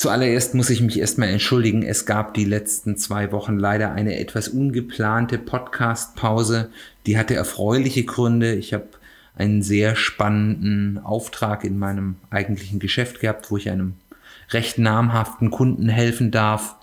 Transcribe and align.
Zuallererst 0.00 0.54
muss 0.54 0.70
ich 0.70 0.80
mich 0.80 0.98
erstmal 0.98 1.28
entschuldigen. 1.28 1.82
Es 1.82 2.06
gab 2.06 2.32
die 2.32 2.46
letzten 2.46 2.96
zwei 2.96 3.32
Wochen 3.32 3.58
leider 3.58 3.92
eine 3.92 4.18
etwas 4.18 4.48
ungeplante 4.48 5.36
Podcast-Pause. 5.36 6.70
Die 7.04 7.18
hatte 7.18 7.34
erfreuliche 7.34 8.04
Gründe. 8.04 8.54
Ich 8.54 8.72
habe 8.72 8.86
einen 9.36 9.62
sehr 9.62 9.96
spannenden 9.96 10.96
Auftrag 11.04 11.64
in 11.64 11.78
meinem 11.78 12.16
eigentlichen 12.30 12.78
Geschäft 12.78 13.20
gehabt, 13.20 13.50
wo 13.50 13.58
ich 13.58 13.68
einem 13.68 13.92
recht 14.48 14.78
namhaften 14.78 15.50
Kunden 15.50 15.90
helfen 15.90 16.30
darf, 16.30 16.76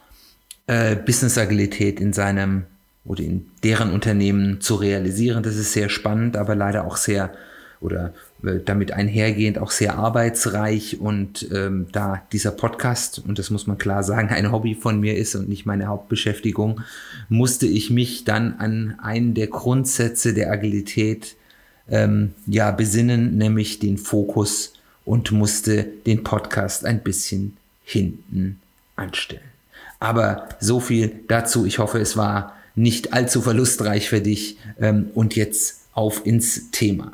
äh, 0.68 0.96
Business 0.96 1.40
Agilität 1.40 2.00
in 2.00 2.14
seinem 2.14 2.66
oder 3.04 3.24
in 3.24 3.48
deren 3.64 3.94
Unternehmen 3.94 4.62
zu 4.62 4.76
realisieren. 4.76 5.42
Das 5.42 5.56
ist 5.56 5.74
sehr 5.74 5.90
spannend, 5.90 6.38
aber 6.38 6.54
leider 6.54 6.86
auch 6.86 6.98
sehr 6.98 7.32
oder 7.80 8.14
damit 8.56 8.92
einhergehend 8.92 9.60
auch 9.60 9.72
sehr 9.72 9.96
arbeitsreich 9.96 11.00
und 11.00 11.48
ähm, 11.54 11.88
da 11.92 12.24
dieser 12.32 12.52
Podcast, 12.52 13.20
und 13.20 13.40
das 13.40 13.50
muss 13.50 13.68
man 13.68 13.78
klar 13.78 14.04
sagen, 14.04 14.30
ein 14.32 14.52
Hobby 14.52 14.76
von 14.76 15.00
mir 15.00 15.16
ist 15.16 15.36
und 15.36 15.50
nicht 15.50 15.66
meine 15.66 15.88
Hauptbeschäftigung, 15.88 16.82
musste 17.30 17.68
ich 17.68 17.90
mich 17.90 18.24
dann 18.24 18.56
an 18.60 18.98
einen 19.02 19.34
der 19.34 19.48
Grundsätze 19.48 20.34
der 20.34 20.52
Agilität 20.52 21.36
ähm, 21.90 22.34
ja 22.46 22.72
besinnen, 22.72 23.38
nämlich 23.38 23.80
den 23.80 23.98
Fokus 23.98 24.74
und 25.06 25.32
musste 25.32 25.86
den 26.06 26.24
Podcast 26.24 26.86
ein 26.86 27.02
bisschen 27.02 27.56
hinten 27.84 28.60
anstellen. 28.96 29.42
Aber 30.00 30.50
so 30.60 30.80
viel 30.80 31.12
dazu. 31.28 31.66
Ich 31.66 31.80
hoffe, 31.80 32.00
es 32.00 32.18
war 32.18 32.58
nicht 32.76 33.14
allzu 33.14 33.42
verlustreich 33.42 34.10
für 34.10 34.22
dich. 34.22 34.58
Ähm, 34.80 35.10
und 35.16 35.36
jetzt 35.36 35.82
auf 35.94 36.26
ins 36.26 36.70
Thema. 36.72 37.14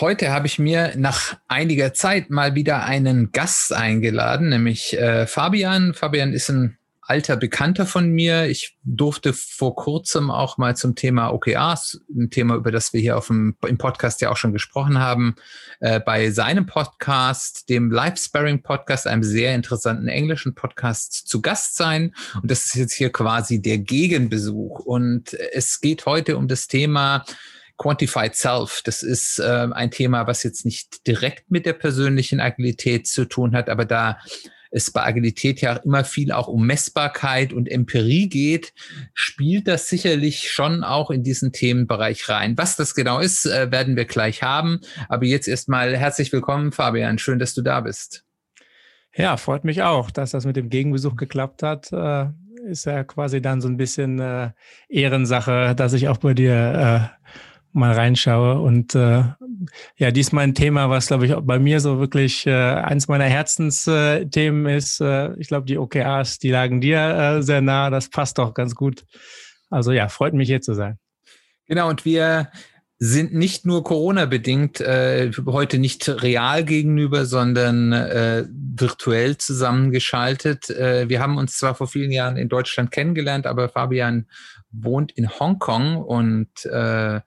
Heute 0.00 0.30
habe 0.30 0.46
ich 0.46 0.58
mir 0.58 0.92
nach 0.96 1.38
einiger 1.48 1.94
Zeit 1.94 2.28
mal 2.28 2.54
wieder 2.54 2.84
einen 2.84 3.32
Gast 3.32 3.72
eingeladen, 3.72 4.50
nämlich 4.50 4.92
äh, 4.98 5.26
Fabian. 5.26 5.94
Fabian 5.94 6.34
ist 6.34 6.50
ein 6.50 6.76
alter 7.00 7.36
Bekannter 7.36 7.86
von 7.86 8.10
mir. 8.10 8.44
Ich 8.44 8.76
durfte 8.84 9.32
vor 9.32 9.74
kurzem 9.74 10.30
auch 10.30 10.58
mal 10.58 10.76
zum 10.76 10.96
Thema 10.96 11.30
OKRs, 11.30 12.02
ein 12.14 12.28
Thema, 12.28 12.56
über 12.56 12.70
das 12.70 12.92
wir 12.92 13.00
hier 13.00 13.16
auf 13.16 13.28
dem, 13.28 13.56
im 13.66 13.78
Podcast 13.78 14.20
ja 14.20 14.30
auch 14.30 14.36
schon 14.36 14.52
gesprochen 14.52 14.98
haben, 14.98 15.36
äh, 15.80 15.98
bei 15.98 16.30
seinem 16.30 16.66
Podcast, 16.66 17.70
dem 17.70 17.90
Live 17.90 18.18
Sparring 18.18 18.62
Podcast, 18.62 19.06
einem 19.06 19.22
sehr 19.22 19.54
interessanten 19.54 20.08
englischen 20.08 20.54
Podcast, 20.54 21.26
zu 21.26 21.40
Gast 21.40 21.76
sein. 21.76 22.14
Und 22.42 22.50
das 22.50 22.66
ist 22.66 22.74
jetzt 22.74 22.92
hier 22.92 23.10
quasi 23.10 23.62
der 23.62 23.78
Gegenbesuch. 23.78 24.80
Und 24.80 25.32
es 25.32 25.80
geht 25.80 26.04
heute 26.04 26.36
um 26.36 26.48
das 26.48 26.66
Thema 26.66 27.24
Quantified 27.78 28.34
Self, 28.34 28.82
das 28.84 29.02
ist 29.02 29.38
äh, 29.38 29.68
ein 29.72 29.90
Thema, 29.90 30.26
was 30.26 30.42
jetzt 30.42 30.64
nicht 30.64 31.06
direkt 31.06 31.50
mit 31.50 31.66
der 31.66 31.74
persönlichen 31.74 32.40
Agilität 32.40 33.06
zu 33.06 33.26
tun 33.26 33.54
hat, 33.54 33.68
aber 33.68 33.84
da 33.84 34.18
es 34.70 34.90
bei 34.90 35.02
Agilität 35.04 35.60
ja 35.60 35.76
immer 35.76 36.04
viel 36.04 36.32
auch 36.32 36.48
um 36.48 36.66
Messbarkeit 36.66 37.52
und 37.52 37.68
Empirie 37.68 38.28
geht, 38.28 38.72
spielt 39.14 39.68
das 39.68 39.88
sicherlich 39.88 40.50
schon 40.50 40.84
auch 40.84 41.10
in 41.10 41.22
diesen 41.22 41.52
Themenbereich 41.52 42.28
rein. 42.28 42.58
Was 42.58 42.76
das 42.76 42.94
genau 42.94 43.20
ist, 43.20 43.46
äh, 43.46 43.70
werden 43.70 43.96
wir 43.96 44.04
gleich 44.04 44.42
haben. 44.42 44.80
Aber 45.08 45.24
jetzt 45.24 45.48
erstmal 45.48 45.96
herzlich 45.96 46.32
willkommen, 46.32 46.72
Fabian. 46.72 47.18
Schön, 47.18 47.38
dass 47.38 47.54
du 47.54 47.62
da 47.62 47.80
bist. 47.80 48.24
Ja, 49.14 49.38
freut 49.38 49.64
mich 49.64 49.82
auch, 49.82 50.10
dass 50.10 50.32
das 50.32 50.44
mit 50.44 50.56
dem 50.56 50.68
Gegenbesuch 50.68 51.16
geklappt 51.16 51.62
hat. 51.62 51.90
Äh, 51.92 52.26
ist 52.66 52.84
ja 52.84 53.04
quasi 53.04 53.40
dann 53.40 53.60
so 53.60 53.68
ein 53.68 53.76
bisschen 53.76 54.18
äh, 54.18 54.50
Ehrensache, 54.88 55.74
dass 55.74 55.92
ich 55.92 56.08
auch 56.08 56.18
bei 56.18 56.34
dir 56.34 57.12
äh, 57.22 57.28
mal 57.72 57.92
reinschaue. 57.92 58.60
Und 58.60 58.94
äh, 58.94 59.24
ja, 59.96 60.10
diesmal 60.10 60.44
ein 60.44 60.54
Thema, 60.54 60.90
was, 60.90 61.08
glaube 61.08 61.26
ich, 61.26 61.34
bei 61.34 61.58
mir 61.58 61.80
so 61.80 61.98
wirklich 61.98 62.46
äh, 62.46 62.52
eins 62.52 63.08
meiner 63.08 63.24
Herzensthemen 63.24 64.66
ist. 64.66 65.00
Äh, 65.00 65.34
ich 65.38 65.48
glaube, 65.48 65.66
die 65.66 65.78
OKRs, 65.78 66.38
die 66.38 66.50
lagen 66.50 66.80
dir 66.80 66.98
äh, 66.98 67.42
sehr 67.42 67.60
nah. 67.60 67.90
Das 67.90 68.08
passt 68.08 68.38
doch 68.38 68.54
ganz 68.54 68.74
gut. 68.74 69.04
Also 69.70 69.92
ja, 69.92 70.08
freut 70.08 70.34
mich 70.34 70.48
hier 70.48 70.60
zu 70.60 70.74
sein. 70.74 70.98
Genau, 71.66 71.88
und 71.88 72.04
wir 72.04 72.48
sind 72.98 73.34
nicht 73.34 73.66
nur 73.66 73.84
Corona-bedingt 73.84 74.80
äh, 74.80 75.30
heute 75.46 75.78
nicht 75.78 76.08
real 76.22 76.64
gegenüber, 76.64 77.26
sondern 77.26 77.92
äh, 77.92 78.44
virtuell 78.50 79.36
zusammengeschaltet. 79.36 80.70
Äh, 80.70 81.08
wir 81.08 81.20
haben 81.20 81.36
uns 81.36 81.58
zwar 81.58 81.74
vor 81.74 81.88
vielen 81.88 82.10
Jahren 82.10 82.38
in 82.38 82.48
Deutschland 82.48 82.90
kennengelernt, 82.90 83.46
aber 83.46 83.68
Fabian 83.68 84.26
wohnt 84.70 85.12
in 85.12 85.28
Hongkong 85.28 85.96
und 85.96 86.64
äh, 86.64 87.20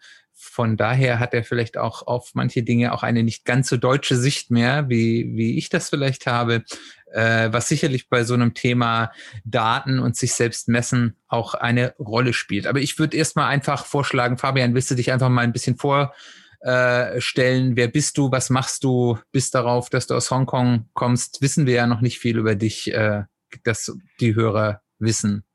von 0.60 0.76
daher 0.76 1.20
hat 1.20 1.34
er 1.34 1.46
vielleicht 1.46 1.78
auch 1.78 2.06
auf 2.06 2.32
manche 2.34 2.64
Dinge 2.64 2.92
auch 2.92 3.02
eine 3.02 3.24
nicht 3.24 3.46
ganz 3.46 3.70
so 3.70 3.78
deutsche 3.78 4.18
Sicht 4.18 4.52
mehr, 4.52 4.90
wie, 4.90 5.38
wie 5.38 5.58
ich 5.58 5.70
das 5.70 5.90
vielleicht 5.90 6.28
habe, 6.28 6.66
äh, 7.14 7.48
was 7.54 7.70
sicherlich 7.70 8.10
bei 8.10 8.26
so 8.26 8.34
einem 8.34 8.54
Thema 8.54 9.14
Daten 9.46 10.00
und 10.00 10.18
sich 10.18 10.34
selbst 10.34 10.68
messen 10.68 11.16
auch 11.30 11.54
eine 11.54 11.96
Rolle 11.98 12.34
spielt. 12.34 12.68
Aber 12.68 12.82
ich 12.82 13.00
würde 13.00 13.16
erstmal 13.16 13.46
einfach 13.46 13.86
vorschlagen, 13.86 14.38
Fabian, 14.38 14.74
willst 14.74 14.92
du 14.92 14.96
dich 14.96 15.14
einfach 15.14 15.30
mal 15.30 15.46
ein 15.46 15.54
bisschen 15.54 15.78
vorstellen? 15.78 17.78
Wer 17.78 17.88
bist 17.88 18.18
du? 18.18 18.30
Was 18.30 18.50
machst 18.50 18.84
du? 18.84 19.18
Bis 19.32 19.52
darauf, 19.52 19.90
dass 19.90 20.08
du 20.08 20.14
aus 20.14 20.30
Hongkong 20.30 20.90
kommst, 20.92 21.42
wissen 21.42 21.68
wir 21.68 21.76
ja 21.76 21.88
noch 21.88 22.02
nicht 22.02 22.20
viel 22.20 22.38
über 22.38 22.56
dich, 22.56 22.94
äh, 22.94 23.24
dass 23.64 23.96
die 24.20 24.36
Hörer 24.36 24.82
wissen, 24.98 25.46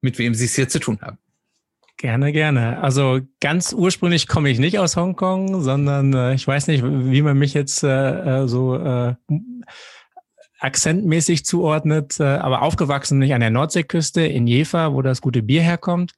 mit 0.00 0.18
wem 0.18 0.34
sie 0.34 0.46
es 0.46 0.56
hier 0.56 0.68
zu 0.68 0.80
tun 0.80 0.98
haben. 1.00 1.18
Gerne, 1.98 2.30
gerne. 2.30 2.80
Also 2.80 3.18
ganz 3.40 3.72
ursprünglich 3.72 4.28
komme 4.28 4.50
ich 4.50 4.60
nicht 4.60 4.78
aus 4.78 4.96
Hongkong, 4.96 5.62
sondern 5.62 6.14
äh, 6.14 6.34
ich 6.34 6.46
weiß 6.46 6.68
nicht, 6.68 6.84
wie 6.84 7.22
man 7.22 7.36
mich 7.36 7.54
jetzt 7.54 7.82
äh, 7.82 8.42
äh 8.42 8.46
so 8.46 8.76
äh, 8.76 9.14
akzentmäßig 10.60 11.44
zuordnet, 11.44 12.20
äh, 12.20 12.22
aber 12.22 12.62
aufgewachsen 12.62 13.18
bin 13.18 13.28
ich 13.28 13.34
an 13.34 13.40
der 13.40 13.50
Nordseeküste 13.50 14.22
in 14.22 14.46
Jever, 14.46 14.94
wo 14.94 15.02
das 15.02 15.20
gute 15.20 15.42
Bier 15.42 15.62
herkommt. 15.62 16.12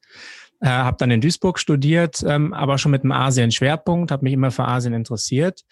Äh, 0.60 0.68
habe 0.68 0.98
dann 0.98 1.10
in 1.10 1.22
Duisburg 1.22 1.58
studiert, 1.58 2.22
ähm, 2.26 2.52
aber 2.52 2.76
schon 2.76 2.92
mit 2.92 3.02
einem 3.02 3.12
Asien-Schwerpunkt, 3.12 4.10
habe 4.10 4.24
mich 4.24 4.34
immer 4.34 4.50
für 4.50 4.68
Asien 4.68 4.92
interessiert. 4.92 5.62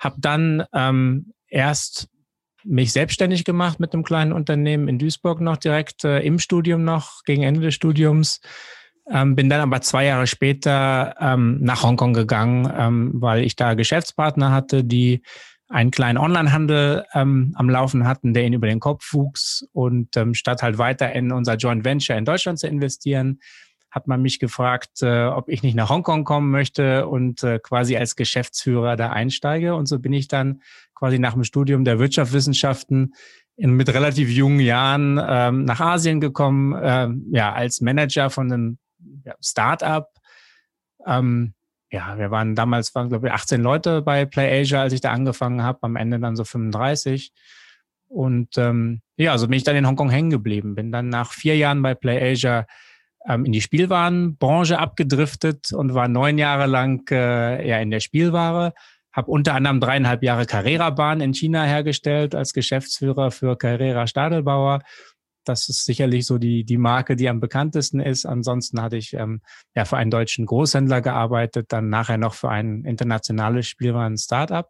Habe 0.00 0.16
dann 0.18 0.64
ähm, 0.74 1.34
erst 1.46 2.08
mich 2.64 2.90
selbstständig 2.90 3.44
gemacht 3.44 3.78
mit 3.78 3.94
einem 3.94 4.02
kleinen 4.02 4.32
Unternehmen 4.32 4.88
in 4.88 4.98
Duisburg 4.98 5.40
noch 5.40 5.56
direkt 5.56 6.02
äh, 6.02 6.18
im 6.20 6.40
Studium 6.40 6.82
noch, 6.82 7.22
gegen 7.24 7.44
Ende 7.44 7.60
des 7.60 7.74
Studiums 7.74 8.40
ähm, 9.10 9.34
bin 9.34 9.48
dann 9.48 9.60
aber 9.60 9.80
zwei 9.80 10.04
Jahre 10.06 10.26
später 10.26 11.14
ähm, 11.20 11.58
nach 11.60 11.82
Hongkong 11.82 12.12
gegangen, 12.12 12.72
ähm, 12.76 13.10
weil 13.14 13.42
ich 13.44 13.56
da 13.56 13.74
Geschäftspartner 13.74 14.52
hatte, 14.52 14.84
die 14.84 15.22
einen 15.68 15.90
kleinen 15.90 16.18
Onlinehandel 16.18 17.04
ähm, 17.14 17.52
am 17.56 17.70
Laufen 17.70 18.06
hatten, 18.06 18.34
der 18.34 18.44
ihnen 18.44 18.54
über 18.54 18.66
den 18.66 18.80
Kopf 18.80 19.12
wuchs. 19.12 19.66
Und 19.72 20.16
ähm, 20.16 20.34
statt 20.34 20.62
halt 20.62 20.78
weiter 20.78 21.12
in 21.12 21.32
unser 21.32 21.56
Joint 21.56 21.84
Venture 21.84 22.16
in 22.16 22.24
Deutschland 22.24 22.58
zu 22.58 22.68
investieren, 22.68 23.40
hat 23.90 24.06
man 24.06 24.22
mich 24.22 24.38
gefragt, 24.38 25.02
äh, 25.02 25.26
ob 25.26 25.48
ich 25.48 25.62
nicht 25.62 25.74
nach 25.74 25.90
Hongkong 25.90 26.24
kommen 26.24 26.50
möchte 26.50 27.06
und 27.08 27.42
äh, 27.42 27.58
quasi 27.58 27.96
als 27.96 28.16
Geschäftsführer 28.16 28.96
da 28.96 29.10
einsteige. 29.10 29.74
Und 29.74 29.86
so 29.86 29.98
bin 29.98 30.12
ich 30.12 30.28
dann 30.28 30.62
quasi 30.94 31.18
nach 31.18 31.34
dem 31.34 31.44
Studium 31.44 31.84
der 31.84 31.98
Wirtschaftswissenschaften 31.98 33.14
in, 33.56 33.72
mit 33.72 33.92
relativ 33.92 34.30
jungen 34.30 34.60
Jahren 34.60 35.20
ähm, 35.22 35.64
nach 35.64 35.80
Asien 35.80 36.20
gekommen, 36.20 36.74
äh, 36.74 37.08
ja, 37.36 37.52
als 37.52 37.80
Manager 37.80 38.30
von 38.30 38.52
einem 38.52 38.78
ja, 39.24 39.34
Startup. 39.40 40.08
Ähm, 41.06 41.54
ja, 41.90 42.16
wir 42.18 42.30
waren 42.30 42.54
damals, 42.54 42.94
waren 42.94 43.10
glaube 43.10 43.28
ich 43.28 43.32
18 43.32 43.60
Leute 43.60 44.02
bei 44.02 44.24
PlayAsia, 44.24 44.80
als 44.80 44.94
ich 44.94 45.02
da 45.02 45.12
angefangen 45.12 45.62
habe, 45.62 45.80
am 45.82 45.96
Ende 45.96 46.18
dann 46.18 46.36
so 46.36 46.44
35. 46.44 47.32
Und 48.08 48.56
ähm, 48.58 49.02
ja, 49.16 49.36
so 49.38 49.46
bin 49.46 49.56
ich 49.56 49.64
dann 49.64 49.76
in 49.76 49.86
Hongkong 49.86 50.10
hängen 50.10 50.30
geblieben. 50.30 50.74
Bin 50.74 50.92
dann 50.92 51.08
nach 51.08 51.32
vier 51.32 51.56
Jahren 51.56 51.82
bei 51.82 51.94
PlayAsia 51.94 52.66
ähm, 53.28 53.44
in 53.44 53.52
die 53.52 53.60
Spielwarenbranche 53.60 54.78
abgedriftet 54.78 55.72
und 55.72 55.94
war 55.94 56.08
neun 56.08 56.38
Jahre 56.38 56.66
lang 56.66 57.08
äh, 57.10 57.66
ja 57.66 57.78
in 57.78 57.90
der 57.90 58.00
Spielware. 58.00 58.72
Habe 59.12 59.30
unter 59.30 59.54
anderem 59.54 59.80
dreieinhalb 59.80 60.22
Jahre 60.22 60.46
Carrera-Bahn 60.46 61.20
in 61.20 61.34
China 61.34 61.64
hergestellt 61.64 62.34
als 62.34 62.54
Geschäftsführer 62.54 63.30
für 63.30 63.56
Carrera 63.56 64.06
Stadelbauer 64.06 64.80
das 65.44 65.68
ist 65.68 65.84
sicherlich 65.84 66.26
so 66.26 66.38
die, 66.38 66.64
die 66.64 66.78
Marke, 66.78 67.16
die 67.16 67.28
am 67.28 67.40
bekanntesten 67.40 68.00
ist. 68.00 68.26
Ansonsten 68.26 68.80
hatte 68.80 68.96
ich 68.96 69.14
ähm, 69.14 69.40
ja 69.74 69.84
für 69.84 69.96
einen 69.96 70.10
deutschen 70.10 70.46
Großhändler 70.46 71.00
gearbeitet, 71.00 71.66
dann 71.70 71.88
nachher 71.88 72.18
noch 72.18 72.34
für 72.34 72.50
ein 72.50 72.84
internationales 72.84 73.66
Spielwaren-Startup. 73.66 74.68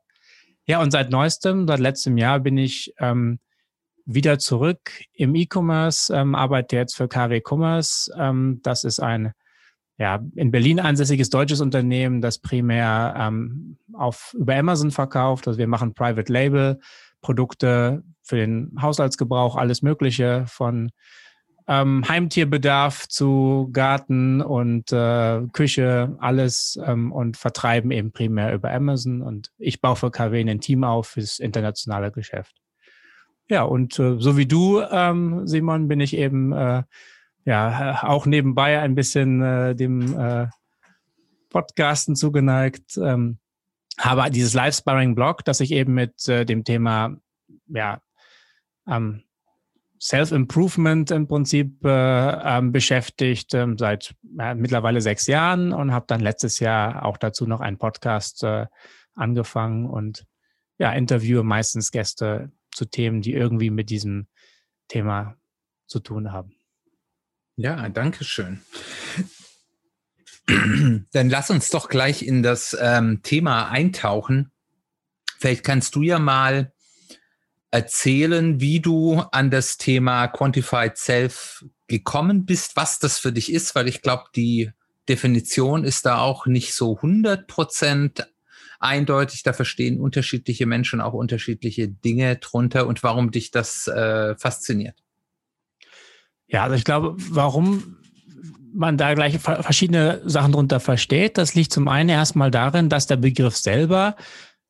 Ja, 0.67 0.81
und 0.81 0.91
seit 0.91 1.11
neuestem, 1.11 1.67
seit 1.67 1.81
letztem 1.81 2.17
Jahr 2.17 2.41
bin 2.41 2.57
ich 2.57 2.95
ähm, 2.99 3.39
wieder 4.05 4.39
zurück 4.39 4.93
im 5.13 5.35
E-Commerce, 5.35 6.15
ähm, 6.15 6.35
arbeite 6.35 6.77
jetzt 6.77 6.97
für 6.97 7.09
KW 7.09 7.41
Commerce. 7.45 8.13
Ähm, 8.19 8.61
das 8.63 8.85
ist 8.85 9.01
ein 9.01 9.33
ja, 9.99 10.21
in 10.35 10.51
Berlin 10.51 10.81
ansässiges 10.81 11.31
deutsches 11.31 11.61
Unternehmen, 11.61 12.21
das 12.21 12.39
primär 12.39 13.15
ähm, 13.17 13.77
auf, 13.93 14.35
über 14.37 14.57
Amazon 14.57 14.91
verkauft. 14.91 15.47
Also 15.47 15.59
wir 15.59 15.69
machen 15.69 15.95
Private 15.95 16.33
Label 16.33 16.81
Produkte 17.23 18.03
für 18.23 18.37
den 18.37 18.77
Haushaltsgebrauch, 18.81 19.57
alles 19.57 19.81
Mögliche 19.81 20.45
von 20.47 20.91
ähm, 21.69 22.07
Heimtierbedarf 22.09 23.09
zu 23.09 23.71
Garten 23.73 24.41
und 24.43 24.93
äh, 24.93 25.43
Küche, 25.53 26.17
alles 26.19 26.79
ähm, 26.85 27.13
und 27.13 27.37
vertreiben 27.37 27.91
eben 27.91 28.13
primär 28.13 28.53
über 28.53 28.73
Amazon. 28.73 29.23
Und 29.23 29.53
ich 29.59 29.81
baue 29.81 29.97
für 29.97 30.11
KW 30.11 30.41
ein 30.41 30.61
Team 30.61 30.85
auf 30.85 31.09
fürs 31.09 31.39
internationale 31.39 32.11
Geschäft. 32.11 32.57
Ja, 33.49 33.63
und 33.63 33.99
äh, 33.99 34.17
so 34.19 34.37
wie 34.37 34.47
du, 34.47 34.81
ähm, 34.81 35.47
Simon, 35.47 35.89
bin 35.89 36.01
ich 36.01 36.17
eben 36.17 36.53
äh, 36.53 36.83
ja 37.45 38.03
auch 38.03 38.27
nebenbei 38.27 38.81
ein 38.81 38.95
bisschen 38.95 39.43
äh, 39.43 39.75
dem 39.75 40.19
äh, 40.19 40.47
Podcasten 41.51 42.17
zugeneigt. 42.17 42.97
Ähm, 42.97 43.39
habe 44.03 44.31
dieses 44.31 44.55
Live-Sparring-Blog, 44.55 45.45
das 45.45 45.59
sich 45.59 45.73
eben 45.73 45.95
mit 45.95 46.29
äh, 46.29 46.45
dem 46.45 46.65
Thema 46.65 47.17
ja, 47.69 48.01
ähm, 48.87 49.23
Self-Improvement 50.01 51.13
im 51.13 51.29
Prinzip 51.29 51.85
äh, 51.85 51.89
ähm, 52.59 52.73
beschäftigt 52.73 53.55
ähm, 53.55 53.79
seit 53.79 54.15
äh, 54.39 54.55
mittlerweile 54.55 55.01
sechs 55.01 55.29
Jahren 55.29 55.73
und 55.73 55.93
habe 55.93 56.07
dann 56.09 56.21
letztes 56.21 56.59
Jahr 56.59 57.05
auch 57.05 57.17
dazu 57.17 57.47
noch 57.47 57.61
einen 57.61 57.79
Podcast 57.79 58.43
äh, 58.43 58.67
angefangen 59.15 59.87
und 59.87 60.27
ja, 60.79 60.93
interviewe 60.93 61.45
meistens 61.45 61.93
Gäste 61.93 62.51
zu 62.73 62.87
Themen, 62.87 63.23
die 63.23 63.33
irgendwie 63.33 63.71
mit 63.71 63.91
diesem 63.91 64.27
Thema 64.89 65.37
zu 65.87 66.01
tun 66.01 66.33
haben. 66.33 66.57
Ja, 67.55 67.89
danke 67.89 68.25
schön. 68.25 68.63
Dann 71.13 71.31
lass 71.31 71.51
uns 71.51 71.71
doch 71.71 71.89
gleich 71.89 72.23
in 72.23 72.43
das 72.43 72.77
ähm, 72.81 73.21
Thema 73.23 73.69
eintauchen. 73.69 74.51
Vielleicht 75.39 75.65
kannst 75.65 75.95
du 75.95 76.03
ja 76.03 76.19
mal 76.19 76.73
erzählen, 77.71 78.61
wie 78.61 78.81
du 78.81 79.21
an 79.33 79.51
das 79.51 79.79
Thema 79.79 80.29
Quantified 80.29 80.97
Self 80.97 81.65
gekommen 81.89 82.45
bist, 82.45 82.77
was 82.77 82.99
das 82.99 83.19
für 83.19 83.33
dich 83.33 83.53
ist, 83.53 83.75
weil 83.75 83.89
ich 83.89 84.03
glaube, 84.03 84.25
die 84.37 84.71
Definition 85.09 85.85
ist 85.85 86.07
da 86.07 86.19
auch 86.19 86.47
nicht 86.47 86.75
so 86.75 86.97
100 86.97 87.47
Prozent 87.47 88.29
eindeutig. 88.79 89.43
Da 89.43 89.53
verstehen 89.53 90.01
unterschiedliche 90.01 90.67
Menschen 90.67 91.01
auch 91.01 91.15
unterschiedliche 91.15 91.89
Dinge 91.89 92.37
drunter 92.37 92.87
und 92.87 93.03
warum 93.03 93.31
dich 93.31 93.51
das 93.51 93.89
äh, 93.89 94.37
fasziniert. 94.37 94.97
Ja, 96.47 96.65
also 96.65 96.77
ich 96.77 96.85
glaube, 96.85 97.17
warum 97.17 97.97
man 98.73 98.97
da 98.97 99.15
gleich 99.15 99.39
verschiedene 99.39 100.21
Sachen 100.25 100.53
drunter 100.53 100.81
versteht, 100.81 101.39
das 101.39 101.55
liegt 101.55 101.73
zum 101.73 101.89
einen 101.89 102.09
erstmal 102.09 102.51
darin, 102.51 102.89
dass 102.89 103.07
der 103.07 103.17
Begriff 103.17 103.57
selber 103.57 104.17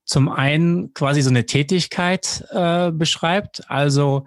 zum 0.04 0.28
einen 0.28 0.92
quasi 0.94 1.22
so 1.22 1.30
eine 1.30 1.46
Tätigkeit 1.46 2.44
äh, 2.50 2.90
beschreibt, 2.90 3.70
also 3.70 4.26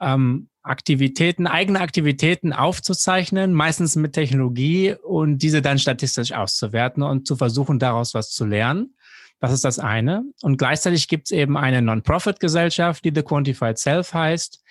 ähm, 0.00 0.48
Aktivitäten, 0.62 1.46
eigene 1.46 1.80
Aktivitäten 1.80 2.52
aufzuzeichnen, 2.52 3.54
meistens 3.54 3.96
mit 3.96 4.12
Technologie 4.12 4.94
und 5.02 5.38
diese 5.38 5.62
dann 5.62 5.78
statistisch 5.78 6.32
auszuwerten 6.32 7.02
und 7.02 7.26
zu 7.26 7.36
versuchen, 7.36 7.78
daraus 7.78 8.12
was 8.12 8.30
zu 8.30 8.44
lernen. 8.44 8.94
Das 9.40 9.52
ist 9.52 9.64
das 9.64 9.78
eine. 9.78 10.24
Und 10.42 10.58
gleichzeitig 10.58 11.08
gibt 11.08 11.28
es 11.28 11.30
eben 11.30 11.56
eine 11.56 11.80
Non-Profit-Gesellschaft, 11.80 13.04
die 13.04 13.12
The 13.14 13.22
Quantified 13.22 13.78
Self 13.78 14.12
heißt, 14.12 14.62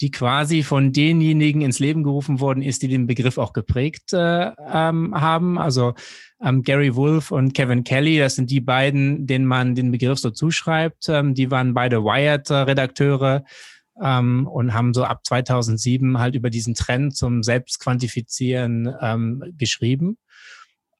die 0.00 0.10
quasi 0.10 0.62
von 0.62 0.92
denjenigen 0.92 1.62
ins 1.62 1.78
Leben 1.78 2.02
gerufen 2.02 2.40
worden 2.40 2.62
ist, 2.62 2.82
die 2.82 2.88
den 2.88 3.06
Begriff 3.06 3.38
auch 3.38 3.52
geprägt 3.52 4.12
äh, 4.12 4.50
ähm, 4.72 5.14
haben. 5.14 5.58
Also 5.58 5.94
ähm, 6.42 6.62
Gary 6.62 6.96
Wolf 6.96 7.30
und 7.30 7.54
Kevin 7.54 7.84
Kelly, 7.84 8.18
das 8.18 8.34
sind 8.34 8.50
die 8.50 8.60
beiden, 8.60 9.26
denen 9.26 9.46
man 9.46 9.74
den 9.74 9.92
Begriff 9.92 10.18
so 10.18 10.30
zuschreibt. 10.30 11.08
Ähm, 11.08 11.34
die 11.34 11.50
waren 11.50 11.74
beide 11.74 12.02
Wired-Redakteure 12.02 13.44
ähm, 14.02 14.48
und 14.48 14.74
haben 14.74 14.94
so 14.94 15.04
ab 15.04 15.20
2007 15.24 16.18
halt 16.18 16.34
über 16.34 16.50
diesen 16.50 16.74
Trend 16.74 17.16
zum 17.16 17.42
Selbstquantifizieren 17.42 18.92
ähm, 19.00 19.44
geschrieben. 19.56 20.18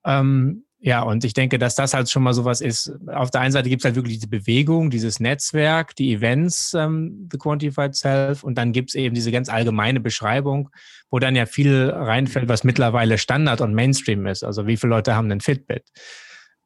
Ähm, 0.05 0.65
ja, 0.87 1.01
und 1.01 1.25
ich 1.25 1.33
denke, 1.33 1.59
dass 1.59 1.75
das 1.75 1.95
halt 1.95 2.11
schon 2.11 2.23
mal 2.23 2.35
sowas 2.35 2.61
ist. 2.61 2.93
Auf 3.07 3.31
der 3.31 3.41
einen 3.41 3.53
Seite 3.53 3.71
gibt 3.71 3.81
es 3.81 3.87
halt 3.87 3.95
wirklich 3.95 4.17
diese 4.17 4.29
Bewegung, 4.29 4.91
dieses 4.91 5.19
Netzwerk, 5.19 5.97
die 5.97 6.13
Events, 6.13 6.75
ähm, 6.75 7.27
The 7.33 7.39
Quantified 7.39 7.95
Self, 7.95 8.45
und 8.45 8.59
dann 8.59 8.73
gibt 8.73 8.91
es 8.91 8.95
eben 8.95 9.15
diese 9.15 9.33
ganz 9.33 9.49
allgemeine 9.49 10.01
Beschreibung, 10.01 10.69
wo 11.11 11.19
dann 11.19 11.37
ja 11.37 11.47
viel 11.47 11.89
reinfällt, 11.89 12.51
was 12.51 12.65
mittlerweile 12.65 13.17
Standard 13.17 13.63
und 13.63 13.73
Mainstream 13.73 14.27
ist. 14.27 14.45
Also 14.45 14.67
wie 14.67 14.77
viele 14.77 14.91
Leute 14.91 15.15
haben 15.15 15.31
denn 15.31 15.41
Fitbit? 15.41 15.85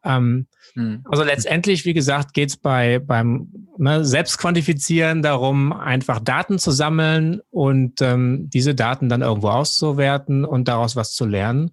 Ähm, 0.02 0.48
hm. 0.74 1.04
Also 1.08 1.22
letztendlich, 1.22 1.84
wie 1.84 1.94
gesagt, 1.94 2.34
geht 2.34 2.48
es 2.48 2.56
bei, 2.56 2.98
beim 2.98 3.68
ne, 3.76 4.04
Selbstquantifizieren 4.04 5.22
darum, 5.22 5.72
einfach 5.72 6.18
Daten 6.18 6.58
zu 6.58 6.72
sammeln 6.72 7.40
und 7.50 8.02
ähm, 8.02 8.50
diese 8.52 8.74
Daten 8.74 9.08
dann 9.08 9.22
irgendwo 9.22 9.50
auszuwerten 9.50 10.44
und 10.44 10.66
daraus 10.66 10.96
was 10.96 11.12
zu 11.12 11.24
lernen. 11.24 11.70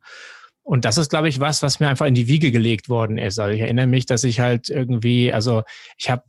Und 0.65 0.83
das 0.83 0.97
ist, 0.97 1.11
glaube 1.11 1.29
ich, 1.29 1.39
was, 1.39 1.61
was 1.61 1.79
mir 1.79 1.89
einfach 1.89 2.07
in 2.07 2.15
die 2.15 2.27
Wiege 2.27 2.51
gelegt 2.51 2.89
worden 2.89 3.19
ist. 3.19 3.37
Also 3.37 3.53
ich 3.53 3.61
erinnere 3.61 3.85
mich, 3.85 4.07
dass 4.07 4.23
ich 4.23 4.39
halt 4.39 4.67
irgendwie, 4.67 5.31
also 5.31 5.61
ich 5.95 6.09
habe 6.09 6.23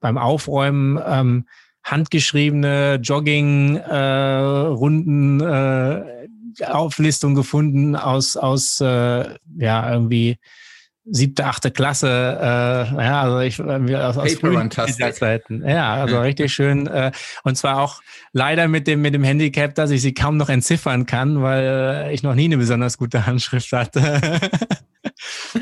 beim 0.00 0.18
Aufräumen 0.18 1.00
ähm, 1.06 1.46
handgeschriebene 1.84 2.98
Jogging-Runden 3.00 5.40
äh, 5.40 6.00
äh, 6.00 6.04
Auflistung 6.64 7.36
gefunden 7.36 7.94
aus, 7.94 8.36
aus 8.36 8.80
äh, 8.80 9.36
ja, 9.56 9.92
irgendwie 9.92 10.38
siebte, 11.08 11.46
achte 11.46 11.70
Klasse, 11.70 12.08
äh, 12.08 13.04
ja, 13.04 13.22
also 13.22 13.40
ich 13.40 13.58
äh, 13.58 13.96
aus, 13.96 14.16
aus 14.16 14.38
Zeiten. 15.18 15.66
Ja, 15.66 15.94
also 15.94 16.20
richtig 16.20 16.52
schön. 16.52 16.86
Äh, 16.86 17.12
und 17.44 17.56
zwar 17.56 17.80
auch 17.80 18.02
leider 18.32 18.68
mit 18.68 18.86
dem, 18.86 19.02
mit 19.02 19.14
dem 19.14 19.22
Handicap, 19.22 19.74
dass 19.74 19.90
ich 19.90 20.02
sie 20.02 20.14
kaum 20.14 20.36
noch 20.36 20.48
entziffern 20.48 21.06
kann, 21.06 21.42
weil 21.42 22.10
ich 22.12 22.22
noch 22.22 22.34
nie 22.34 22.46
eine 22.46 22.58
besonders 22.58 22.98
gute 22.98 23.26
Handschrift 23.26 23.72
hatte. 23.72 24.20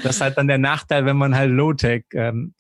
das 0.03 0.17
ist 0.17 0.21
halt 0.21 0.39
dann 0.39 0.49
der 0.49 0.59
Nachteil, 0.59 1.05
wenn 1.05 1.17
man 1.17 1.37
halt 1.37 1.51
Low-Tech 1.51 2.05
ähm, 2.15 2.55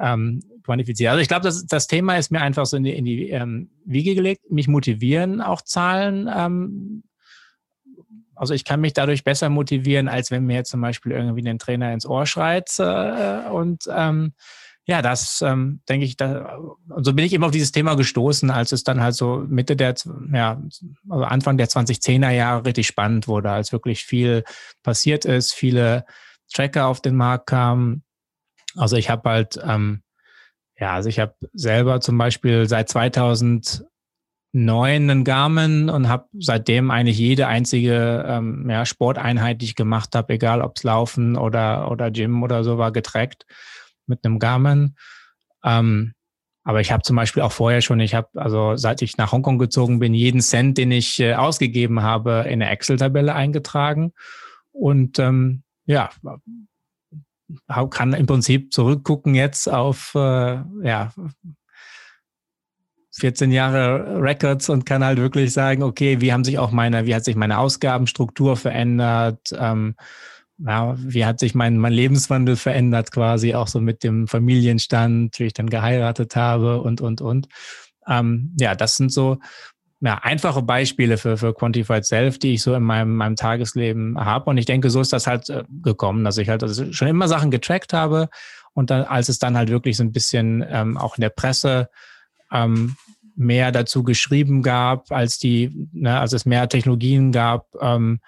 ähm, 0.00 0.40
quantifiziert. 0.64 1.10
Also 1.10 1.20
ich 1.20 1.28
glaube, 1.28 1.44
das, 1.44 1.66
das 1.66 1.86
Thema 1.86 2.16
ist 2.16 2.32
mir 2.32 2.40
einfach 2.40 2.66
so 2.66 2.76
in 2.76 2.84
die, 2.84 2.94
in 2.94 3.04
die 3.04 3.30
ähm, 3.30 3.70
Wiege 3.84 4.14
gelegt, 4.14 4.50
mich 4.50 4.66
motivieren, 4.66 5.40
auch 5.40 5.62
Zahlen 5.62 6.28
ähm, 6.34 7.04
also 8.36 8.54
ich 8.54 8.64
kann 8.64 8.80
mich 8.80 8.92
dadurch 8.92 9.24
besser 9.24 9.48
motivieren, 9.48 10.08
als 10.08 10.30
wenn 10.30 10.44
mir 10.44 10.64
zum 10.64 10.80
Beispiel 10.80 11.12
irgendwie 11.12 11.48
ein 11.48 11.58
Trainer 11.58 11.92
ins 11.92 12.06
Ohr 12.06 12.26
schreit. 12.26 12.70
Äh, 12.78 13.48
und 13.50 13.84
ähm, 13.90 14.34
ja, 14.86 15.00
das 15.00 15.40
ähm, 15.40 15.80
denke 15.88 16.04
ich, 16.04 16.16
da, 16.16 16.58
und 16.88 17.04
so 17.04 17.14
bin 17.14 17.24
ich 17.24 17.32
eben 17.32 17.44
auf 17.44 17.50
dieses 17.50 17.72
Thema 17.72 17.94
gestoßen, 17.94 18.50
als 18.50 18.72
es 18.72 18.84
dann 18.84 19.00
halt 19.00 19.14
so 19.14 19.44
Mitte 19.48 19.76
der, 19.76 19.94
ja, 20.32 20.60
also 21.08 21.24
Anfang 21.24 21.56
der 21.56 21.68
2010er 21.68 22.30
Jahre 22.30 22.66
richtig 22.66 22.86
spannend 22.86 23.26
wurde, 23.26 23.50
als 23.50 23.72
wirklich 23.72 24.04
viel 24.04 24.44
passiert 24.82 25.24
ist, 25.24 25.54
viele 25.54 26.04
Tracker 26.52 26.86
auf 26.86 27.00
den 27.00 27.16
Markt 27.16 27.46
kamen. 27.46 28.04
Also 28.76 28.96
ich 28.96 29.08
habe 29.08 29.30
halt, 29.30 29.58
ähm, 29.64 30.02
ja, 30.78 30.92
also 30.92 31.08
ich 31.08 31.18
habe 31.18 31.34
selber 31.54 32.00
zum 32.00 32.18
Beispiel 32.18 32.68
seit 32.68 32.90
2000 32.90 33.86
neuen 34.54 35.24
Garmin 35.24 35.90
und 35.90 36.08
habe 36.08 36.28
seitdem 36.38 36.92
eigentlich 36.92 37.18
jede 37.18 37.48
einzige 37.48 38.24
ähm, 38.26 38.70
ja, 38.70 38.86
Sporteinheit, 38.86 39.60
die 39.60 39.66
ich 39.66 39.74
gemacht 39.74 40.14
habe, 40.14 40.34
egal 40.34 40.62
ob 40.62 40.76
es 40.76 40.84
Laufen 40.84 41.36
oder, 41.36 41.90
oder 41.90 42.12
Gym 42.12 42.42
oder 42.44 42.62
so 42.62 42.78
war, 42.78 42.92
getrackt 42.92 43.46
mit 44.06 44.24
einem 44.24 44.38
Garmin. 44.38 44.94
Ähm, 45.64 46.12
aber 46.62 46.80
ich 46.80 46.92
habe 46.92 47.02
zum 47.02 47.16
Beispiel 47.16 47.42
auch 47.42 47.50
vorher 47.50 47.80
schon, 47.80 47.98
ich 47.98 48.14
habe, 48.14 48.28
also 48.36 48.76
seit 48.76 49.02
ich 49.02 49.16
nach 49.16 49.32
Hongkong 49.32 49.58
gezogen 49.58 49.98
bin, 49.98 50.14
jeden 50.14 50.40
Cent, 50.40 50.78
den 50.78 50.92
ich 50.92 51.18
äh, 51.18 51.34
ausgegeben 51.34 52.02
habe, 52.02 52.44
in 52.46 52.62
eine 52.62 52.70
Excel-Tabelle 52.70 53.34
eingetragen. 53.34 54.12
Und 54.70 55.18
ähm, 55.18 55.64
ja, 55.84 56.10
kann 57.90 58.12
im 58.12 58.26
Prinzip 58.26 58.72
zurückgucken 58.72 59.34
jetzt 59.34 59.68
auf 59.68 60.12
äh, 60.14 60.62
ja, 60.82 61.12
14 63.16 63.52
Jahre 63.52 64.20
Records 64.20 64.68
und 64.68 64.86
kann 64.86 65.04
halt 65.04 65.18
wirklich 65.18 65.52
sagen, 65.52 65.82
okay, 65.82 66.20
wie 66.20 66.32
haben 66.32 66.44
sich 66.44 66.58
auch 66.58 66.72
meine, 66.72 67.06
wie 67.06 67.14
hat 67.14 67.24
sich 67.24 67.36
meine 67.36 67.58
Ausgabenstruktur 67.58 68.56
verändert? 68.56 69.54
Ähm, 69.56 69.94
ja, 70.58 70.96
wie 70.98 71.24
hat 71.24 71.40
sich 71.40 71.54
mein, 71.54 71.78
mein 71.78 71.92
Lebenswandel 71.92 72.56
verändert 72.56 73.10
quasi, 73.10 73.54
auch 73.54 73.68
so 73.68 73.80
mit 73.80 74.04
dem 74.04 74.26
Familienstand, 74.26 75.38
wie 75.38 75.44
ich 75.44 75.52
dann 75.52 75.70
geheiratet 75.70 76.36
habe 76.36 76.80
und, 76.80 77.00
und, 77.00 77.20
und. 77.20 77.48
Ähm, 78.08 78.54
ja, 78.58 78.74
das 78.74 78.96
sind 78.96 79.12
so 79.12 79.38
ja, 80.00 80.18
einfache 80.22 80.62
Beispiele 80.62 81.16
für, 81.16 81.36
für 81.36 81.54
Quantified 81.54 82.04
Self, 82.04 82.38
die 82.38 82.54
ich 82.54 82.62
so 82.62 82.74
in 82.74 82.82
meinem, 82.82 83.16
meinem 83.16 83.36
Tagesleben 83.36 84.18
habe. 84.18 84.50
Und 84.50 84.58
ich 84.58 84.66
denke, 84.66 84.90
so 84.90 85.00
ist 85.00 85.12
das 85.12 85.26
halt 85.26 85.48
äh, 85.48 85.64
gekommen, 85.82 86.24
dass 86.24 86.38
ich 86.38 86.48
halt 86.48 86.62
also 86.62 86.92
schon 86.92 87.08
immer 87.08 87.26
Sachen 87.28 87.50
getrackt 87.50 87.92
habe 87.92 88.28
und 88.74 88.90
dann, 88.90 89.04
als 89.04 89.28
es 89.28 89.38
dann 89.38 89.56
halt 89.56 89.70
wirklich 89.70 89.96
so 89.96 90.02
ein 90.02 90.12
bisschen 90.12 90.64
ähm, 90.68 90.98
auch 90.98 91.16
in 91.16 91.22
der 91.22 91.30
Presse 91.30 91.88
ähm, 92.54 92.96
mehr 93.36 93.72
dazu 93.72 94.04
geschrieben 94.04 94.62
gab, 94.62 95.10
als 95.10 95.38
die, 95.38 95.88
ne, 95.92 96.18
als 96.18 96.32
es 96.32 96.46
mehr 96.46 96.68
Technologien 96.68 97.32
gab, 97.32 97.66
ähm, 97.80 98.20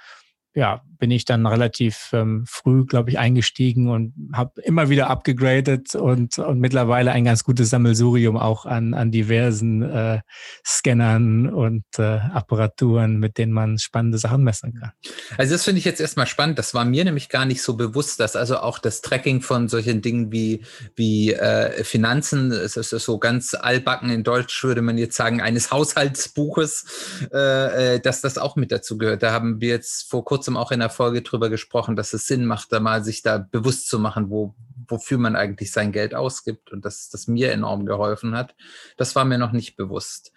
ja, 0.55 0.83
bin 0.99 1.11
ich 1.11 1.25
dann 1.25 1.47
relativ 1.47 2.11
ähm, 2.13 2.45
früh, 2.47 2.85
glaube 2.85 3.11
ich, 3.11 3.19
eingestiegen 3.19 3.89
und 3.89 4.15
habe 4.33 4.61
immer 4.63 4.89
wieder 4.89 5.11
abgegradet 5.11 5.95
und, 5.95 6.39
und 6.39 6.61
mittlerweile 6.61 7.13
ein 7.13 7.25
ganz 7.25 7.45
gutes 7.45 7.71
Sammelsurium 7.71 8.37
auch 8.37 8.67
an, 8.67 8.95
an 8.95 9.11
diversen 9.11 9.83
äh, 9.83 10.21
Scannern 10.65 11.49
und 11.49 11.85
äh, 11.99 12.03
Apparaturen, 12.03 13.19
mit 13.19 13.39
denen 13.39 13.53
man 13.53 13.79
spannende 13.79 14.19
Sachen 14.19 14.43
messen 14.45 14.75
kann. 14.81 14.93
Also 15.37 15.55
das 15.55 15.65
finde 15.65 15.81
ich 15.81 15.85
jetzt 15.85 16.01
erstmal 16.01 16.27
spannend. 16.27 16.59
Das 16.59 16.75
war 16.75 16.85
mir 16.85 17.05
nämlich 17.05 17.29
gar 17.29 17.45
nicht 17.45 17.63
so 17.63 17.77
bewusst, 17.77 18.21
dass 18.21 18.37
also 18.37 18.59
auch 18.59 18.79
das 18.79 19.03
Tracking 19.03 19.43
von 19.43 19.69
solchen 19.69 20.03
Dingen 20.03 20.33
wie, 20.33 20.63
wie 20.95 21.33
äh, 21.33 21.85
Finanzen, 21.85 22.53
es 22.53 22.77
ist 22.77 22.91
so 22.91 23.19
ganz 23.19 23.55
allbacken 23.55 24.11
in 24.11 24.25
Deutsch, 24.25 24.65
würde 24.65 24.83
man 24.83 24.97
jetzt 24.97 25.17
sagen, 25.17 25.41
eines 25.41 25.71
Haushaltsbuches, 25.71 27.29
äh, 27.33 27.95
äh, 27.95 28.01
dass 28.01 28.21
das 28.21 28.39
auch 28.39 28.57
mit 28.57 28.73
dazu 28.73 28.97
gehört. 28.97 29.23
Da 29.23 29.33
haben 29.33 29.61
wir 29.61 29.69
jetzt 29.69 30.09
vor 30.09 30.25
kurzem 30.25 30.47
kurzem 30.47 30.57
auch 30.57 30.71
in 30.71 30.81
der 30.81 30.86
Folge 30.91 31.23
drüber 31.23 31.51
gesprochen, 31.51 31.97
dass 31.97 32.13
es 32.13 32.27
Sinn 32.27 32.45
macht, 32.45 32.73
da 32.73 32.81
mal 32.81 33.05
sich 33.05 33.23
da 33.23 33.39
bewusst 33.39 33.89
zu 33.89 33.99
machen, 33.99 34.31
wo, 34.31 34.55
wofür 34.89 35.19
man 35.19 35.37
eigentlich 35.37 35.73
sein 35.73 35.93
Geld 35.93 36.15
ausgibt 36.15 36.73
und 36.73 36.85
dass 36.85 37.09
das 37.09 37.27
mir 37.27 37.53
enorm 37.53 37.87
geholfen 37.87 38.37
hat. 38.37 38.55
Das 38.97 39.17
war 39.17 39.25
mir 39.25 39.39
noch 39.39 39.53
nicht 39.53 39.77
bewusst. 39.77 40.33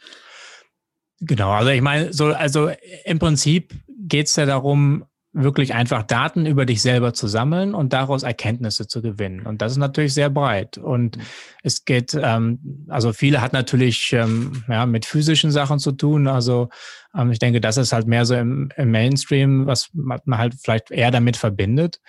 Genau, 1.21 1.51
also 1.51 1.69
ich 1.69 1.81
meine, 1.81 2.13
so, 2.13 2.27
also 2.27 2.71
im 3.03 3.19
Prinzip 3.19 3.73
geht 3.87 4.27
es 4.27 4.35
ja 4.35 4.45
darum, 4.45 5.05
wirklich 5.43 5.73
einfach 5.73 6.03
Daten 6.03 6.45
über 6.45 6.65
dich 6.65 6.81
selber 6.81 7.13
zu 7.13 7.27
sammeln 7.27 7.73
und 7.73 7.93
daraus 7.93 8.23
Erkenntnisse 8.23 8.87
zu 8.87 9.01
gewinnen. 9.01 9.45
Und 9.45 9.61
das 9.61 9.73
ist 9.73 9.77
natürlich 9.77 10.13
sehr 10.13 10.29
breit. 10.29 10.77
Und 10.77 11.17
mhm. 11.17 11.21
es 11.63 11.85
geht, 11.85 12.17
ähm, 12.21 12.85
also 12.89 13.13
viele 13.13 13.41
hat 13.41 13.53
natürlich 13.53 14.13
ähm, 14.13 14.63
ja, 14.67 14.85
mit 14.85 15.05
physischen 15.05 15.51
Sachen 15.51 15.79
zu 15.79 15.91
tun. 15.91 16.27
Also 16.27 16.69
ähm, 17.15 17.31
ich 17.31 17.39
denke, 17.39 17.61
das 17.61 17.77
ist 17.77 17.93
halt 17.93 18.07
mehr 18.07 18.25
so 18.25 18.35
im, 18.35 18.69
im 18.75 18.91
Mainstream, 18.91 19.65
was 19.65 19.89
man 19.93 20.37
halt 20.37 20.55
vielleicht 20.61 20.91
eher 20.91 21.11
damit 21.11 21.37
verbindet. 21.37 22.01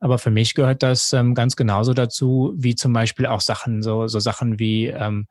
Aber 0.00 0.18
für 0.18 0.30
mich 0.30 0.54
gehört 0.54 0.82
das 0.82 1.12
ähm, 1.12 1.34
ganz 1.34 1.56
genauso 1.56 1.92
dazu, 1.92 2.54
wie 2.56 2.74
zum 2.74 2.92
Beispiel 2.92 3.26
auch 3.26 3.40
Sachen, 3.40 3.82
so, 3.82 4.06
so 4.06 4.20
Sachen 4.20 4.58
wie 4.58 4.86
ähm, 4.86 5.26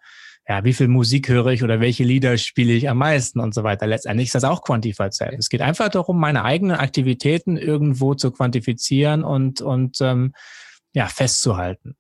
ja, 0.48 0.64
wie 0.64 0.74
viel 0.74 0.88
Musik 0.88 1.28
höre 1.28 1.48
ich 1.48 1.64
oder 1.64 1.82
welche 1.82 2.06
Lieder 2.06 2.38
spiele 2.38 2.72
ich 2.72 2.90
am 2.90 3.00
meisten 3.00 3.40
und 3.40 3.54
so 3.54 3.64
weiter. 3.64 3.86
Letztendlich 3.86 4.28
ist 4.28 4.36
das 4.36 4.46
auch 4.46 4.62
quantifiziert. 4.62 5.34
Es 5.38 5.50
geht 5.50 5.62
einfach 5.62 5.90
darum, 5.90 6.20
meine 6.20 6.46
eigenen 6.46 6.78
Aktivitäten 6.78 7.58
irgendwo 7.58 8.16
zu 8.16 8.32
quantifizieren 8.32 9.26
und, 9.26 9.62
und 9.62 10.00
ähm, 10.00 10.34
ja, 10.94 11.08
festzuhalten. 11.08 11.96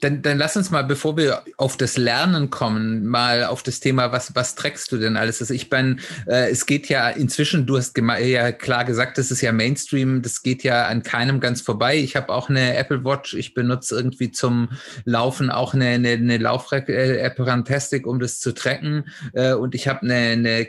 Dann, 0.00 0.22
dann 0.22 0.38
lass 0.38 0.56
uns 0.56 0.70
mal, 0.70 0.84
bevor 0.84 1.16
wir 1.16 1.42
auf 1.56 1.76
das 1.76 1.96
Lernen 1.96 2.50
kommen, 2.50 3.06
mal 3.06 3.44
auf 3.44 3.62
das 3.62 3.80
Thema, 3.80 4.12
was, 4.12 4.34
was 4.34 4.54
trägst 4.54 4.92
du 4.92 4.98
denn 4.98 5.16
alles? 5.16 5.40
Also 5.40 5.54
ich 5.54 5.68
bin, 5.68 6.00
äh, 6.26 6.50
es 6.50 6.66
geht 6.66 6.88
ja 6.88 7.08
inzwischen, 7.08 7.66
du 7.66 7.76
hast 7.76 7.96
ja 7.98 8.52
klar 8.52 8.84
gesagt, 8.84 9.18
das 9.18 9.30
ist 9.30 9.40
ja 9.40 9.52
Mainstream, 9.52 10.22
das 10.22 10.42
geht 10.42 10.62
ja 10.62 10.86
an 10.86 11.02
keinem 11.02 11.40
ganz 11.40 11.60
vorbei. 11.60 11.96
Ich 11.96 12.16
habe 12.16 12.32
auch 12.32 12.48
eine 12.48 12.76
Apple 12.76 13.04
Watch, 13.04 13.34
ich 13.34 13.54
benutze 13.54 13.96
irgendwie 13.96 14.30
zum 14.30 14.70
Laufen 15.04 15.50
auch 15.50 15.74
eine, 15.74 15.86
eine, 15.86 16.10
eine 16.10 16.38
Lauf-App 16.38 17.38
Rantastic, 17.38 18.06
um 18.06 18.20
das 18.20 18.40
zu 18.40 18.52
tracken. 18.52 19.08
Äh, 19.32 19.54
und 19.54 19.74
ich 19.74 19.88
habe 19.88 20.02
eine, 20.02 20.14
eine 20.14 20.68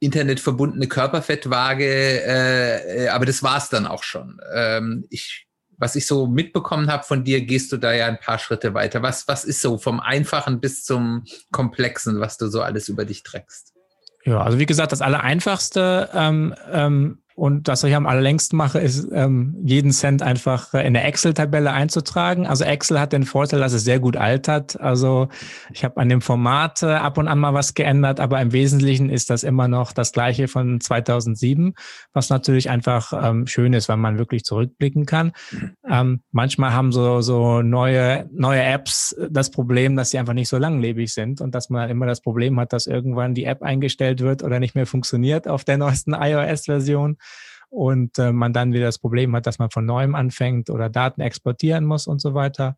internetverbundene 0.00 0.88
Körperfettwaage, 0.88 1.84
äh, 1.84 3.04
äh, 3.04 3.08
aber 3.08 3.26
das 3.26 3.42
war 3.42 3.58
es 3.58 3.68
dann 3.68 3.86
auch 3.86 4.02
schon. 4.02 4.40
Ähm, 4.54 5.06
ich 5.10 5.45
was 5.78 5.96
ich 5.96 6.06
so 6.06 6.26
mitbekommen 6.26 6.90
habe 6.90 7.04
von 7.04 7.24
dir, 7.24 7.44
gehst 7.44 7.72
du 7.72 7.76
da 7.76 7.92
ja 7.92 8.06
ein 8.06 8.18
paar 8.18 8.38
Schritte 8.38 8.74
weiter. 8.74 9.02
Was, 9.02 9.28
was 9.28 9.44
ist 9.44 9.60
so 9.60 9.78
vom 9.78 10.00
Einfachen 10.00 10.60
bis 10.60 10.84
zum 10.84 11.24
Komplexen, 11.52 12.20
was 12.20 12.38
du 12.38 12.48
so 12.48 12.62
alles 12.62 12.88
über 12.88 13.04
dich 13.04 13.22
trägst? 13.22 13.74
Ja, 14.24 14.42
also 14.42 14.58
wie 14.58 14.66
gesagt, 14.66 14.92
das 14.92 15.02
Allereinfachste 15.02 16.10
ähm, 16.12 16.54
ähm, 16.70 17.22
und 17.36 17.68
was 17.68 17.84
ich 17.84 17.94
am 17.94 18.06
allerlängsten 18.06 18.56
mache, 18.56 18.78
ist, 18.78 19.08
ähm, 19.12 19.56
jeden 19.62 19.92
Cent 19.92 20.22
einfach 20.22 20.72
in 20.72 20.94
der 20.94 21.04
Excel-Tabelle 21.04 21.70
einzutragen. 21.70 22.46
Also 22.46 22.64
Excel 22.64 22.98
hat 22.98 23.12
den 23.12 23.24
Vorteil, 23.24 23.60
dass 23.60 23.74
es 23.74 23.84
sehr 23.84 24.00
gut 24.00 24.16
altert. 24.16 24.80
Also 24.80 25.28
ich 25.70 25.84
habe 25.84 26.00
an 26.00 26.08
dem 26.08 26.22
Format 26.22 26.82
äh, 26.82 26.86
ab 26.86 27.18
und 27.18 27.28
an 27.28 27.38
mal 27.38 27.52
was 27.52 27.74
geändert, 27.74 28.20
aber 28.20 28.40
im 28.40 28.52
Wesentlichen 28.52 29.10
ist 29.10 29.28
das 29.28 29.42
immer 29.42 29.68
noch 29.68 29.92
das 29.92 30.12
gleiche 30.12 30.48
von 30.48 30.80
2007, 30.80 31.74
was 32.14 32.30
natürlich 32.30 32.70
einfach 32.70 33.12
ähm, 33.12 33.46
schön 33.46 33.74
ist, 33.74 33.90
weil 33.90 33.98
man 33.98 34.16
wirklich 34.18 34.44
zurückblicken 34.44 35.04
kann. 35.04 35.32
Ähm, 35.86 36.22
manchmal 36.32 36.72
haben 36.72 36.90
so, 36.90 37.20
so 37.20 37.60
neue, 37.60 38.30
neue 38.32 38.62
Apps 38.62 39.14
das 39.30 39.50
Problem, 39.50 39.94
dass 39.94 40.08
sie 40.08 40.18
einfach 40.18 40.32
nicht 40.32 40.48
so 40.48 40.56
langlebig 40.56 41.12
sind 41.12 41.42
und 41.42 41.54
dass 41.54 41.68
man 41.68 41.90
immer 41.90 42.06
das 42.06 42.22
Problem 42.22 42.58
hat, 42.58 42.72
dass 42.72 42.86
irgendwann 42.86 43.34
die 43.34 43.44
App 43.44 43.62
eingestellt 43.62 44.22
wird 44.22 44.42
oder 44.42 44.58
nicht 44.58 44.74
mehr 44.74 44.86
funktioniert 44.86 45.46
auf 45.46 45.64
der 45.64 45.76
neuesten 45.76 46.14
iOS-Version 46.14 47.18
und 47.70 48.18
äh, 48.18 48.32
man 48.32 48.52
dann 48.52 48.72
wieder 48.72 48.86
das 48.86 48.98
Problem 48.98 49.34
hat, 49.34 49.46
dass 49.46 49.58
man 49.58 49.70
von 49.70 49.84
neuem 49.84 50.14
anfängt 50.14 50.70
oder 50.70 50.88
Daten 50.88 51.20
exportieren 51.20 51.84
muss 51.84 52.06
und 52.06 52.20
so 52.20 52.34
weiter. 52.34 52.76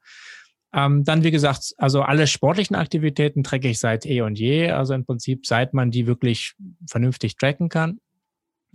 Ähm, 0.75 1.05
dann, 1.05 1.25
wie 1.25 1.31
gesagt, 1.31 1.75
also 1.79 2.03
alle 2.03 2.27
sportlichen 2.27 2.77
Aktivitäten 2.77 3.43
tracke 3.43 3.69
ich 3.69 3.79
seit 3.79 4.05
eh 4.05 4.21
und 4.21 4.39
je, 4.39 4.71
also 4.71 4.95
im 4.95 5.05
Prinzip 5.05 5.47
seit 5.47 5.73
man 5.73 5.91
die 5.91 6.07
wirklich 6.07 6.55
vernünftig 6.87 7.37
tracken 7.37 7.69
kann. 7.69 8.01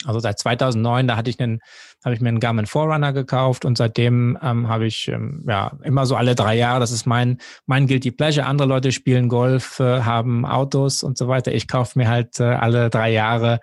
Also 0.05 0.20
seit 0.20 0.39
2009, 0.39 1.08
da 1.08 1.15
hatte 1.15 1.29
ich 1.29 1.39
einen, 1.39 1.60
habe 2.03 2.15
ich 2.15 2.22
mir 2.22 2.29
einen 2.29 2.39
Garmin 2.39 2.65
Forerunner 2.65 3.13
gekauft 3.13 3.63
und 3.63 3.77
seitdem 3.77 4.38
ähm, 4.41 4.67
habe 4.67 4.88
ich 4.88 5.08
ähm, 5.08 5.46
ja 5.48 5.72
immer 5.84 6.05
so 6.05 6.15
alle 6.15 6.36
drei 6.36 6.55
Jahre. 6.55 6.79
Das 6.79 6.91
ist 6.91 7.05
mein 7.05 7.38
mein 7.67 7.88
guilty 7.88 8.12
pleasure. 8.12 8.48
Andere 8.48 8.67
Leute 8.67 8.91
spielen 8.91 9.29
Golf, 9.29 9.79
äh, 9.79 10.01
haben 10.01 10.46
Autos 10.46 11.03
und 11.03 11.17
so 11.17 11.27
weiter. 11.27 11.53
Ich 11.53 11.67
kaufe 11.67 11.98
mir 11.98 12.10
halt 12.10 12.39
äh, 12.39 12.43
alle 12.43 12.89
drei 12.89 13.12
Jahre 13.12 13.60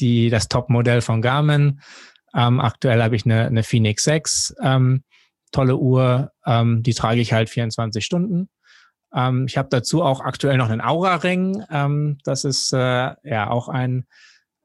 die, 0.00 0.30
das 0.30 0.48
Top-Modell 0.48 1.00
von 1.00 1.22
Garmin. 1.22 1.80
Ähm, 2.34 2.60
aktuell 2.60 3.02
habe 3.02 3.16
ich 3.16 3.24
eine, 3.24 3.46
eine 3.46 3.62
Phoenix 3.62 4.04
6, 4.04 4.56
ähm, 4.62 5.04
tolle 5.50 5.76
Uhr, 5.76 6.32
ähm, 6.46 6.82
die 6.82 6.94
trage 6.94 7.20
ich 7.20 7.32
halt 7.32 7.50
24 7.50 8.04
Stunden. 8.04 8.48
Ähm, 9.14 9.46
ich 9.46 9.58
habe 9.58 9.68
dazu 9.70 10.02
auch 10.02 10.20
aktuell 10.20 10.56
noch 10.56 10.70
einen 10.70 10.80
Aura-Ring. 10.80 11.62
Ähm, 11.70 12.18
das 12.24 12.44
ist 12.44 12.72
äh, 12.72 13.14
ja 13.22 13.50
auch 13.50 13.68
ein, 13.68 14.06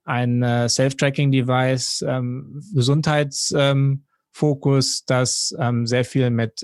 ein 0.05 0.41
äh, 0.41 0.69
Self-Tracking-Device, 0.69 2.05
ähm, 2.07 2.63
Gesundheitsfokus, 2.73 5.03
das 5.05 5.53
sehr 5.83 6.05
viel 6.05 6.29
mit 6.29 6.63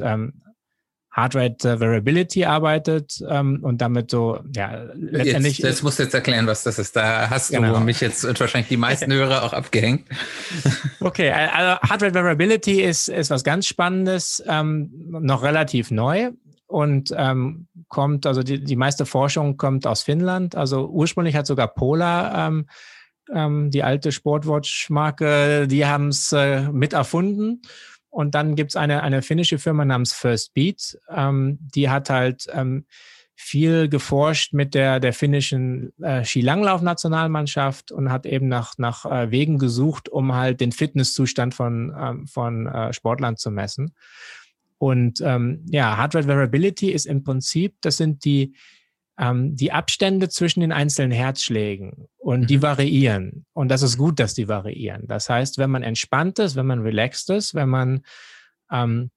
Heart 1.15 1.35
Rate 1.35 1.79
Variability 1.79 2.45
arbeitet 2.45 3.23
ähm, 3.29 3.59
und 3.61 3.81
damit 3.81 4.09
so, 4.09 4.39
ja, 4.55 4.85
letztendlich. 4.95 5.59
Jetzt, 5.59 5.69
das 5.69 5.83
musst 5.83 5.99
du 5.99 6.03
jetzt 6.03 6.13
erklären, 6.13 6.47
was 6.47 6.63
das 6.63 6.79
ist. 6.79 6.95
Da 6.95 7.29
hast 7.29 7.51
genau. 7.51 7.73
du 7.73 7.79
mich 7.81 8.01
jetzt 8.01 8.25
und 8.25 8.39
wahrscheinlich 8.39 8.69
die 8.69 8.77
meisten 8.77 9.13
Hörer 9.13 9.43
auch 9.43 9.53
abgehängt. 9.53 10.07
Okay, 10.99 11.29
also 11.29 11.79
Heart 11.87 12.03
Rate 12.03 12.13
Variability 12.15 12.81
ist, 12.81 13.09
ist 13.09 13.29
was 13.29 13.43
ganz 13.43 13.67
Spannendes, 13.67 14.43
ähm, 14.47 14.89
noch 15.09 15.43
relativ 15.43 15.91
neu 15.91 16.31
und 16.65 17.13
ähm, 17.15 17.67
kommt, 17.89 18.25
also 18.25 18.41
die, 18.41 18.63
die 18.63 18.75
meiste 18.75 19.05
Forschung 19.05 19.57
kommt 19.57 19.85
aus 19.85 20.01
Finnland. 20.01 20.55
Also 20.55 20.87
ursprünglich 20.87 21.35
hat 21.35 21.45
sogar 21.45 21.67
Polar 21.67 22.47
ähm, 22.47 22.65
ähm, 23.31 23.69
die 23.69 23.83
alte 23.83 24.11
Sportwatch-Marke, 24.11 25.67
die 25.67 25.85
haben 25.85 26.07
es 26.07 26.31
äh, 26.31 26.63
mit 26.71 26.93
erfunden. 26.93 27.61
Und 28.13 28.35
dann 28.35 28.55
gibt's 28.55 28.75
eine, 28.75 29.01
eine 29.01 29.23
finnische 29.23 29.57
Firma 29.57 29.85
namens 29.85 30.13
First 30.13 30.53
Beat, 30.53 30.99
ähm, 31.09 31.57
die 31.59 31.89
hat 31.89 32.11
halt 32.11 32.45
ähm, 32.53 32.85
viel 33.33 33.89
geforscht 33.89 34.53
mit 34.53 34.75
der, 34.75 34.99
der 34.99 35.13
finnischen 35.13 35.91
äh, 35.99 36.23
Skilanglauf-Nationalmannschaft 36.23 37.91
und 37.91 38.11
hat 38.11 38.27
eben 38.27 38.47
nach, 38.47 38.77
nach 38.77 39.05
äh, 39.05 39.31
Wegen 39.31 39.57
gesucht, 39.57 40.09
um 40.09 40.35
halt 40.35 40.61
den 40.61 40.71
Fitnesszustand 40.71 41.55
von, 41.55 41.91
ähm, 41.99 42.27
von 42.27 42.67
äh, 42.67 42.93
Sportlern 42.93 43.35
zu 43.35 43.49
messen. 43.49 43.95
Und 44.77 45.19
ähm, 45.21 45.65
ja, 45.71 45.97
Heart 45.97 46.13
Rate 46.13 46.27
Variability 46.27 46.91
ist 46.91 47.07
im 47.07 47.23
Prinzip, 47.23 47.77
das 47.81 47.97
sind 47.97 48.25
die, 48.25 48.53
ähm, 49.19 49.55
die 49.55 49.71
Abstände 49.71 50.29
zwischen 50.29 50.61
den 50.61 50.71
einzelnen 50.71 51.11
Herzschlägen 51.11 52.07
und 52.17 52.41
mhm. 52.41 52.47
die 52.47 52.61
variieren. 52.61 53.45
Und 53.53 53.69
das 53.69 53.81
ist 53.81 53.97
gut, 53.97 54.19
dass 54.19 54.33
die 54.33 54.47
variieren. 54.47 55.07
Das 55.07 55.29
heißt, 55.29 55.57
wenn 55.57 55.69
man 55.69 55.83
entspannt 55.83 56.39
ist, 56.39 56.55
wenn 56.55 56.65
man 56.65 56.81
relaxed 56.81 57.29
ist, 57.29 57.53
wenn 57.53 57.69
man 57.69 58.01
ähm, 58.71 59.11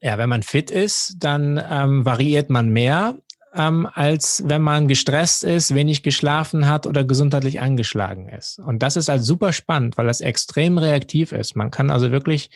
ja, 0.00 0.16
wenn 0.18 0.28
man 0.28 0.42
fit 0.42 0.70
ist, 0.70 1.16
dann 1.18 1.62
ähm, 1.70 2.04
variiert 2.06 2.48
man 2.48 2.70
mehr, 2.70 3.16
ähm, 3.54 3.86
als 3.92 4.42
wenn 4.46 4.62
man 4.62 4.88
gestresst 4.88 5.44
ist, 5.44 5.74
wenig 5.74 6.02
geschlafen 6.02 6.66
hat 6.68 6.86
oder 6.86 7.04
gesundheitlich 7.04 7.60
angeschlagen 7.60 8.28
ist. 8.28 8.58
Und 8.58 8.82
das 8.82 8.96
ist 8.96 9.08
halt 9.08 9.22
super 9.22 9.52
spannend, 9.52 9.98
weil 9.98 10.06
das 10.06 10.20
extrem 10.20 10.78
reaktiv 10.78 11.32
ist. 11.32 11.56
Man 11.56 11.70
kann 11.70 11.90
also 11.90 12.10
wirklich, 12.10 12.50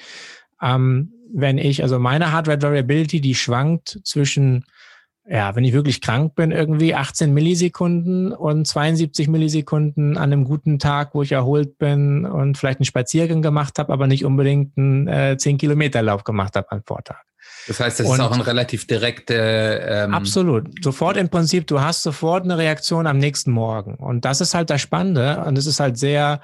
ähm, 0.62 1.12
wenn 1.32 1.58
ich, 1.58 1.82
also 1.82 1.98
meine 1.98 2.32
Heart 2.32 2.48
Rate 2.48 2.62
Variability, 2.62 3.20
die 3.20 3.34
schwankt 3.34 4.00
zwischen 4.04 4.64
ja, 5.26 5.56
wenn 5.56 5.64
ich 5.64 5.72
wirklich 5.72 6.02
krank 6.02 6.34
bin, 6.34 6.50
irgendwie 6.50 6.94
18 6.94 7.32
Millisekunden 7.32 8.32
und 8.32 8.66
72 8.66 9.28
Millisekunden 9.28 10.18
an 10.18 10.32
einem 10.32 10.44
guten 10.44 10.78
Tag, 10.78 11.14
wo 11.14 11.22
ich 11.22 11.32
erholt 11.32 11.78
bin 11.78 12.26
und 12.26 12.58
vielleicht 12.58 12.80
einen 12.80 12.84
Spaziergang 12.84 13.40
gemacht 13.40 13.78
habe, 13.78 13.92
aber 13.92 14.06
nicht 14.06 14.24
unbedingt 14.24 14.76
einen 14.76 15.08
äh, 15.08 15.36
10 15.38 15.56
Kilometer 15.56 16.02
Lauf 16.02 16.24
gemacht 16.24 16.56
habe 16.56 16.70
am 16.72 16.82
Vortag. 16.84 17.22
Das 17.66 17.80
heißt, 17.80 18.00
das 18.00 18.06
und 18.06 18.14
ist 18.14 18.20
auch 18.20 18.32
ein 18.32 18.42
relativ 18.42 18.86
direkter. 18.86 20.04
Ähm 20.04 20.14
absolut. 20.14 20.82
Sofort 20.82 21.16
im 21.16 21.30
Prinzip, 21.30 21.66
du 21.66 21.80
hast 21.80 22.02
sofort 22.02 22.44
eine 22.44 22.58
Reaktion 22.58 23.06
am 23.06 23.16
nächsten 23.16 23.50
Morgen. 23.50 23.94
Und 23.94 24.26
das 24.26 24.42
ist 24.42 24.54
halt 24.54 24.68
das 24.68 24.82
Spannende. 24.82 25.42
Und 25.46 25.56
es 25.56 25.66
ist 25.66 25.80
halt 25.80 25.96
sehr, 25.96 26.40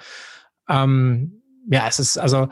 ähm, 0.69 1.43
ja, 1.71 1.87
es 1.87 1.99
ist 1.99 2.17
also 2.17 2.49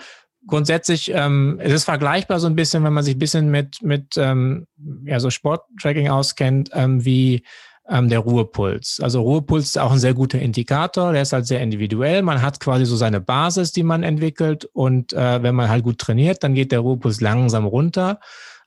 grundsätzlich, 0.47 1.11
ähm, 1.15 1.59
es 1.63 1.73
ist 1.73 1.85
vergleichbar 1.85 2.41
so 2.41 2.47
ein 2.47 2.57
bisschen, 2.57 2.85
wenn 2.85 2.93
man 2.93 3.05
sich 3.05 3.17
ein 3.17 3.19
bisschen 3.19 3.51
mit, 3.51 3.83
mit 3.83 4.17
ähm, 4.17 4.67
ja, 5.05 5.21
so 5.21 5.31
Sporttracking 5.31 6.09
auskennt, 6.09 6.71
ähm, 6.73 7.05
wie 7.05 7.43
ähm, 7.89 8.09
der 8.09 8.21
Ruhepuls. 8.21 9.01
Also 9.03 9.23
Ruhepuls 9.23 9.65
ist 9.65 9.79
auch 9.79 9.93
ein 9.93 9.99
sehr 9.99 10.15
guter 10.15 10.39
Indikator, 10.39 11.13
der 11.13 11.23
ist 11.23 11.33
halt 11.33 11.47
sehr 11.47 11.61
individuell. 11.61 12.23
Man 12.23 12.43
hat 12.43 12.61
quasi 12.61 12.85
so 12.85 12.97
seine 12.97 13.21
Basis, 13.21 13.73
die 13.73 13.83
man 13.83 14.03
entwickelt 14.03 14.67
und 14.73 15.13
äh, 15.13 15.43
wenn 15.43 15.55
man 15.55 15.69
halt 15.69 15.85
gut 15.85 15.99
trainiert, 15.99 16.45
dann 16.45 16.55
geht 16.55 16.73
der 16.73 16.81
Ruhepuls 16.81 17.21
langsam 17.21 17.65
runter. 17.65 18.21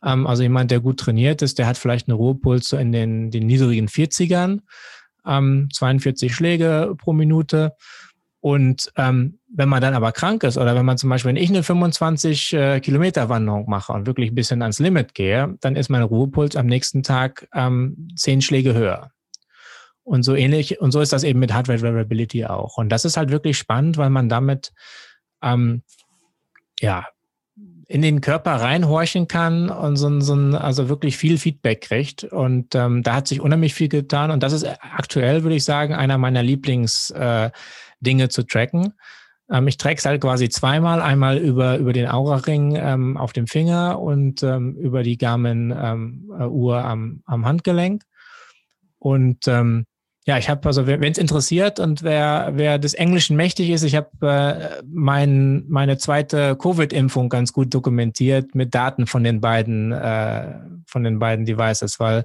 Ähm, 0.04 0.26
also 0.28 0.44
jemand, 0.44 0.72
der 0.72 0.80
gut 0.80 1.00
trainiert 1.00 1.42
ist, 1.42 1.60
der 1.60 1.68
hat 1.68 1.78
vielleicht 1.78 2.08
eine 2.08 2.16
Ruhepuls 2.16 2.68
so 2.68 2.78
in 2.78 2.92
den, 2.92 3.32
den 3.32 3.46
niedrigen 3.46 3.88
40ern, 3.88 4.60
ähm, 5.26 5.70
42 5.72 6.34
Schläge 6.34 6.96
pro 6.98 7.14
Minute. 7.14 7.74
Und 8.42 8.92
ähm, 8.98 9.40
wenn 9.54 9.70
man 9.70 9.82
dann 9.82 9.94
aber 9.94 10.12
krank 10.12 10.44
ist 10.44 10.58
oder 10.58 10.76
wenn 10.76 10.86
man 10.86 10.98
zum 10.98 11.12
Beispiel, 11.12 11.30
wenn 11.30 11.36
ich 11.36 11.50
eine 11.50 11.62
25 11.62 12.54
äh, 12.54 12.80
Kilometer 12.80 13.30
Wanderung 13.30 13.70
mache 13.70 13.94
und 13.94 14.08
wirklich 14.08 14.32
ein 14.32 14.36
bisschen 14.36 14.64
ans 14.64 14.80
Limit 14.80 15.14
gehe, 15.14 15.56
dann 15.62 15.76
ist 15.76 15.90
mein 15.90 16.02
Ruhepuls 16.02 16.56
am 16.56 16.66
nächsten 16.66 17.04
Tag 17.04 17.48
ähm, 17.54 18.10
zehn 18.16 18.42
Schläge 18.42 18.74
höher. 18.74 19.12
Und 20.04 20.24
so 20.24 20.34
ähnlich, 20.34 20.82
und 20.82 20.92
so 20.92 21.02
ist 21.02 21.14
das 21.14 21.24
eben 21.24 21.40
mit 21.40 21.54
Heart 21.54 21.70
Rate 21.70 21.84
Variability 21.84 22.46
auch. 22.46 22.78
Und 22.78 22.90
das 22.90 23.06
ist 23.06 23.16
halt 23.16 23.30
wirklich 23.30 23.60
spannend, 23.60 23.98
weil 23.98 24.10
man 24.10 24.28
damit 24.28 24.74
ähm, 25.44 25.84
ja 26.80 27.06
in 27.88 28.02
den 28.02 28.22
Körper 28.22 28.54
reinhorchen 28.54 29.28
kann 29.28 29.70
und 29.70 29.98
so, 29.98 30.20
so 30.22 30.34
ein, 30.34 30.56
also 30.56 30.90
wirklich 30.90 31.18
viel 31.18 31.38
Feedback 31.38 31.82
kriegt. 31.82 32.24
Und 32.24 32.74
ähm, 32.74 33.04
da 33.04 33.16
hat 33.16 33.28
sich 33.28 33.42
unheimlich 33.42 33.76
viel 33.76 33.90
getan. 33.90 34.32
Und 34.32 34.42
das 34.42 34.54
ist 34.54 34.66
aktuell, 34.66 35.44
würde 35.44 35.58
ich 35.58 35.66
sagen, 35.66 35.94
einer 35.94 36.18
meiner 36.18 36.42
Lieblings 36.42 37.12
äh, 37.12 37.52
Dinge 38.02 38.30
zu 38.30 38.44
tracken. 38.44 38.94
Ähm, 39.50 39.68
ich 39.68 39.78
track 39.78 39.98
es 39.98 40.06
halt 40.06 40.22
quasi 40.22 40.50
zweimal, 40.50 41.02
einmal 41.02 41.38
über, 41.38 41.78
über 41.78 41.94
den 41.94 42.08
Aura-Ring 42.08 42.76
ähm, 42.76 43.18
auf 43.18 43.34
dem 43.34 43.48
Finger 43.48 44.00
und 44.00 44.44
ähm, 44.44 44.76
über 44.76 45.04
die 45.04 45.18
Garmin-Uhr 45.18 46.78
ähm, 46.78 46.86
am, 46.86 47.24
am 47.26 47.46
Handgelenk. 47.46 48.04
Und 49.00 49.48
ähm, 49.48 49.86
ja, 50.28 50.38
ich 50.38 50.50
habe 50.50 50.68
also, 50.68 50.86
wenn 50.86 51.02
es 51.04 51.18
interessiert 51.18 51.80
und 51.80 52.04
wer, 52.04 52.52
wer 52.54 52.78
des 52.78 52.94
Englischen 52.94 53.36
mächtig 53.36 53.72
ist, 53.72 53.82
ich 53.82 53.96
habe 53.96 54.10
äh, 54.22 54.84
mein, 54.86 55.66
meine 55.68 55.98
zweite 55.98 56.56
Covid-Impfung 56.56 57.28
ganz 57.28 57.54
gut 57.54 57.74
dokumentiert 57.74 58.54
mit 58.54 58.76
Daten 58.76 59.08
von 59.08 59.24
den 59.24 59.42
beiden, 59.42 59.92
äh, 59.92 60.60
von 60.86 61.04
den 61.04 61.18
beiden 61.18 61.46
Devices, 61.46 62.00
weil 62.00 62.24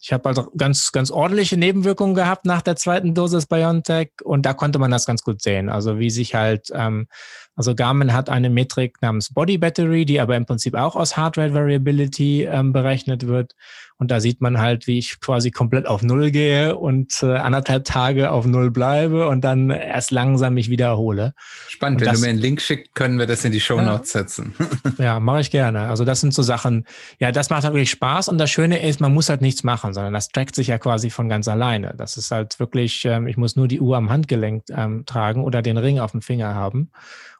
ich 0.00 0.12
habe 0.12 0.28
also 0.28 0.50
ganz, 0.56 0.92
ganz 0.92 1.10
ordentliche 1.10 1.56
Nebenwirkungen 1.56 2.14
gehabt 2.14 2.44
nach 2.44 2.62
der 2.62 2.76
zweiten 2.76 3.14
Dosis 3.14 3.46
BioNTech 3.46 4.10
und 4.22 4.46
da 4.46 4.54
konnte 4.54 4.78
man 4.78 4.90
das 4.90 5.06
ganz 5.06 5.22
gut 5.22 5.42
sehen. 5.42 5.68
Also 5.68 5.98
wie 5.98 6.10
sich 6.10 6.34
halt, 6.34 6.70
ähm, 6.72 7.08
also 7.56 7.74
Garmin 7.74 8.12
hat 8.12 8.30
eine 8.30 8.48
Metrik 8.48 9.02
namens 9.02 9.34
Body 9.34 9.58
Battery, 9.58 10.04
die 10.04 10.20
aber 10.20 10.36
im 10.36 10.46
Prinzip 10.46 10.74
auch 10.74 10.94
aus 10.94 11.16
Heart 11.16 11.38
Rate 11.38 11.54
Variability 11.54 12.44
ähm, 12.44 12.72
berechnet 12.72 13.26
wird. 13.26 13.54
Und 14.00 14.12
da 14.12 14.20
sieht 14.20 14.40
man 14.40 14.58
halt, 14.60 14.86
wie 14.86 14.98
ich 14.98 15.20
quasi 15.20 15.50
komplett 15.50 15.88
auf 15.88 16.02
Null 16.02 16.30
gehe 16.30 16.76
und 16.76 17.20
äh, 17.20 17.34
anderthalb 17.34 17.84
Tage 17.84 18.30
auf 18.30 18.46
Null 18.46 18.70
bleibe 18.70 19.26
und 19.26 19.42
dann 19.42 19.70
erst 19.70 20.12
langsam 20.12 20.54
mich 20.54 20.70
wiederhole. 20.70 21.34
Spannend, 21.68 21.96
und 21.96 22.06
wenn 22.06 22.12
das, 22.12 22.20
du 22.20 22.26
mir 22.26 22.30
einen 22.30 22.38
Link 22.38 22.60
schickst, 22.60 22.94
können 22.94 23.18
wir 23.18 23.26
das 23.26 23.44
in 23.44 23.50
die 23.50 23.58
Show 23.60 23.80
Notes 23.80 24.12
ja, 24.12 24.20
setzen. 24.20 24.54
ja, 24.98 25.18
mache 25.18 25.40
ich 25.40 25.50
gerne. 25.50 25.88
Also 25.88 26.04
das 26.04 26.20
sind 26.20 26.32
so 26.32 26.42
Sachen, 26.42 26.86
ja, 27.18 27.32
das 27.32 27.50
macht 27.50 27.64
halt 27.64 27.74
wirklich 27.74 27.90
Spaß 27.90 28.28
und 28.28 28.38
das 28.38 28.50
Schöne 28.50 28.80
ist, 28.86 29.00
man 29.00 29.12
muss 29.12 29.28
halt 29.28 29.42
nichts 29.42 29.64
machen, 29.64 29.92
sondern 29.92 30.12
das 30.12 30.28
trackt 30.28 30.54
sich 30.54 30.68
ja 30.68 30.78
quasi 30.78 31.10
von 31.10 31.28
ganz 31.28 31.48
alleine. 31.48 31.94
Das 31.98 32.16
ist 32.16 32.30
halt 32.30 32.60
wirklich, 32.60 33.04
ähm, 33.04 33.26
ich 33.26 33.36
muss 33.36 33.56
nur 33.56 33.66
die 33.66 33.80
Uhr 33.80 33.96
am 33.96 34.10
Handgelenk 34.10 34.62
ähm, 34.70 35.06
tragen 35.06 35.42
oder 35.42 35.60
den 35.60 35.76
Ring 35.76 35.98
auf 35.98 36.12
dem 36.12 36.22
Finger 36.22 36.54
haben 36.54 36.92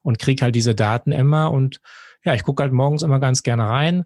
und 0.03 0.19
kriege 0.19 0.43
halt 0.43 0.57
diese 0.57 0.75
Daten 0.75 1.13
immer 1.13 1.53
und 1.53 1.81
ja, 2.25 2.35
ich 2.35 2.43
gucke 2.43 2.65
halt 2.65 2.73
morgens 2.73 3.03
immer 3.03 3.21
ganz 3.21 3.45
gerne 3.45 3.69
rein 3.69 4.05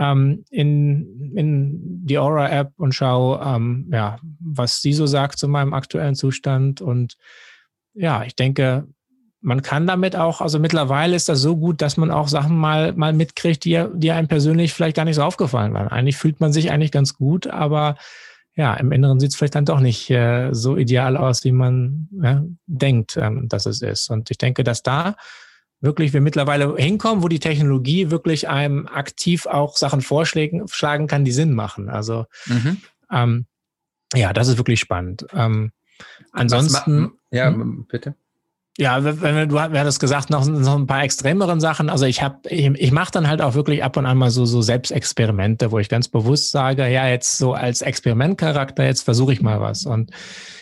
ähm, 0.00 0.44
in, 0.50 1.32
in 1.36 2.06
die 2.06 2.18
Aura-App 2.18 2.72
und 2.78 2.94
schaue, 2.94 3.40
ähm, 3.44 3.90
ja, 3.92 4.18
was 4.40 4.80
sie 4.80 4.94
so 4.94 5.06
sagt 5.06 5.38
zu 5.38 5.46
meinem 5.46 5.74
aktuellen 5.74 6.14
Zustand. 6.14 6.80
Und 6.80 7.16
ja, 7.92 8.24
ich 8.24 8.34
denke, 8.34 8.88
man 9.42 9.62
kann 9.62 9.86
damit 9.86 10.16
auch, 10.16 10.40
also 10.40 10.58
mittlerweile 10.58 11.14
ist 11.16 11.28
das 11.28 11.40
so 11.40 11.56
gut, 11.56 11.82
dass 11.82 11.98
man 11.98 12.10
auch 12.10 12.28
Sachen 12.28 12.56
mal, 12.56 12.94
mal 12.94 13.12
mitkriegt, 13.12 13.64
die, 13.64 13.84
die 13.94 14.10
einem 14.10 14.28
persönlich 14.28 14.72
vielleicht 14.72 14.96
gar 14.96 15.04
nicht 15.04 15.16
so 15.16 15.22
aufgefallen 15.22 15.74
waren. 15.74 15.88
Eigentlich 15.88 16.16
fühlt 16.16 16.40
man 16.40 16.52
sich 16.52 16.70
eigentlich 16.70 16.92
ganz 16.92 17.14
gut, 17.14 17.46
aber 17.46 17.96
ja, 18.56 18.74
im 18.74 18.92
Inneren 18.92 19.20
sieht 19.20 19.30
es 19.30 19.36
vielleicht 19.36 19.54
dann 19.54 19.64
doch 19.66 19.80
nicht 19.80 20.10
äh, 20.10 20.52
so 20.52 20.76
ideal 20.76 21.16
aus, 21.16 21.44
wie 21.44 21.52
man 21.52 22.08
ja, 22.22 22.42
denkt, 22.66 23.18
ähm, 23.18 23.48
dass 23.48 23.66
es 23.66 23.82
ist. 23.82 24.10
Und 24.10 24.30
ich 24.30 24.38
denke, 24.38 24.64
dass 24.64 24.82
da 24.82 25.14
wirklich 25.80 26.12
wir 26.12 26.20
mittlerweile 26.20 26.76
hinkommen, 26.76 27.22
wo 27.22 27.28
die 27.28 27.40
Technologie 27.40 28.10
wirklich 28.10 28.48
einem 28.48 28.86
aktiv 28.86 29.46
auch 29.46 29.76
Sachen 29.76 30.02
vorschlagen 30.02 30.68
schlagen 30.68 31.06
kann, 31.06 31.24
die 31.24 31.32
Sinn 31.32 31.54
machen. 31.54 31.88
Also 31.88 32.26
mhm. 32.46 32.78
ähm, 33.10 33.46
ja, 34.14 34.32
das 34.32 34.48
ist 34.48 34.58
wirklich 34.58 34.80
spannend. 34.80 35.26
Ähm, 35.32 35.72
ansonsten. 36.32 37.12
Ja, 37.30 37.48
hm? 37.48 37.86
bitte. 37.88 38.14
Ja, 38.78 39.04
wenn 39.04 39.48
du, 39.48 39.54
du 39.54 39.60
hattest 39.60 40.00
gesagt, 40.00 40.30
noch, 40.30 40.46
noch 40.46 40.76
ein 40.76 40.86
paar 40.86 41.02
extremeren 41.02 41.60
Sachen. 41.60 41.90
Also 41.90 42.06
ich 42.06 42.22
habe, 42.22 42.48
ich, 42.48 42.66
ich 42.66 42.92
mache 42.92 43.10
dann 43.10 43.28
halt 43.28 43.42
auch 43.42 43.54
wirklich 43.54 43.84
ab 43.84 43.96
und 43.96 44.06
an 44.06 44.16
mal 44.16 44.30
so, 44.30 44.46
so 44.46 44.62
Selbstexperimente, 44.62 45.70
wo 45.70 45.78
ich 45.78 45.88
ganz 45.88 46.08
bewusst 46.08 46.50
sage, 46.50 46.88
ja, 46.88 47.06
jetzt 47.06 47.36
so 47.36 47.52
als 47.52 47.82
Experimentcharakter, 47.82 48.84
jetzt 48.84 49.02
versuche 49.02 49.32
ich 49.32 49.42
mal 49.42 49.60
was. 49.60 49.84
Und 49.84 50.12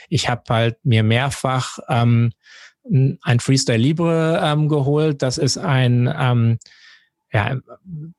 ich 0.08 0.28
habe 0.28 0.42
halt 0.48 0.78
mir 0.84 1.02
mehrfach 1.02 1.78
ähm, 1.88 2.32
ein 2.90 3.40
Freestyle 3.40 3.78
Libre 3.78 4.40
ähm, 4.42 4.68
geholt. 4.68 5.22
Das 5.22 5.38
ist 5.38 5.58
ein 5.58 6.12
ähm, 6.18 6.58
ja, 7.32 7.56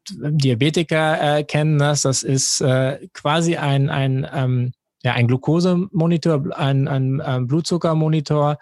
Diabetiker 0.09 1.37
äh, 1.37 1.43
kennen 1.43 1.79
das. 1.79 2.03
Das 2.03 2.23
ist 2.23 2.61
äh, 2.61 3.07
quasi 3.13 3.57
ein, 3.57 3.89
ein, 3.89 4.27
ähm, 4.33 4.71
ja, 5.03 5.13
ein 5.13 5.27
Glukosemonitor, 5.27 6.57
ein, 6.57 6.87
ein 6.87 7.21
ähm, 7.25 7.47
Blutzuckermonitor, 7.47 8.57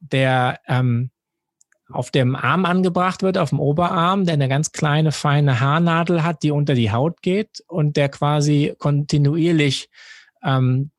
der 0.00 0.60
ähm, 0.66 1.10
auf 1.90 2.10
dem 2.10 2.34
Arm 2.34 2.64
angebracht 2.64 3.22
wird, 3.22 3.38
auf 3.38 3.50
dem 3.50 3.60
Oberarm, 3.60 4.24
der 4.24 4.34
eine 4.34 4.48
ganz 4.48 4.72
kleine, 4.72 5.12
feine 5.12 5.60
Haarnadel 5.60 6.24
hat, 6.24 6.42
die 6.42 6.50
unter 6.50 6.74
die 6.74 6.90
Haut 6.90 7.22
geht 7.22 7.62
und 7.68 7.96
der 7.96 8.08
quasi 8.08 8.74
kontinuierlich 8.78 9.90
ähm, 10.42 10.90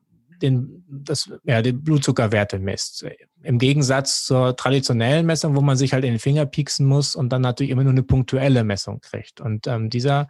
den, 0.42 0.84
das, 0.88 1.30
ja, 1.44 1.62
die 1.62 1.72
Blutzuckerwerte 1.72 2.58
misst. 2.58 3.04
Im 3.42 3.58
Gegensatz 3.58 4.24
zur 4.24 4.56
traditionellen 4.56 5.26
Messung, 5.26 5.56
wo 5.56 5.60
man 5.60 5.76
sich 5.76 5.92
halt 5.92 6.04
in 6.04 6.12
den 6.12 6.18
Finger 6.18 6.46
pieksen 6.46 6.86
muss 6.86 7.16
und 7.16 7.30
dann 7.30 7.42
natürlich 7.42 7.70
immer 7.70 7.84
nur 7.84 7.92
eine 7.92 8.02
punktuelle 8.02 8.64
Messung 8.64 9.00
kriegt. 9.00 9.40
Und 9.40 9.66
ähm, 9.66 9.90
dieser 9.90 10.28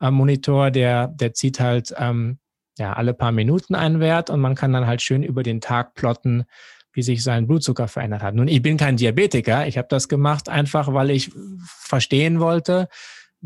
äh, 0.00 0.10
Monitor, 0.10 0.70
der, 0.70 1.08
der 1.08 1.34
zieht 1.34 1.60
halt 1.60 1.94
ähm, 1.96 2.38
ja, 2.78 2.92
alle 2.92 3.14
paar 3.14 3.32
Minuten 3.32 3.74
einen 3.74 4.00
Wert 4.00 4.30
und 4.30 4.40
man 4.40 4.54
kann 4.54 4.72
dann 4.72 4.86
halt 4.86 5.02
schön 5.02 5.22
über 5.22 5.42
den 5.42 5.60
Tag 5.60 5.94
plotten, 5.94 6.44
wie 6.92 7.02
sich 7.02 7.22
sein 7.22 7.46
Blutzucker 7.46 7.88
verändert 7.88 8.22
hat. 8.22 8.34
Nun, 8.34 8.48
ich 8.48 8.62
bin 8.62 8.76
kein 8.76 8.96
Diabetiker. 8.96 9.66
Ich 9.66 9.78
habe 9.78 9.88
das 9.90 10.08
gemacht 10.08 10.48
einfach, 10.48 10.92
weil 10.92 11.10
ich 11.10 11.32
verstehen 11.66 12.40
wollte, 12.40 12.88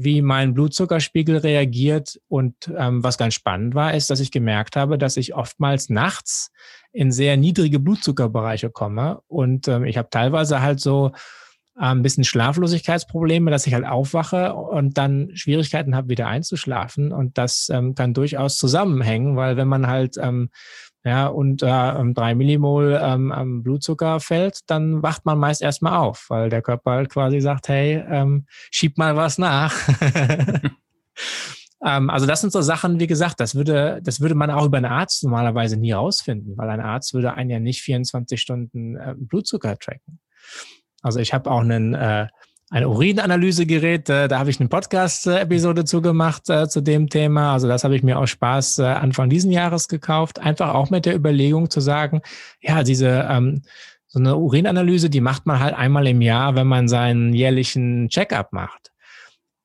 wie 0.00 0.22
mein 0.22 0.54
Blutzuckerspiegel 0.54 1.38
reagiert. 1.38 2.20
Und 2.28 2.54
ähm, 2.78 3.02
was 3.02 3.18
ganz 3.18 3.34
spannend 3.34 3.74
war, 3.74 3.94
ist, 3.94 4.10
dass 4.10 4.20
ich 4.20 4.30
gemerkt 4.30 4.76
habe, 4.76 4.96
dass 4.96 5.16
ich 5.16 5.34
oftmals 5.34 5.90
nachts 5.90 6.52
in 6.92 7.10
sehr 7.10 7.36
niedrige 7.36 7.80
Blutzuckerbereiche 7.80 8.70
komme. 8.70 9.20
Und 9.26 9.66
ähm, 9.66 9.84
ich 9.84 9.98
habe 9.98 10.08
teilweise 10.08 10.62
halt 10.62 10.78
so 10.78 11.08
äh, 11.76 11.86
ein 11.86 12.02
bisschen 12.02 12.22
Schlaflosigkeitsprobleme, 12.22 13.50
dass 13.50 13.66
ich 13.66 13.74
halt 13.74 13.84
aufwache 13.84 14.54
und 14.54 14.96
dann 14.98 15.30
Schwierigkeiten 15.34 15.96
habe, 15.96 16.10
wieder 16.10 16.28
einzuschlafen. 16.28 17.10
Und 17.10 17.36
das 17.36 17.68
ähm, 17.68 17.96
kann 17.96 18.14
durchaus 18.14 18.56
zusammenhängen, 18.56 19.34
weil 19.34 19.56
wenn 19.56 19.68
man 19.68 19.88
halt 19.88 20.14
ähm, 20.16 20.50
ja, 21.04 21.28
unter 21.28 21.98
ähm, 21.98 22.14
drei 22.14 22.34
Millimol 22.34 22.98
ähm, 23.00 23.32
am 23.32 23.62
Blutzucker 23.62 24.20
fällt, 24.20 24.60
dann 24.66 25.02
wacht 25.02 25.24
man 25.24 25.38
meist 25.38 25.62
erstmal 25.62 25.96
auf, 25.96 26.26
weil 26.28 26.50
der 26.50 26.62
Körper 26.62 26.92
halt 26.92 27.10
quasi 27.10 27.40
sagt, 27.40 27.68
hey, 27.68 28.02
ähm, 28.08 28.46
schieb 28.70 28.98
mal 28.98 29.16
was 29.16 29.38
nach. 29.38 29.74
ähm, 31.84 32.10
also 32.10 32.26
das 32.26 32.40
sind 32.40 32.52
so 32.52 32.60
Sachen, 32.62 33.00
wie 33.00 33.06
gesagt, 33.06 33.40
das 33.40 33.54
würde, 33.54 34.00
das 34.02 34.20
würde 34.20 34.34
man 34.34 34.50
auch 34.50 34.66
über 34.66 34.78
einen 34.78 34.86
Arzt 34.86 35.22
normalerweise 35.24 35.76
nie 35.76 35.92
rausfinden, 35.92 36.56
weil 36.56 36.68
ein 36.70 36.80
Arzt 36.80 37.14
würde 37.14 37.34
einen 37.34 37.50
ja 37.50 37.60
nicht 37.60 37.82
24 37.82 38.40
Stunden 38.40 38.96
äh, 38.96 39.14
Blutzucker 39.16 39.78
tracken. 39.78 40.20
Also 41.02 41.20
ich 41.20 41.32
habe 41.32 41.50
auch 41.50 41.60
einen 41.60 41.94
äh, 41.94 42.26
ein 42.70 42.84
Urinanalysegerät. 42.84 44.08
Äh, 44.08 44.28
da 44.28 44.38
habe 44.38 44.50
ich 44.50 44.60
eine 44.60 44.68
Podcast-Episode 44.68 45.84
zugemacht 45.84 46.48
äh, 46.50 46.68
zu 46.68 46.80
dem 46.80 47.08
Thema. 47.08 47.52
Also 47.52 47.68
das 47.68 47.84
habe 47.84 47.96
ich 47.96 48.02
mir 48.02 48.18
aus 48.18 48.30
Spaß 48.30 48.80
äh, 48.80 48.84
Anfang 48.84 49.30
diesen 49.30 49.50
Jahres 49.50 49.88
gekauft. 49.88 50.38
Einfach 50.38 50.74
auch 50.74 50.90
mit 50.90 51.06
der 51.06 51.16
Überlegung 51.16 51.70
zu 51.70 51.80
sagen, 51.80 52.20
ja, 52.60 52.82
diese 52.82 53.26
ähm, 53.28 53.62
so 54.06 54.18
eine 54.18 54.36
Urinanalyse, 54.36 55.10
die 55.10 55.20
macht 55.20 55.46
man 55.46 55.60
halt 55.60 55.74
einmal 55.74 56.06
im 56.06 56.22
Jahr, 56.22 56.56
wenn 56.56 56.66
man 56.66 56.88
seinen 56.88 57.34
jährlichen 57.34 58.08
Checkup 58.08 58.52
macht. 58.52 58.90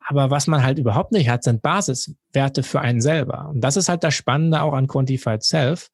Aber 0.05 0.29
was 0.31 0.47
man 0.47 0.63
halt 0.63 0.79
überhaupt 0.79 1.13
nicht 1.13 1.29
hat, 1.29 1.43
sind 1.43 1.61
Basiswerte 1.61 2.63
für 2.63 2.81
einen 2.81 2.99
selber. 2.99 3.49
Und 3.49 3.61
das 3.61 3.77
ist 3.77 3.87
halt 3.87 4.03
das 4.03 4.13
Spannende 4.13 4.61
auch 4.61 4.73
an 4.73 4.87
Quantified 4.87 5.43
Self, 5.43 5.89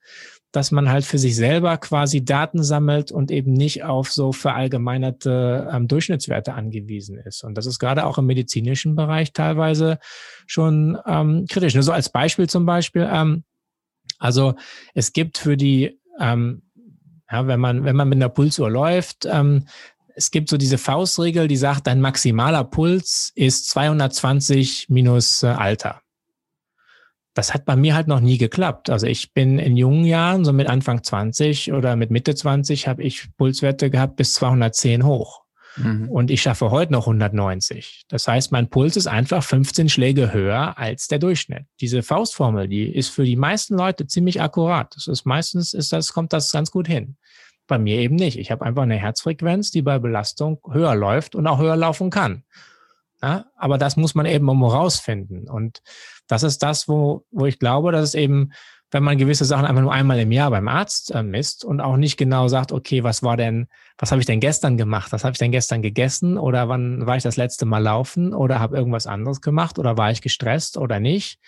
dass 0.51 0.71
man 0.71 0.89
halt 0.89 1.05
für 1.05 1.19
sich 1.19 1.35
selber 1.35 1.77
quasi 1.77 2.25
Daten 2.25 2.63
sammelt 2.63 3.11
und 3.11 3.29
eben 3.29 3.53
nicht 3.53 3.83
auf 3.83 4.11
so 4.11 4.31
verallgemeinerte 4.31 5.69
ähm, 5.71 5.87
Durchschnittswerte 5.87 6.53
angewiesen 6.53 7.17
ist. 7.19 7.43
Und 7.43 7.55
das 7.55 7.65
ist 7.65 7.79
gerade 7.79 8.05
auch 8.05 8.17
im 8.17 8.25
medizinischen 8.25 8.95
Bereich 8.95 9.31
teilweise 9.33 9.99
schon 10.47 10.97
ähm, 11.05 11.45
kritisch. 11.47 11.75
Nur 11.75 11.83
so 11.83 11.91
als 11.91 12.09
Beispiel 12.09 12.49
zum 12.49 12.65
Beispiel, 12.65 13.07
ähm, 13.11 13.43
also 14.17 14.55
es 14.95 15.13
gibt 15.13 15.37
für 15.37 15.55
die, 15.55 15.99
ähm, 16.19 16.63
ja, 17.31 17.45
wenn 17.45 17.59
man, 17.59 17.83
wenn 17.83 17.95
man 17.95 18.09
mit 18.09 18.17
einer 18.17 18.29
Pulsuhr 18.29 18.71
läuft, 18.71 19.25
ähm, 19.25 19.65
es 20.15 20.31
gibt 20.31 20.49
so 20.49 20.57
diese 20.57 20.77
Faustregel, 20.77 21.47
die 21.47 21.55
sagt, 21.55 21.87
dein 21.87 22.01
maximaler 22.01 22.65
Puls 22.65 23.31
ist 23.35 23.69
220 23.69 24.87
minus 24.89 25.43
äh, 25.43 25.47
Alter. 25.47 26.01
Das 27.33 27.53
hat 27.53 27.65
bei 27.65 27.75
mir 27.75 27.95
halt 27.95 28.07
noch 28.07 28.19
nie 28.19 28.37
geklappt. 28.37 28.89
Also 28.89 29.05
ich 29.07 29.33
bin 29.33 29.59
in 29.59 29.77
jungen 29.77 30.05
Jahren, 30.05 30.43
so 30.43 30.51
mit 30.51 30.67
Anfang 30.67 31.03
20 31.03 31.71
oder 31.73 31.95
mit 31.95 32.11
Mitte 32.11 32.35
20, 32.35 32.87
habe 32.87 33.03
ich 33.03 33.27
Pulswerte 33.37 33.89
gehabt 33.89 34.15
bis 34.15 34.33
210 34.33 35.05
hoch. 35.05 35.43
Mhm. 35.77 36.09
Und 36.09 36.31
ich 36.31 36.41
schaffe 36.41 36.71
heute 36.71 36.91
noch 36.91 37.07
190. 37.07 38.05
Das 38.07 38.27
heißt, 38.27 38.51
mein 38.51 38.69
Puls 38.69 38.97
ist 38.97 39.07
einfach 39.07 39.43
15 39.43 39.89
Schläge 39.89 40.33
höher 40.33 40.77
als 40.77 41.07
der 41.07 41.19
Durchschnitt. 41.19 41.65
Diese 41.79 42.03
Faustformel, 42.03 42.67
die 42.67 42.93
ist 42.93 43.09
für 43.09 43.23
die 43.23 43.35
meisten 43.35 43.77
Leute 43.77 44.07
ziemlich 44.07 44.41
akkurat. 44.41 44.95
Das 44.95 45.07
ist 45.07 45.25
meistens 45.25 45.73
ist 45.73 45.93
das, 45.93 46.13
kommt 46.13 46.33
das 46.33 46.51
ganz 46.51 46.71
gut 46.71 46.87
hin. 46.87 47.17
Bei 47.67 47.77
mir 47.77 47.97
eben 47.97 48.15
nicht. 48.15 48.39
Ich 48.39 48.51
habe 48.51 48.65
einfach 48.65 48.83
eine 48.83 48.97
Herzfrequenz, 48.97 49.71
die 49.71 49.83
bei 49.83 49.99
Belastung 49.99 50.59
höher 50.71 50.95
läuft 50.95 51.35
und 51.35 51.45
auch 51.45 51.59
höher 51.59 51.75
laufen 51.75 52.09
kann. 52.09 52.43
Ja, 53.21 53.45
aber 53.55 53.77
das 53.77 53.97
muss 53.97 54.15
man 54.15 54.25
eben 54.25 54.47
um 54.49 54.63
rausfinden. 54.63 55.49
Und 55.49 55.81
das 56.29 56.43
ist 56.43 56.63
das, 56.63 56.87
wo, 56.87 57.25
wo 57.31 57.47
ich 57.47 57.59
glaube, 57.59 57.91
dass 57.91 58.03
es 58.03 58.13
eben, 58.13 58.53
wenn 58.91 59.03
man 59.03 59.17
gewisse 59.17 59.45
Sachen 59.45 59.65
einfach 59.65 59.81
nur 59.81 59.91
einmal 59.91 60.19
im 60.19 60.31
Jahr 60.31 60.51
beim 60.51 60.67
Arzt 60.67 61.13
äh, 61.13 61.23
misst 61.23 61.65
und 61.65 61.81
auch 61.81 61.97
nicht 61.97 62.17
genau 62.17 62.47
sagt, 62.47 62.71
okay, 62.71 63.03
was 63.03 63.23
war 63.23 63.35
denn, 63.35 63.67
was 63.97 64.11
habe 64.11 64.21
ich 64.21 64.27
denn 64.27 64.39
gestern 64.39 64.77
gemacht? 64.77 65.11
Was 65.11 65.23
habe 65.23 65.33
ich 65.33 65.39
denn 65.39 65.51
gestern 65.51 65.81
gegessen? 65.81 66.37
Oder 66.37 66.69
wann 66.69 67.05
war 67.05 67.17
ich 67.17 67.23
das 67.23 67.35
letzte 67.35 67.65
Mal 67.65 67.79
laufen? 67.79 68.33
Oder 68.33 68.59
habe 68.59 68.77
irgendwas 68.77 69.07
anderes 69.07 69.41
gemacht? 69.41 69.79
Oder 69.79 69.97
war 69.97 70.11
ich 70.11 70.21
gestresst 70.21 70.77
oder 70.77 70.99
nicht? 70.99 71.39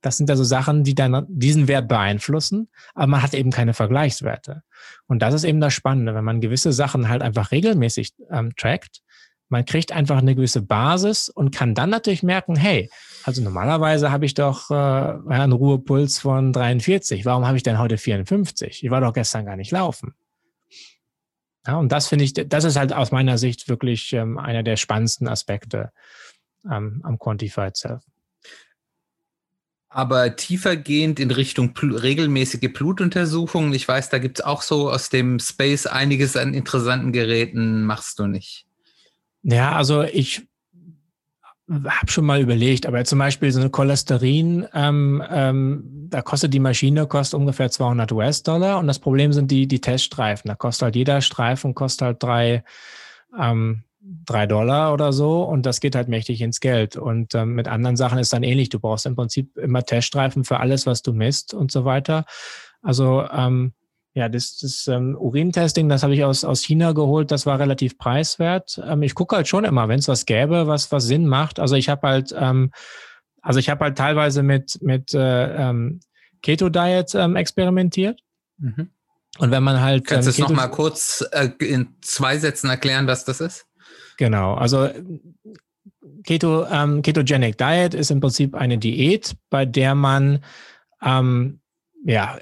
Das 0.00 0.16
sind 0.16 0.30
also 0.30 0.44
Sachen, 0.44 0.82
die 0.82 0.94
dann 0.94 1.26
diesen 1.28 1.68
Wert 1.68 1.86
beeinflussen, 1.86 2.68
aber 2.94 3.06
man 3.06 3.22
hat 3.22 3.34
eben 3.34 3.52
keine 3.52 3.72
Vergleichswerte. 3.72 4.62
Und 5.06 5.22
das 5.22 5.32
ist 5.32 5.44
eben 5.44 5.60
das 5.60 5.74
Spannende, 5.74 6.14
wenn 6.14 6.24
man 6.24 6.40
gewisse 6.40 6.72
Sachen 6.72 7.08
halt 7.08 7.22
einfach 7.22 7.52
regelmäßig 7.52 8.12
ähm, 8.30 8.52
trackt, 8.56 9.02
man 9.52 9.66
kriegt 9.66 9.92
einfach 9.92 10.16
eine 10.16 10.34
gewisse 10.34 10.62
Basis 10.62 11.28
und 11.28 11.54
kann 11.54 11.74
dann 11.74 11.90
natürlich 11.90 12.22
merken, 12.22 12.56
hey, 12.56 12.90
also 13.24 13.42
normalerweise 13.42 14.10
habe 14.10 14.26
ich 14.26 14.34
doch 14.34 14.70
äh, 14.70 14.74
einen 14.74 15.52
Ruhepuls 15.52 16.18
von 16.18 16.52
43. 16.52 17.24
Warum 17.24 17.46
habe 17.46 17.56
ich 17.56 17.62
denn 17.62 17.78
heute 17.78 17.98
54? 17.98 18.84
Ich 18.84 18.90
war 18.90 19.00
doch 19.00 19.12
gestern 19.12 19.46
gar 19.46 19.56
nicht 19.56 19.70
laufen. 19.70 20.14
Ja, 21.66 21.76
und 21.76 21.92
das 21.92 22.08
finde 22.08 22.24
ich, 22.24 22.34
das 22.34 22.64
ist 22.64 22.76
halt 22.76 22.92
aus 22.92 23.12
meiner 23.12 23.38
Sicht 23.38 23.68
wirklich 23.68 24.12
ähm, 24.12 24.38
einer 24.38 24.62
der 24.62 24.76
spannendsten 24.76 25.28
Aspekte 25.28 25.92
ähm, 26.68 27.00
am 27.04 27.18
Quantified 27.18 27.76
Self 27.76 28.02
aber 29.94 30.36
tiefergehend 30.36 31.20
in 31.20 31.30
Richtung 31.30 31.74
Bl 31.74 31.96
regelmäßige 31.96 32.72
Blutuntersuchungen. 32.72 33.74
Ich 33.74 33.86
weiß, 33.86 34.08
da 34.08 34.18
gibt 34.18 34.40
es 34.40 34.44
auch 34.44 34.62
so 34.62 34.90
aus 34.90 35.10
dem 35.10 35.38
Space 35.38 35.86
einiges 35.86 36.36
an 36.36 36.54
interessanten 36.54 37.12
Geräten, 37.12 37.84
machst 37.84 38.18
du 38.18 38.26
nicht. 38.26 38.66
Ja, 39.42 39.72
also 39.72 40.02
ich 40.02 40.48
habe 41.72 42.10
schon 42.10 42.24
mal 42.24 42.40
überlegt, 42.40 42.86
aber 42.86 43.04
zum 43.04 43.18
Beispiel 43.18 43.50
so 43.50 43.60
eine 43.60 43.70
Cholesterin, 43.70 44.66
ähm, 44.74 45.22
ähm, 45.30 46.08
da 46.10 46.20
kostet 46.20 46.52
die 46.52 46.60
Maschine 46.60 47.06
kostet 47.06 47.38
ungefähr 47.38 47.70
200 47.70 48.12
US-Dollar 48.12 48.78
und 48.78 48.86
das 48.86 48.98
Problem 48.98 49.32
sind 49.32 49.50
die, 49.50 49.66
die 49.66 49.80
Teststreifen. 49.80 50.48
Da 50.48 50.54
kostet 50.54 50.82
halt 50.82 50.96
jeder 50.96 51.20
Streifen 51.20 51.74
kostet 51.74 52.02
halt 52.02 52.22
drei, 52.22 52.64
ähm, 53.38 53.84
drei 54.00 54.46
Dollar 54.46 54.92
oder 54.92 55.12
so 55.12 55.42
und 55.44 55.64
das 55.64 55.80
geht 55.80 55.94
halt 55.94 56.08
mächtig 56.08 56.40
ins 56.42 56.60
Geld. 56.60 56.96
Und 56.96 57.34
ähm, 57.34 57.54
mit 57.54 57.68
anderen 57.68 57.96
Sachen 57.96 58.18
ist 58.18 58.32
dann 58.32 58.42
ähnlich. 58.42 58.68
Du 58.68 58.78
brauchst 58.78 59.06
im 59.06 59.16
Prinzip 59.16 59.56
immer 59.56 59.82
Teststreifen 59.82 60.44
für 60.44 60.60
alles, 60.60 60.86
was 60.86 61.02
du 61.02 61.12
misst 61.12 61.54
und 61.54 61.72
so 61.72 61.84
weiter. 61.84 62.24
Also 62.82 63.24
ähm, 63.32 63.72
ja, 64.14 64.28
das, 64.28 64.58
das 64.58 64.86
ähm, 64.88 65.16
Urintesting, 65.18 65.88
das 65.88 66.02
habe 66.02 66.14
ich 66.14 66.24
aus, 66.24 66.44
aus 66.44 66.62
China 66.62 66.92
geholt, 66.92 67.30
das 67.30 67.46
war 67.46 67.58
relativ 67.58 67.96
preiswert. 67.96 68.80
Ähm, 68.84 69.02
ich 69.02 69.14
gucke 69.14 69.36
halt 69.36 69.48
schon 69.48 69.64
immer, 69.64 69.88
wenn 69.88 69.98
es 69.98 70.08
was 70.08 70.26
gäbe, 70.26 70.66
was, 70.66 70.92
was 70.92 71.04
Sinn 71.04 71.26
macht. 71.26 71.58
Also 71.58 71.76
ich 71.76 71.88
habe 71.88 72.06
halt, 72.06 72.34
ähm, 72.36 72.72
also 73.40 73.58
ich 73.58 73.70
habe 73.70 73.84
halt 73.84 73.96
teilweise 73.96 74.42
mit, 74.42 74.78
mit 74.82 75.14
äh, 75.14 75.54
ähm, 75.56 76.00
Keto 76.42 76.68
Diet 76.68 77.14
ähm, 77.14 77.36
experimentiert. 77.36 78.20
Mhm. 78.58 78.90
Und 79.38 79.50
wenn 79.50 79.62
man 79.62 79.80
halt. 79.80 80.06
Kannst 80.06 80.28
ähm, 80.28 80.34
du 80.34 80.42
es 80.42 80.48
nochmal 80.48 80.70
kurz 80.70 81.24
äh, 81.32 81.48
in 81.60 81.94
zwei 82.02 82.36
Sätzen 82.36 82.68
erklären, 82.68 83.06
was 83.06 83.24
das 83.24 83.40
ist? 83.40 83.66
Genau, 84.18 84.54
also 84.54 84.90
Keto, 86.24 86.66
ähm, 86.66 87.00
Ketogenic 87.00 87.56
Diet 87.56 87.94
ist 87.94 88.10
im 88.10 88.20
Prinzip 88.20 88.54
eine 88.54 88.76
Diät, 88.76 89.34
bei 89.48 89.64
der 89.64 89.94
man 89.94 90.44
ähm, 91.00 91.60
ja, 92.04 92.38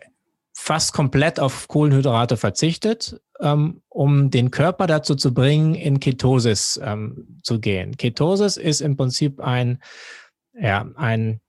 fast 0.61 0.92
komplett 0.92 1.40
auf 1.40 1.68
Kohlenhydrate 1.68 2.37
verzichtet, 2.37 3.18
ähm, 3.40 3.81
um 3.88 4.31
den 4.31 4.51
Körper 4.51 4.87
dazu 4.87 5.14
zu 5.14 5.33
bringen, 5.33 5.75
in 5.75 6.01
Ketosis 6.01 6.79
ähm, 6.85 7.40
zu 7.42 7.61
gehen. 7.61 7.96
Ketosis 7.96 8.59
ist 8.59 8.83
im 8.83 8.96
Prinzip 8.96 9.40
ein, 9.40 9.83
ja, 10.53 10.87
ein, 10.96 11.40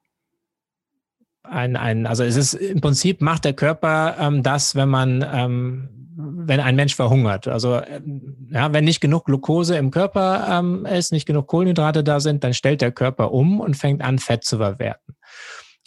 ein, 1.44 1.76
ein, 1.76 2.08
also 2.08 2.24
es 2.24 2.38
ist 2.38 2.54
im 2.54 2.80
Prinzip 2.80 3.22
macht 3.22 3.44
der 3.44 3.54
Körper 3.54 4.16
ähm, 4.18 4.44
das, 4.44 4.76
wenn 4.76 4.90
man, 4.90 5.26
ähm, 5.30 5.90
wenn 6.16 6.62
ein 6.62 6.78
Mensch 6.78 6.96
verhungert. 6.96 7.50
Also 7.50 7.82
ähm, 7.82 8.48
ja, 8.50 8.72
wenn 8.72 8.86
nicht 8.86 9.02
genug 9.02 9.26
Glucose 9.26 9.76
im 9.76 9.92
Körper 9.92 10.48
ähm, 10.50 10.86
ist, 10.86 11.12
nicht 11.12 11.26
genug 11.26 11.48
Kohlenhydrate 11.48 12.04
da 12.06 12.22
sind, 12.22 12.46
dann 12.46 12.54
stellt 12.54 12.82
der 12.82 12.94
Körper 12.94 13.34
um 13.34 13.60
und 13.60 13.76
fängt 13.76 14.02
an, 14.02 14.20
Fett 14.20 14.46
zu 14.46 14.58
verwerten. 14.58 15.18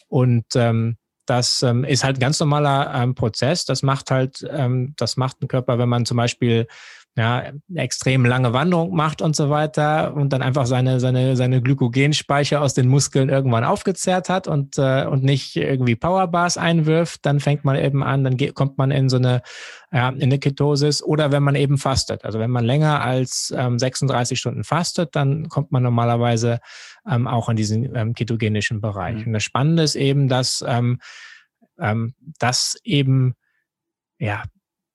Und 0.09 0.45
ähm, 0.57 0.99
das 1.27 1.63
ähm, 1.63 1.85
ist 1.85 2.05
halt 2.05 2.17
ein 2.17 2.21
ganz 2.21 2.41
normaler 2.41 2.93
ähm, 2.95 3.15
Prozess. 3.15 3.65
Das 3.65 3.83
macht 3.83 4.11
halt, 4.11 4.47
ähm, 4.51 4.95
das 4.97 5.17
macht 5.17 5.43
ein 5.43 5.49
Körper, 5.49 5.79
wenn 5.79 5.89
man 5.89 6.07
zum 6.07 6.17
Beispiel 6.17 6.67
ja, 7.17 7.39
eine 7.39 7.81
extrem 7.81 8.25
lange 8.25 8.53
Wanderung 8.53 8.95
macht 8.95 9.23
und 9.23 9.37
so 9.37 9.49
weiter 9.49 10.15
und 10.15 10.33
dann 10.33 10.43
einfach 10.43 10.67
seine, 10.67 10.99
seine, 10.99 11.37
seine 11.37 11.63
Glykogenspeicher 11.63 12.61
aus 12.61 12.75
den 12.75 12.89
Muskeln 12.89 13.29
irgendwann 13.29 13.63
aufgezehrt 13.63 14.29
hat 14.29 14.49
und, 14.49 14.79
äh, 14.79 15.07
und 15.07 15.23
nicht 15.23 15.55
irgendwie 15.55 15.95
Powerbars 15.95 16.57
einwirft, 16.57 17.25
dann 17.25 17.39
fängt 17.39 17.65
man 17.65 17.77
eben 17.77 18.03
an, 18.03 18.25
dann 18.25 18.37
geht, 18.37 18.55
kommt 18.55 18.79
man 18.79 18.91
in 18.91 19.09
so 19.09 19.17
eine, 19.17 19.43
ja, 19.93 20.09
in 20.09 20.25
eine 20.25 20.41
Ketosis 20.41 21.05
oder 21.05 21.31
wenn 21.31 21.45
man 21.45 21.55
eben 21.55 21.79
fastet. 21.79 22.25
Also 22.25 22.41
wenn 22.41 22.51
man 22.51 22.65
länger 22.65 23.01
als 23.01 23.55
ähm, 23.57 23.79
36 23.79 24.37
Stunden 24.37 24.65
fastet, 24.65 25.15
dann 25.15 25.49
kommt 25.49 25.71
man 25.71 25.85
normalerweise 25.85 26.59
ähm, 27.09 27.29
auch 27.29 27.49
in 27.49 27.55
diesen 27.55 27.95
ähm, 27.95 28.15
ketogenischen 28.15 28.81
Bereich. 28.81 29.19
Mhm. 29.19 29.27
Und 29.27 29.33
das 29.35 29.45
Spannende 29.45 29.85
ist 29.85 29.95
eben, 29.95 30.29
dass, 30.29 30.65
ähm, 30.67 30.99
ähm, 31.79 32.15
dass 32.41 32.77
eben, 32.83 33.37
ja, 34.19 34.43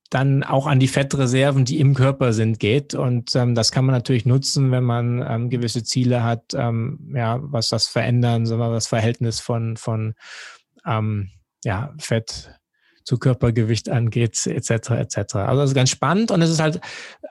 dann 0.10 0.44
auch 0.44 0.66
an 0.66 0.80
die 0.80 0.88
Fettreserven, 0.88 1.66
die 1.66 1.80
im 1.80 1.94
Körper 1.94 2.34
sind, 2.34 2.60
geht. 2.60 2.96
Und 2.96 3.36
ähm, 3.36 3.54
das 3.54 3.72
kann 3.72 3.86
man 3.86 3.94
natürlich 3.94 4.26
nutzen, 4.26 4.72
wenn 4.72 4.84
man 4.84 5.24
ähm, 5.28 5.50
gewisse 5.50 5.84
Ziele 5.84 6.24
hat, 6.24 6.54
ähm, 6.56 7.14
ja, 7.16 7.40
was 7.42 7.70
das 7.70 7.88
Verändern, 7.88 8.46
sondern 8.46 8.72
das 8.72 8.88
Verhältnis 8.88 9.40
von, 9.40 9.78
von 9.78 10.16
ähm, 10.86 11.30
ja, 11.64 11.94
Fett 12.00 12.52
zu 13.04 13.18
Körpergewicht 13.18 13.90
angeht, 13.90 14.46
etc. 14.46 14.92
etc. 14.92 15.36
Also 15.36 15.62
das 15.62 15.72
ist 15.72 15.76
ganz 15.76 15.90
spannend 15.90 16.32
und 16.32 16.42
es 16.42 16.50
ist 16.50 16.60
halt 16.60 16.80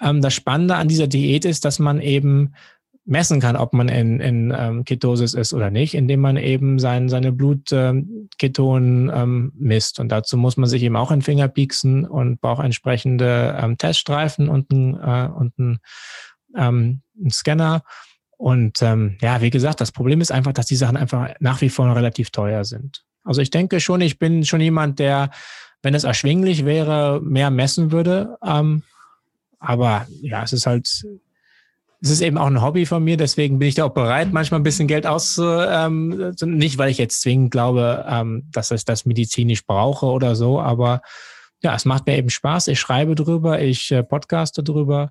ähm, 0.00 0.20
das 0.20 0.34
Spannende 0.34 0.76
an 0.76 0.88
dieser 0.88 1.06
Diät 1.06 1.44
ist, 1.44 1.64
dass 1.64 1.78
man 1.78 2.00
eben 2.00 2.54
messen 3.08 3.40
kann, 3.40 3.56
ob 3.56 3.72
man 3.72 3.88
in, 3.88 4.20
in 4.20 4.54
ähm, 4.56 4.84
Ketosis 4.84 5.32
ist 5.32 5.54
oder 5.54 5.70
nicht, 5.70 5.94
indem 5.94 6.20
man 6.20 6.36
eben 6.36 6.78
sein, 6.78 7.08
seine 7.08 7.32
Blutketonen 7.32 9.08
ähm, 9.08 9.12
ähm, 9.14 9.52
misst. 9.56 9.98
Und 9.98 10.10
dazu 10.10 10.36
muss 10.36 10.58
man 10.58 10.68
sich 10.68 10.82
eben 10.82 10.96
auch 10.96 11.10
in 11.10 11.22
Finger 11.22 11.48
pieksen 11.48 12.04
und 12.04 12.40
braucht 12.42 12.62
entsprechende 12.62 13.58
ähm, 13.60 13.78
Teststreifen 13.78 14.50
und 14.50 14.70
einen 14.70 14.94
äh, 14.94 15.30
und 15.34 15.58
ein, 15.58 15.78
ähm, 16.54 17.00
ein 17.18 17.30
Scanner. 17.30 17.82
Und 18.36 18.82
ähm, 18.82 19.16
ja, 19.22 19.40
wie 19.40 19.50
gesagt, 19.50 19.80
das 19.80 19.90
Problem 19.90 20.20
ist 20.20 20.30
einfach, 20.30 20.52
dass 20.52 20.66
die 20.66 20.76
Sachen 20.76 20.98
einfach 20.98 21.30
nach 21.40 21.62
wie 21.62 21.70
vor 21.70 21.96
relativ 21.96 22.30
teuer 22.30 22.64
sind. 22.64 23.04
Also 23.24 23.40
ich 23.40 23.50
denke 23.50 23.80
schon, 23.80 24.02
ich 24.02 24.18
bin 24.18 24.44
schon 24.44 24.60
jemand, 24.60 24.98
der, 24.98 25.30
wenn 25.82 25.94
es 25.94 26.04
erschwinglich 26.04 26.66
wäre, 26.66 27.20
mehr 27.22 27.50
messen 27.50 27.90
würde. 27.90 28.36
Ähm, 28.44 28.82
aber 29.58 30.06
ja, 30.20 30.42
es 30.42 30.52
ist 30.52 30.66
halt 30.66 31.06
es 32.00 32.10
ist 32.10 32.20
eben 32.20 32.38
auch 32.38 32.46
ein 32.46 32.62
Hobby 32.62 32.86
von 32.86 33.02
mir, 33.02 33.16
deswegen 33.16 33.58
bin 33.58 33.68
ich 33.68 33.74
da 33.74 33.84
auch 33.84 33.94
bereit, 33.94 34.32
manchmal 34.32 34.60
ein 34.60 34.64
bisschen 34.64 34.86
Geld 34.86 35.06
auszu, 35.06 35.44
ähm, 35.44 36.32
nicht 36.44 36.78
weil 36.78 36.90
ich 36.90 36.98
jetzt 36.98 37.22
zwingend 37.22 37.50
glaube, 37.50 38.04
ähm, 38.08 38.44
dass 38.52 38.70
ich 38.70 38.84
das 38.84 39.04
medizinisch 39.04 39.66
brauche 39.66 40.06
oder 40.06 40.36
so, 40.36 40.60
aber 40.60 41.02
ja, 41.62 41.74
es 41.74 41.84
macht 41.84 42.06
mir 42.06 42.16
eben 42.16 42.30
Spaß. 42.30 42.68
Ich 42.68 42.78
schreibe 42.78 43.16
drüber, 43.16 43.60
ich 43.60 43.90
äh, 43.90 44.04
podcaste 44.04 44.62
drüber 44.62 45.10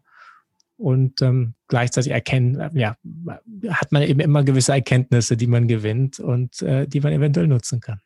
und 0.78 1.22
ähm, 1.22 1.56
gleichzeitig 1.68 2.12
erkennen, 2.12 2.72
ja, 2.74 2.96
hat 3.68 3.92
man 3.92 4.04
eben 4.04 4.22
immer 4.22 4.44
gewisse 4.44 4.72
Erkenntnisse, 4.72 5.36
die 5.36 5.48
man 5.48 5.68
gewinnt 5.68 6.22
und 6.22 6.62
äh, 6.62 6.88
die 6.88 7.02
man 7.02 7.12
eventuell 7.12 7.48
nutzen 7.48 7.82
kann 7.82 8.00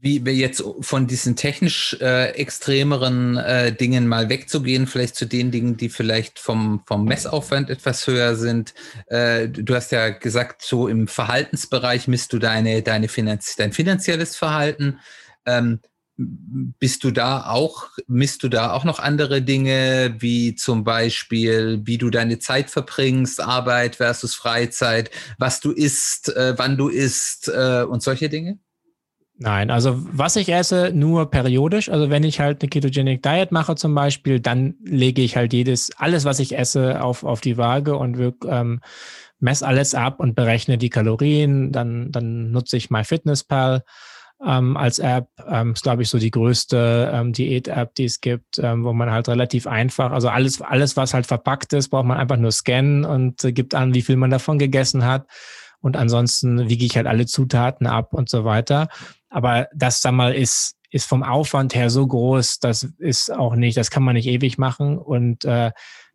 wie 0.00 0.24
wir 0.24 0.34
jetzt 0.34 0.64
von 0.80 1.06
diesen 1.06 1.36
technisch 1.36 1.96
äh, 2.00 2.30
extremeren 2.30 3.36
äh, 3.36 3.74
Dingen 3.74 4.08
mal 4.08 4.28
wegzugehen, 4.28 4.86
vielleicht 4.86 5.14
zu 5.14 5.26
den 5.26 5.50
Dingen, 5.50 5.76
die 5.76 5.90
vielleicht 5.90 6.38
vom, 6.38 6.82
vom 6.86 7.04
Messaufwand 7.04 7.68
etwas 7.68 8.06
höher 8.06 8.34
sind. 8.34 8.74
Äh, 9.06 9.48
du 9.48 9.74
hast 9.74 9.92
ja 9.92 10.08
gesagt, 10.08 10.62
so 10.62 10.88
im 10.88 11.06
Verhaltensbereich 11.06 12.08
misst 12.08 12.32
du 12.32 12.38
deine, 12.38 12.82
deine 12.82 13.08
Finanz 13.08 13.56
dein 13.56 13.72
finanzielles 13.72 14.36
Verhalten. 14.36 15.00
Ähm, 15.46 15.80
bist 16.16 17.04
du 17.04 17.10
da 17.10 17.46
auch, 17.46 17.88
misst 18.06 18.42
du 18.42 18.48
da 18.48 18.72
auch 18.72 18.84
noch 18.84 18.98
andere 18.98 19.40
Dinge, 19.40 20.14
wie 20.18 20.54
zum 20.54 20.84
Beispiel, 20.84 21.80
wie 21.84 21.96
du 21.96 22.10
deine 22.10 22.38
Zeit 22.38 22.70
verbringst, 22.70 23.40
Arbeit 23.40 23.96
versus 23.96 24.34
Freizeit, 24.34 25.10
was 25.38 25.60
du 25.60 25.72
isst, 25.72 26.34
äh, 26.36 26.54
wann 26.58 26.76
du 26.76 26.88
isst 26.88 27.48
äh, 27.48 27.84
und 27.88 28.02
solche 28.02 28.28
Dinge? 28.28 28.58
Nein, 29.42 29.70
also 29.70 29.96
was 29.96 30.36
ich 30.36 30.52
esse, 30.52 30.92
nur 30.94 31.30
periodisch. 31.30 31.88
Also 31.88 32.10
wenn 32.10 32.24
ich 32.24 32.40
halt 32.40 32.60
eine 32.60 32.68
Ketogenic 32.68 33.22
Diet 33.22 33.52
mache 33.52 33.74
zum 33.74 33.94
Beispiel, 33.94 34.38
dann 34.38 34.74
lege 34.84 35.22
ich 35.22 35.34
halt 35.34 35.54
jedes, 35.54 35.90
alles, 35.96 36.26
was 36.26 36.40
ich 36.40 36.58
esse, 36.58 37.02
auf, 37.02 37.24
auf 37.24 37.40
die 37.40 37.56
Waage 37.56 37.96
und 37.96 38.18
wirk, 38.18 38.44
ähm, 38.46 38.82
messe 39.38 39.66
alles 39.66 39.94
ab 39.94 40.20
und 40.20 40.34
berechne 40.34 40.76
die 40.76 40.90
Kalorien. 40.90 41.72
Dann, 41.72 42.12
dann 42.12 42.50
nutze 42.50 42.76
ich 42.76 42.90
MyFitnessPal 42.90 43.82
ähm, 44.46 44.76
als 44.76 44.98
App. 44.98 45.28
Ähm, 45.48 45.72
ist, 45.72 45.84
glaube 45.84 46.02
ich, 46.02 46.10
so 46.10 46.18
die 46.18 46.30
größte 46.30 47.10
ähm, 47.10 47.32
Diät-App, 47.32 47.94
die 47.94 48.04
es 48.04 48.20
gibt, 48.20 48.58
ähm, 48.58 48.84
wo 48.84 48.92
man 48.92 49.10
halt 49.10 49.26
relativ 49.26 49.66
einfach, 49.66 50.12
also 50.12 50.28
alles, 50.28 50.60
alles, 50.60 50.98
was 50.98 51.14
halt 51.14 51.26
verpackt 51.26 51.72
ist, 51.72 51.88
braucht 51.88 52.04
man 52.04 52.18
einfach 52.18 52.36
nur 52.36 52.52
scannen 52.52 53.06
und 53.06 53.42
äh, 53.42 53.52
gibt 53.52 53.74
an, 53.74 53.94
wie 53.94 54.02
viel 54.02 54.16
man 54.16 54.28
davon 54.28 54.58
gegessen 54.58 55.06
hat. 55.06 55.26
Und 55.80 55.96
ansonsten 55.96 56.68
wiege 56.68 56.84
ich 56.84 56.96
halt 56.96 57.06
alle 57.06 57.24
Zutaten 57.24 57.86
ab 57.86 58.12
und 58.12 58.28
so 58.28 58.44
weiter. 58.44 58.88
Aber 59.30 59.68
das, 59.74 60.02
sag 60.02 60.12
mal, 60.12 60.34
ist, 60.34 60.74
ist 60.90 61.08
vom 61.08 61.22
Aufwand 61.22 61.74
her 61.74 61.88
so 61.88 62.06
groß, 62.06 62.58
das 62.58 62.82
ist 62.98 63.32
auch 63.32 63.54
nicht, 63.54 63.76
das 63.76 63.90
kann 63.90 64.02
man 64.02 64.14
nicht 64.14 64.26
ewig 64.26 64.58
machen. 64.58 64.98
Und 64.98 65.44
äh, 65.44 65.70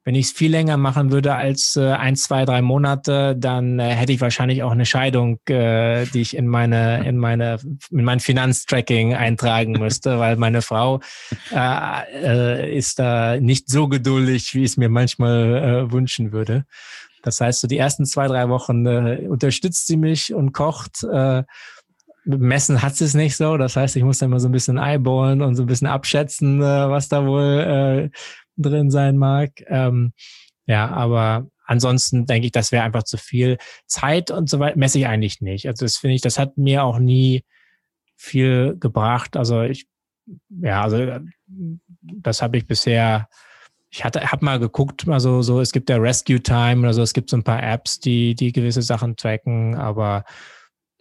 wenn 0.05 0.13
ich 0.13 0.27
es 0.27 0.31
viel 0.31 0.51
länger 0.51 0.77
machen 0.77 1.11
würde 1.11 1.33
als 1.33 1.75
äh, 1.75 1.91
ein, 1.93 2.15
zwei, 2.15 2.45
drei 2.45 2.61
Monate, 2.61 3.35
dann 3.35 3.79
äh, 3.79 3.89
hätte 3.89 4.13
ich 4.13 4.21
wahrscheinlich 4.21 4.61
auch 4.61 4.71
eine 4.71 4.85
Scheidung, 4.85 5.39
äh, 5.49 6.05
die 6.05 6.21
ich 6.21 6.37
in 6.37 6.47
meine, 6.47 7.07
in 7.07 7.17
meine, 7.17 7.57
in 7.89 8.03
mein 8.03 8.19
Finanztracking 8.19 9.15
eintragen 9.15 9.71
müsste, 9.71 10.19
weil 10.19 10.35
meine 10.35 10.61
Frau 10.61 10.99
äh, 11.51 12.01
äh, 12.13 12.77
ist 12.77 12.99
da 12.99 13.39
nicht 13.39 13.67
so 13.67 13.87
geduldig, 13.87 14.53
wie 14.53 14.59
ich 14.59 14.71
es 14.71 14.77
mir 14.77 14.89
manchmal 14.89 15.55
äh, 15.55 15.91
wünschen 15.91 16.31
würde. 16.31 16.65
Das 17.23 17.41
heißt, 17.41 17.61
so 17.61 17.67
die 17.67 17.79
ersten 17.79 18.05
zwei, 18.05 18.27
drei 18.27 18.47
Wochen 18.49 18.85
äh, 18.85 19.25
unterstützt 19.27 19.87
sie 19.87 19.97
mich 19.97 20.35
und 20.35 20.51
kocht. 20.51 21.03
Äh, 21.03 21.41
Messen 22.25 22.81
hat 22.81 22.99
es 22.99 23.13
nicht 23.13 23.37
so. 23.37 23.57
Das 23.57 23.75
heißt, 23.75 23.95
ich 23.95 24.03
muss 24.03 24.19
da 24.19 24.25
immer 24.25 24.39
so 24.39 24.49
ein 24.49 24.51
bisschen 24.51 24.77
eyeballen 24.77 25.41
und 25.41 25.55
so 25.55 25.63
ein 25.63 25.67
bisschen 25.67 25.87
abschätzen, 25.87 26.61
äh, 26.61 26.89
was 26.89 27.07
da 27.07 27.25
wohl 27.25 28.11
äh, 28.11 28.17
drin 28.57 28.89
sein 28.89 29.17
mag. 29.17 29.51
Ähm, 29.67 30.13
ja, 30.65 30.89
aber 30.89 31.47
ansonsten 31.65 32.25
denke 32.25 32.47
ich, 32.47 32.51
das 32.51 32.71
wäre 32.71 32.83
einfach 32.83 33.03
zu 33.03 33.17
viel. 33.17 33.57
Zeit 33.85 34.31
und 34.31 34.49
so 34.49 34.59
weiter 34.59 34.77
messe 34.77 34.99
ich 34.99 35.07
eigentlich 35.07 35.41
nicht. 35.41 35.67
Also 35.67 35.85
das 35.85 35.97
finde 35.97 36.15
ich, 36.15 36.21
das 36.21 36.39
hat 36.39 36.57
mir 36.57 36.83
auch 36.83 36.99
nie 36.99 37.43
viel 38.15 38.75
gebracht. 38.79 39.37
Also 39.37 39.61
ich, 39.61 39.85
ja, 40.49 40.83
also 40.83 41.19
das 42.01 42.41
habe 42.41 42.57
ich 42.57 42.67
bisher 42.67 43.27
ich 43.95 44.03
hatte, 44.03 44.29
habe 44.29 44.43
mal 44.43 44.59
geguckt, 44.59 45.07
also 45.07 45.41
so, 45.41 45.61
es 45.61 45.71
gibt 45.71 45.89
ja 45.89 45.95
Rescue 45.95 46.41
Time 46.41 46.81
oder 46.81 46.93
so, 46.93 47.01
es 47.01 47.13
gibt 47.13 47.29
so 47.29 47.37
ein 47.37 47.45
paar 47.45 47.63
Apps, 47.63 47.97
die, 47.97 48.35
die 48.35 48.51
gewisse 48.51 48.81
Sachen 48.81 49.15
tracken, 49.15 49.75
aber 49.75 50.25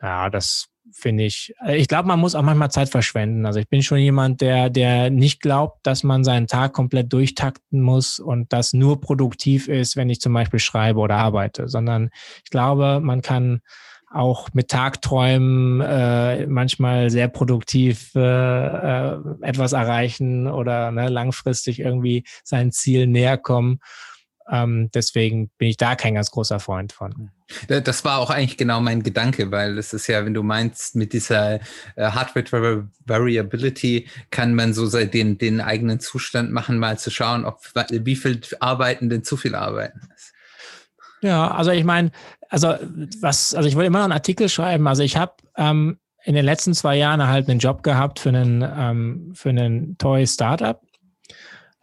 ja, 0.01 0.31
das 0.31 0.69
finde 0.95 1.25
ich, 1.25 1.55
äh, 1.67 1.77
ich 1.77 1.89
glaube, 1.89 2.09
man 2.09 2.21
muss 2.21 2.35
auch 2.35 2.43
manchmal 2.43 2.71
Zeit 2.71 2.89
verschwenden. 2.89 3.45
Also 3.45 3.61
ich 3.61 3.69
bin 3.69 3.83
schon 3.83 3.99
jemand, 3.99 4.41
der, 4.41 4.71
der 4.71 5.11
nicht 5.11 5.41
glaubt, 5.41 5.87
dass 5.87 6.03
man 6.03 6.25
seinen 6.25 6.47
Tag 6.47 6.73
komplett 6.73 7.13
durchtakten 7.13 7.81
muss 7.81 8.19
und 8.19 8.53
das 8.53 8.73
nur 8.73 9.01
produktiv 9.01 9.69
ist, 9.69 9.97
wenn 9.97 10.09
ich 10.09 10.21
zum 10.21 10.33
Beispiel 10.33 10.61
schreibe 10.61 11.01
oder 11.01 11.17
arbeite, 11.17 11.69
sondern 11.69 12.11
ich 12.45 12.51
glaube, 12.51 13.01
man 13.03 13.23
kann 13.23 13.61
auch 14.11 14.49
mit 14.53 14.69
Tagträumen 14.69 15.81
äh, 15.81 16.47
manchmal 16.47 17.11
sehr 17.11 17.27
produktiv 17.27 18.13
äh, 18.15 18.21
äh, 18.21 19.19
etwas 19.43 19.73
erreichen 19.73 20.47
oder 20.47 20.93
ne, 20.93 21.09
langfristig 21.09 21.81
irgendwie 21.81 22.25
sein 22.45 22.71
Ziel 22.71 23.09
näher 23.09 23.39
kommen. 23.39 23.81
Ähm, 24.51 24.91
deswegen 24.93 25.51
bin 25.59 25.69
ich 25.69 25.77
da 25.77 25.97
kein 25.97 26.15
ganz 26.15 26.31
großer 26.31 26.61
Freund 26.61 26.93
von. 26.93 27.31
Das 27.69 28.05
war 28.05 28.19
auch 28.19 28.31
eigentlich 28.31 28.57
genau 28.57 28.81
mein 28.81 29.03
Gedanke, 29.03 29.51
weil 29.51 29.79
es 29.79 29.93
ist 29.93 30.07
ja, 30.07 30.25
wenn 30.25 30.35
du 30.35 30.43
meinst, 30.43 30.97
mit 30.97 31.13
dieser 31.13 31.55
äh, 31.55 31.61
Hardware 31.97 32.89
Variability 33.07 34.09
kann 34.31 34.55
man 34.55 34.75
so 34.75 34.89
den, 34.89 35.39
den 35.39 35.61
eigenen 35.61 36.01
Zustand 36.01 36.53
machen, 36.53 36.79
mal 36.79 36.99
zu 36.99 37.11
schauen, 37.11 37.45
ob 37.45 37.61
wie 37.91 38.17
viel 38.17 38.41
Arbeiten 38.61 39.09
denn 39.09 39.25
zu 39.25 39.37
viel 39.37 39.55
Arbeiten 39.55 40.01
ist. 40.15 40.33
Ja, 41.23 41.51
also 41.51 41.71
ich 41.71 41.85
meine, 41.85 42.11
also 42.51 42.75
was, 43.21 43.55
also 43.55 43.67
ich 43.69 43.77
wollte 43.77 43.87
immer 43.87 43.99
noch 43.99 44.05
einen 44.05 44.13
Artikel 44.13 44.49
schreiben. 44.49 44.87
Also 44.87 45.03
ich 45.03 45.17
habe 45.17 45.33
ähm, 45.57 45.99
in 46.25 46.35
den 46.35 46.45
letzten 46.45 46.75
zwei 46.75 46.97
Jahren 46.97 47.27
halt 47.27 47.49
einen 47.49 47.61
Job 47.61 47.83
gehabt 47.83 48.19
für 48.19 48.29
einen, 48.31 48.63
ähm, 48.63 49.33
für 49.35 49.51
einen 49.51 49.97
Toy 49.99 50.27
Startup. 50.27 50.81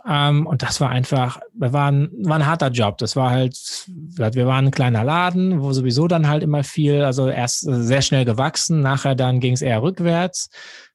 Ähm, 0.07 0.47
und 0.47 0.63
das 0.63 0.81
war 0.81 0.89
einfach, 0.89 1.39
wir 1.53 1.73
waren, 1.73 2.09
war 2.23 2.37
ein 2.37 2.45
harter 2.45 2.69
Job. 2.69 2.97
Das 2.97 3.15
war 3.15 3.29
halt, 3.29 3.55
wir 3.87 4.47
waren 4.47 4.65
ein 4.65 4.71
kleiner 4.71 5.03
Laden, 5.03 5.61
wo 5.61 5.73
sowieso 5.73 6.07
dann 6.07 6.27
halt 6.27 6.43
immer 6.43 6.63
viel, 6.63 7.03
also 7.03 7.27
erst 7.27 7.61
sehr 7.61 8.01
schnell 8.01 8.25
gewachsen, 8.25 8.81
nachher 8.81 9.15
dann 9.15 9.39
ging 9.39 9.53
es 9.53 9.61
eher 9.61 9.81
rückwärts. 9.81 10.49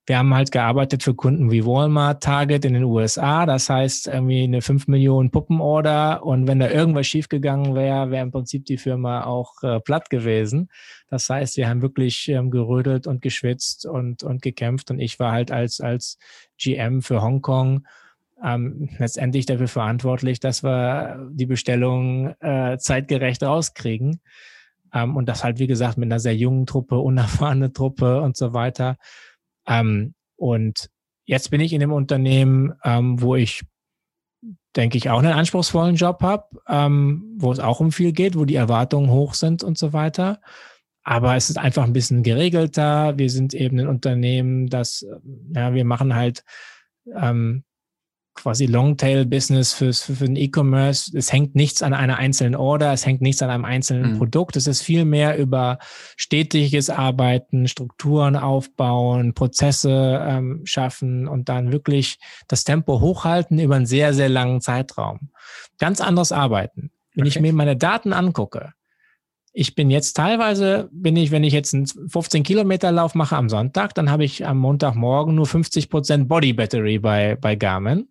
Wir 0.09 0.19
haben 0.19 0.33
halt 0.35 0.53
gearbeitet 0.53 1.03
für 1.03 1.15
Kunden 1.15 1.51
wie 1.51 1.67
Walmart, 1.67 2.23
Target 2.23 2.65
in 2.65 2.75
den 2.75 2.85
USA. 2.85 3.45
Das 3.45 3.69
heißt, 3.69 4.07
irgendwie 4.07 4.45
eine 4.45 4.63
5 4.63 4.87
Millionen 4.87 5.33
Puppenorder. 5.33 6.25
Und 6.25 6.47
wenn 6.47 6.61
da 6.61 6.71
irgendwas 6.71 7.09
schiefgegangen 7.09 7.75
wäre, 7.75 8.13
wäre 8.13 8.23
im 8.23 8.31
Prinzip 8.31 8.67
die 8.67 8.79
Firma 8.79 9.25
auch 9.25 9.61
äh, 9.65 9.81
platt 9.81 10.09
gewesen. 10.09 10.69
Das 11.11 11.29
heißt, 11.29 11.57
wir 11.57 11.69
haben 11.69 11.83
wirklich 11.83 12.29
ähm, 12.29 12.53
gerödelt 12.53 13.09
und 13.09 13.21
geschwitzt 13.21 13.85
und, 13.85 14.23
und 14.23 14.43
gekämpft. 14.43 14.93
Und 14.93 15.01
ich 15.01 15.19
war 15.19 15.33
halt 15.33 15.51
als, 15.51 15.81
als 15.81 16.19
GM 16.57 17.03
für 17.03 17.21
Hongkong 17.21 17.85
ähm, 18.43 18.89
letztendlich 18.99 19.47
dafür 19.47 19.69
verantwortlich, 19.69 20.41
dass 20.41 20.63
wir 20.63 21.29
die 21.33 21.47
Bestellung 21.47 22.35
äh, 22.41 22.77
zeitgerecht 22.79 23.43
rauskriegen. 23.43 24.21
Ähm, 24.93 25.17
und 25.17 25.29
das 25.29 25.45
halt, 25.45 25.59
wie 25.59 25.67
gesagt, 25.67 25.99
mit 25.99 26.07
einer 26.11 26.21
sehr 26.21 26.37
jungen 26.37 26.67
Truppe, 26.67 26.99
unerfahrene 26.99 27.73
Truppe 27.73 28.21
und 28.21 28.37
so 28.37 28.53
weiter. 28.53 28.97
Ähm, 29.67 30.15
und 30.37 30.91
jetzt 31.25 31.51
bin 31.51 31.61
ich 31.61 31.73
in 31.73 31.81
dem 31.81 31.93
Unternehmen, 31.93 32.75
ähm, 32.85 33.21
wo 33.21 33.37
ich, 33.37 33.65
denke 34.77 34.99
ich, 34.99 35.09
auch 35.09 35.19
einen 35.19 35.33
anspruchsvollen 35.33 35.97
Job 35.97 36.23
habe, 36.23 36.45
ähm, 36.69 37.37
wo 37.39 37.51
es 37.51 37.59
auch 37.59 37.81
um 37.81 37.91
viel 37.91 38.13
geht, 38.13 38.37
wo 38.37 38.45
die 38.45 38.55
Erwartungen 38.55 39.11
hoch 39.11 39.35
sind 39.35 39.65
und 39.65 39.79
so 39.79 39.93
weiter. 39.93 40.41
Aber 41.03 41.37
es 41.37 41.51
ist 41.51 41.57
einfach 41.57 41.85
ein 41.85 41.93
bisschen 41.93 42.23
geregelter. 42.23 43.17
Wir 43.17 43.31
sind 43.31 43.55
eben 43.55 43.79
ein 43.79 43.87
Unternehmen, 43.87 44.69
das, 44.69 45.07
ja, 45.55 45.73
wir 45.73 45.85
machen 45.85 46.15
halt 46.15 46.45
ähm, 47.15 47.65
quasi 48.37 48.67
Longtail-Business 48.67 49.73
für, 49.73 49.93
für, 49.93 50.15
für 50.15 50.27
den 50.27 50.37
E-Commerce. 50.37 51.11
Es 51.17 51.33
hängt 51.33 51.55
nichts 51.55 51.83
an 51.83 51.95
einer 51.95 52.19
einzelnen 52.19 52.55
Order, 52.55 52.93
es 52.93 53.05
hängt 53.05 53.21
nichts 53.21 53.43
an 53.43 53.51
einem 53.51 53.65
einzelnen 53.65 54.13
mhm. 54.13 54.19
Produkt. 54.19 54.57
Es 54.57 54.67
ist 54.67 54.83
viel 54.83 55.05
mehr 55.05 55.39
über 55.39 55.79
stetiges 56.17 56.91
Arbeiten, 56.91 57.67
Strukturen 57.67 58.37
aufbauen, 58.37 59.35
Prozesse 59.35 60.25
ähm, 60.27 60.61
schaffen 60.65 61.27
und 61.27 61.49
dann 61.49 61.73
wirklich 61.73 62.19
das 62.49 62.65
Tempo 62.65 63.01
hochhalten 63.01 63.59
über 63.59 63.77
einen 63.77 63.87
sehr, 63.87 64.15
sehr 64.15 64.29
langen 64.29 64.61
Zeitraum. 64.61 65.31
Ganz 65.79 66.01
anderes 66.01 66.33
Arbeiten. 66.33 66.91
Wenn 67.15 67.23
okay. 67.23 67.29
ich 67.29 67.41
mir 67.41 67.53
meine 67.53 67.77
Daten 67.77 68.13
angucke, 68.13 68.75
ich 69.59 69.75
bin 69.75 69.91
jetzt 69.91 70.13
teilweise, 70.13 70.91
bin 70.93 71.17
ich, 71.17 71.31
wenn 71.31 71.43
ich 71.43 71.55
jetzt 71.55 71.73
einen 71.73 71.87
15 71.87 72.43
Kilometer 72.43 72.93
Lauf 72.93 73.15
mache 73.15 73.37
am 73.37 73.49
Sonntag, 73.49 73.95
dann 73.95 74.11
habe 74.11 74.23
ich 74.23 74.47
am 74.47 74.59
Montagmorgen 74.59 75.35
nur 75.35 75.47
50 75.47 75.89
Prozent 75.89 76.29
Body 76.29 76.53
Battery 76.53 76.99
bei, 76.99 77.37
bei 77.37 77.57
Garmin 77.57 78.07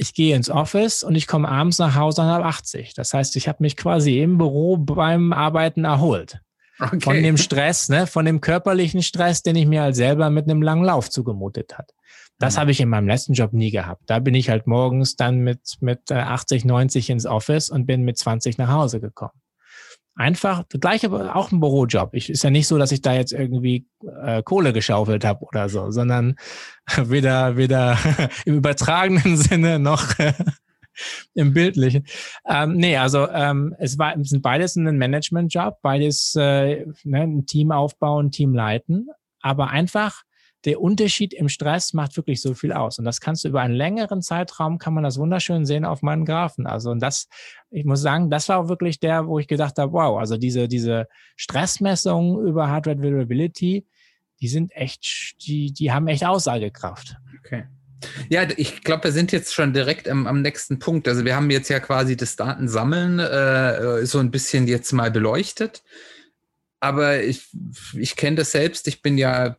ich 0.00 0.14
gehe 0.14 0.34
ins 0.34 0.48
Office 0.48 1.02
und 1.02 1.14
ich 1.14 1.26
komme 1.26 1.46
abends 1.46 1.78
nach 1.78 1.94
Hause 1.94 2.22
und 2.22 2.28
habe 2.28 2.46
80. 2.46 2.94
Das 2.94 3.12
heißt, 3.12 3.36
ich 3.36 3.48
habe 3.48 3.58
mich 3.60 3.76
quasi 3.76 4.20
im 4.20 4.38
Büro 4.38 4.78
beim 4.78 5.34
Arbeiten 5.34 5.84
erholt. 5.84 6.40
Okay. 6.78 7.00
Von 7.00 7.22
dem 7.22 7.36
Stress, 7.36 7.90
ne, 7.90 8.06
von 8.06 8.24
dem 8.24 8.40
körperlichen 8.40 9.02
Stress, 9.02 9.42
den 9.42 9.56
ich 9.56 9.66
mir 9.66 9.82
halt 9.82 9.96
selber 9.96 10.30
mit 10.30 10.48
einem 10.48 10.62
langen 10.62 10.84
Lauf 10.84 11.10
zugemutet 11.10 11.76
hat. 11.76 11.92
Das 12.38 12.56
mhm. 12.56 12.60
habe 12.60 12.70
ich 12.70 12.80
in 12.80 12.88
meinem 12.88 13.08
letzten 13.08 13.34
Job 13.34 13.52
nie 13.52 13.70
gehabt. 13.70 14.04
Da 14.06 14.20
bin 14.20 14.34
ich 14.34 14.48
halt 14.48 14.66
morgens 14.66 15.16
dann 15.16 15.40
mit, 15.40 15.60
mit 15.80 16.10
80, 16.10 16.64
äh, 16.64 16.66
90 16.66 17.10
ins 17.10 17.26
Office 17.26 17.68
und 17.68 17.84
bin 17.84 18.02
mit 18.02 18.16
20 18.16 18.56
nach 18.56 18.72
Hause 18.72 19.00
gekommen 19.00 19.39
einfach 20.20 20.64
das 20.68 20.80
gleiche, 20.80 21.10
auch 21.34 21.50
ein 21.50 21.60
Bürojob. 21.60 22.14
Ich 22.14 22.28
ist 22.28 22.44
ja 22.44 22.50
nicht 22.50 22.68
so, 22.68 22.76
dass 22.76 22.92
ich 22.92 23.00
da 23.00 23.14
jetzt 23.14 23.32
irgendwie 23.32 23.86
äh, 24.22 24.42
Kohle 24.42 24.72
geschaufelt 24.72 25.24
habe 25.24 25.44
oder 25.46 25.68
so, 25.68 25.90
sondern 25.90 26.36
weder 26.96 27.56
weder 27.56 27.98
im 28.44 28.56
übertragenen 28.56 29.36
Sinne 29.36 29.78
noch 29.78 30.14
Im 31.34 31.54
Bildlichen. 31.54 32.04
Ähm, 32.46 32.74
nee, 32.74 32.96
also 32.96 33.28
ähm, 33.28 33.74
es, 33.78 33.96
war, 33.96 34.18
es 34.18 34.30
sind 34.30 34.42
beides 34.42 34.76
ein 34.76 34.98
Management-Job, 34.98 35.78
beides 35.82 36.34
äh, 36.36 36.84
ne, 37.04 37.22
ein 37.22 37.46
Team 37.46 37.72
aufbauen, 37.72 38.30
Team 38.30 38.54
leiten, 38.54 39.08
aber 39.40 39.70
einfach 39.70 40.22
der 40.64 40.80
Unterschied 40.80 41.32
im 41.32 41.48
Stress 41.48 41.94
macht 41.94 42.16
wirklich 42.16 42.42
so 42.42 42.54
viel 42.54 42.72
aus. 42.72 42.98
Und 42.98 43.04
das 43.04 43.20
kannst 43.20 43.44
du 43.44 43.48
über 43.48 43.62
einen 43.62 43.74
längeren 43.74 44.20
Zeitraum, 44.20 44.78
kann 44.78 44.94
man 44.94 45.04
das 45.04 45.18
wunderschön 45.18 45.64
sehen 45.64 45.84
auf 45.84 46.02
meinen 46.02 46.24
Graphen. 46.24 46.66
Also, 46.66 46.90
und 46.90 47.00
das, 47.00 47.28
ich 47.70 47.84
muss 47.84 48.02
sagen, 48.02 48.30
das 48.30 48.48
war 48.48 48.58
auch 48.58 48.68
wirklich 48.68 49.00
der, 49.00 49.26
wo 49.26 49.38
ich 49.38 49.48
gedacht 49.48 49.78
habe, 49.78 49.92
wow, 49.92 50.18
also 50.18 50.36
diese, 50.36 50.68
diese 50.68 51.06
Stressmessungen 51.36 52.46
über 52.46 52.68
Heart 52.68 52.88
Rate 52.88 53.02
Variability, 53.02 53.86
die 54.40 54.48
sind 54.48 54.72
echt, 54.72 55.36
die, 55.46 55.72
die 55.72 55.92
haben 55.92 56.08
echt 56.08 56.24
Aussagekraft. 56.24 57.16
Okay. 57.38 57.64
Ja, 58.28 58.46
ich 58.56 58.82
glaube, 58.82 59.04
wir 59.04 59.12
sind 59.12 59.30
jetzt 59.32 59.54
schon 59.54 59.72
direkt 59.74 60.08
am, 60.08 60.26
am, 60.26 60.40
nächsten 60.40 60.78
Punkt. 60.78 61.06
Also 61.06 61.24
wir 61.24 61.36
haben 61.36 61.50
jetzt 61.50 61.68
ja 61.68 61.80
quasi 61.80 62.16
das 62.16 62.36
Datensammeln 62.36 63.18
äh, 63.18 64.06
so 64.06 64.18
ein 64.18 64.30
bisschen 64.30 64.66
jetzt 64.66 64.92
mal 64.92 65.10
beleuchtet. 65.10 65.82
Aber 66.80 67.22
ich, 67.22 67.48
ich 67.94 68.16
kenne 68.16 68.36
das 68.36 68.52
selbst. 68.52 68.88
Ich 68.88 69.02
bin 69.02 69.18
ja 69.18 69.56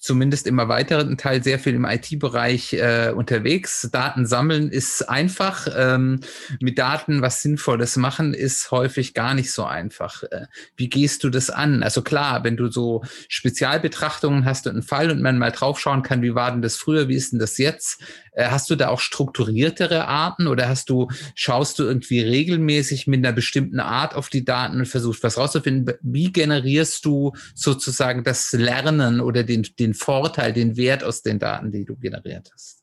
zumindest 0.00 0.46
im 0.46 0.58
erweiterten 0.58 1.18
Teil 1.18 1.44
sehr 1.44 1.58
viel 1.58 1.74
im 1.74 1.84
IT-Bereich 1.84 2.72
äh, 2.72 3.12
unterwegs. 3.14 3.88
Daten 3.92 4.26
sammeln 4.26 4.70
ist 4.70 5.02
einfach. 5.08 5.68
Ähm, 5.76 6.20
mit 6.60 6.78
Daten 6.78 7.20
was 7.20 7.42
Sinnvolles 7.42 7.96
machen 7.96 8.32
ist 8.32 8.70
häufig 8.70 9.12
gar 9.12 9.34
nicht 9.34 9.52
so 9.52 9.64
einfach. 9.64 10.22
Äh, 10.24 10.46
wie 10.76 10.88
gehst 10.88 11.22
du 11.22 11.28
das 11.28 11.50
an? 11.50 11.82
Also 11.82 12.00
klar, 12.00 12.42
wenn 12.44 12.56
du 12.56 12.70
so 12.70 13.04
Spezialbetrachtungen 13.28 14.46
hast 14.46 14.66
und 14.66 14.72
einen 14.72 14.82
Fall 14.82 15.10
und 15.10 15.20
man 15.20 15.38
mal 15.38 15.52
draufschauen 15.52 16.02
kann, 16.02 16.22
wie 16.22 16.34
war 16.34 16.50
denn 16.50 16.62
das 16.62 16.76
früher, 16.76 17.08
wie 17.08 17.16
ist 17.16 17.32
denn 17.32 17.38
das 17.38 17.58
jetzt? 17.58 18.02
Äh, 18.32 18.48
hast 18.48 18.70
du 18.70 18.76
da 18.76 18.88
auch 18.88 19.00
strukturiertere 19.00 20.06
Arten 20.06 20.46
oder 20.46 20.68
hast 20.68 20.88
du, 20.88 21.08
schaust 21.34 21.78
du 21.78 21.84
irgendwie 21.84 22.20
regelmäßig 22.20 23.06
mit 23.06 23.24
einer 23.24 23.34
bestimmten 23.34 23.80
Art 23.80 24.14
auf 24.14 24.28
die 24.28 24.44
Daten 24.44 24.78
und 24.78 24.86
versuchst 24.86 25.22
was 25.22 25.36
rauszufinden? 25.36 25.94
Wie 26.02 26.32
generierst 26.32 27.04
du 27.04 27.32
sozusagen 27.54 28.24
das 28.24 28.52
Lernen 28.52 29.20
oder 29.20 29.42
den, 29.42 29.66
den 29.78 29.89
Vorteil, 29.94 30.52
den 30.52 30.76
Wert 30.76 31.04
aus 31.04 31.22
den 31.22 31.38
Daten, 31.38 31.72
die 31.72 31.84
du 31.84 31.96
generiert 31.96 32.50
hast? 32.52 32.82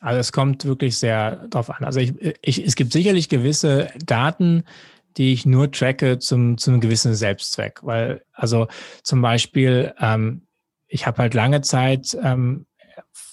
Also 0.00 0.20
es 0.20 0.32
kommt 0.32 0.64
wirklich 0.64 0.98
sehr 0.98 1.48
drauf 1.48 1.70
an. 1.70 1.84
Also 1.84 2.00
ich, 2.00 2.12
ich, 2.42 2.64
es 2.64 2.76
gibt 2.76 2.92
sicherlich 2.92 3.28
gewisse 3.28 3.90
Daten, 4.04 4.64
die 5.16 5.32
ich 5.32 5.46
nur 5.46 5.70
tracke 5.70 6.18
zum, 6.18 6.58
zum 6.58 6.80
gewissen 6.80 7.14
Selbstzweck. 7.14 7.80
Weil, 7.82 8.22
also 8.32 8.68
zum 9.02 9.22
Beispiel, 9.22 9.94
ähm, 9.98 10.46
ich 10.86 11.06
habe 11.06 11.18
halt 11.18 11.34
lange 11.34 11.62
Zeit 11.62 12.16
ähm, 12.22 12.66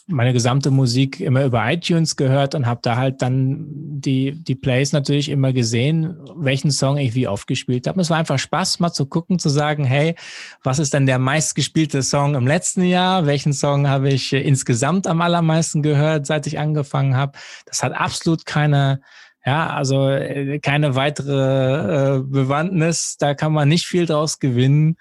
meine 0.08 0.34
gesamte 0.34 0.70
Musik 0.70 1.22
immer 1.22 1.46
über 1.46 1.72
iTunes 1.72 2.18
gehört 2.18 2.56
und 2.56 2.66
habe 2.66 2.82
da 2.84 2.98
halt 2.98 3.22
dann 3.22 3.66
die, 3.70 4.32
die 4.44 4.56
Plays 4.56 4.92
natürlich 4.92 5.30
immer 5.30 5.54
gesehen, 5.54 6.18
welchen 6.36 6.72
Song 6.72 6.98
ich 6.98 7.16
wie 7.16 7.28
oft 7.28 7.48
gespielt 7.48 7.88
habe. 7.88 8.02
Es 8.02 8.10
war 8.10 8.18
einfach 8.18 8.38
Spaß, 8.38 8.80
mal 8.80 8.92
zu 8.92 9.06
gucken, 9.06 9.40
zu 9.40 9.48
sagen, 9.50 9.86
hey, 9.86 10.16
was 10.62 10.80
ist 10.80 10.94
denn 10.94 11.06
der 11.06 11.20
meistgespielte 11.20 12.04
Song 12.04 12.36
im 12.36 12.46
letzten 12.46 12.84
Jahr? 12.84 13.26
Welchen 13.26 13.54
Song 13.54 13.88
habe 13.88 14.10
ich 14.10 14.34
insgesamt 14.34 15.08
am 15.08 15.22
allermeisten 15.22 15.82
gehört, 15.82 16.26
seit 16.26 16.48
ich 16.48 16.60
angefangen 16.60 17.16
habe? 17.16 17.38
Das 17.66 17.82
hat 17.82 17.94
absolut 17.94 18.46
keine, 18.46 19.00
ja, 19.46 19.70
also 19.70 20.10
äh, 20.10 20.60
keine 20.60 20.96
weitere 20.96 22.18
äh, 22.18 22.20
Bewandtnis. 22.22 23.16
Da 23.18 23.36
kann 23.36 23.54
man 23.54 23.70
nicht 23.70 23.86
viel 23.86 24.06
draus 24.06 24.40
gewinnen 24.40 24.98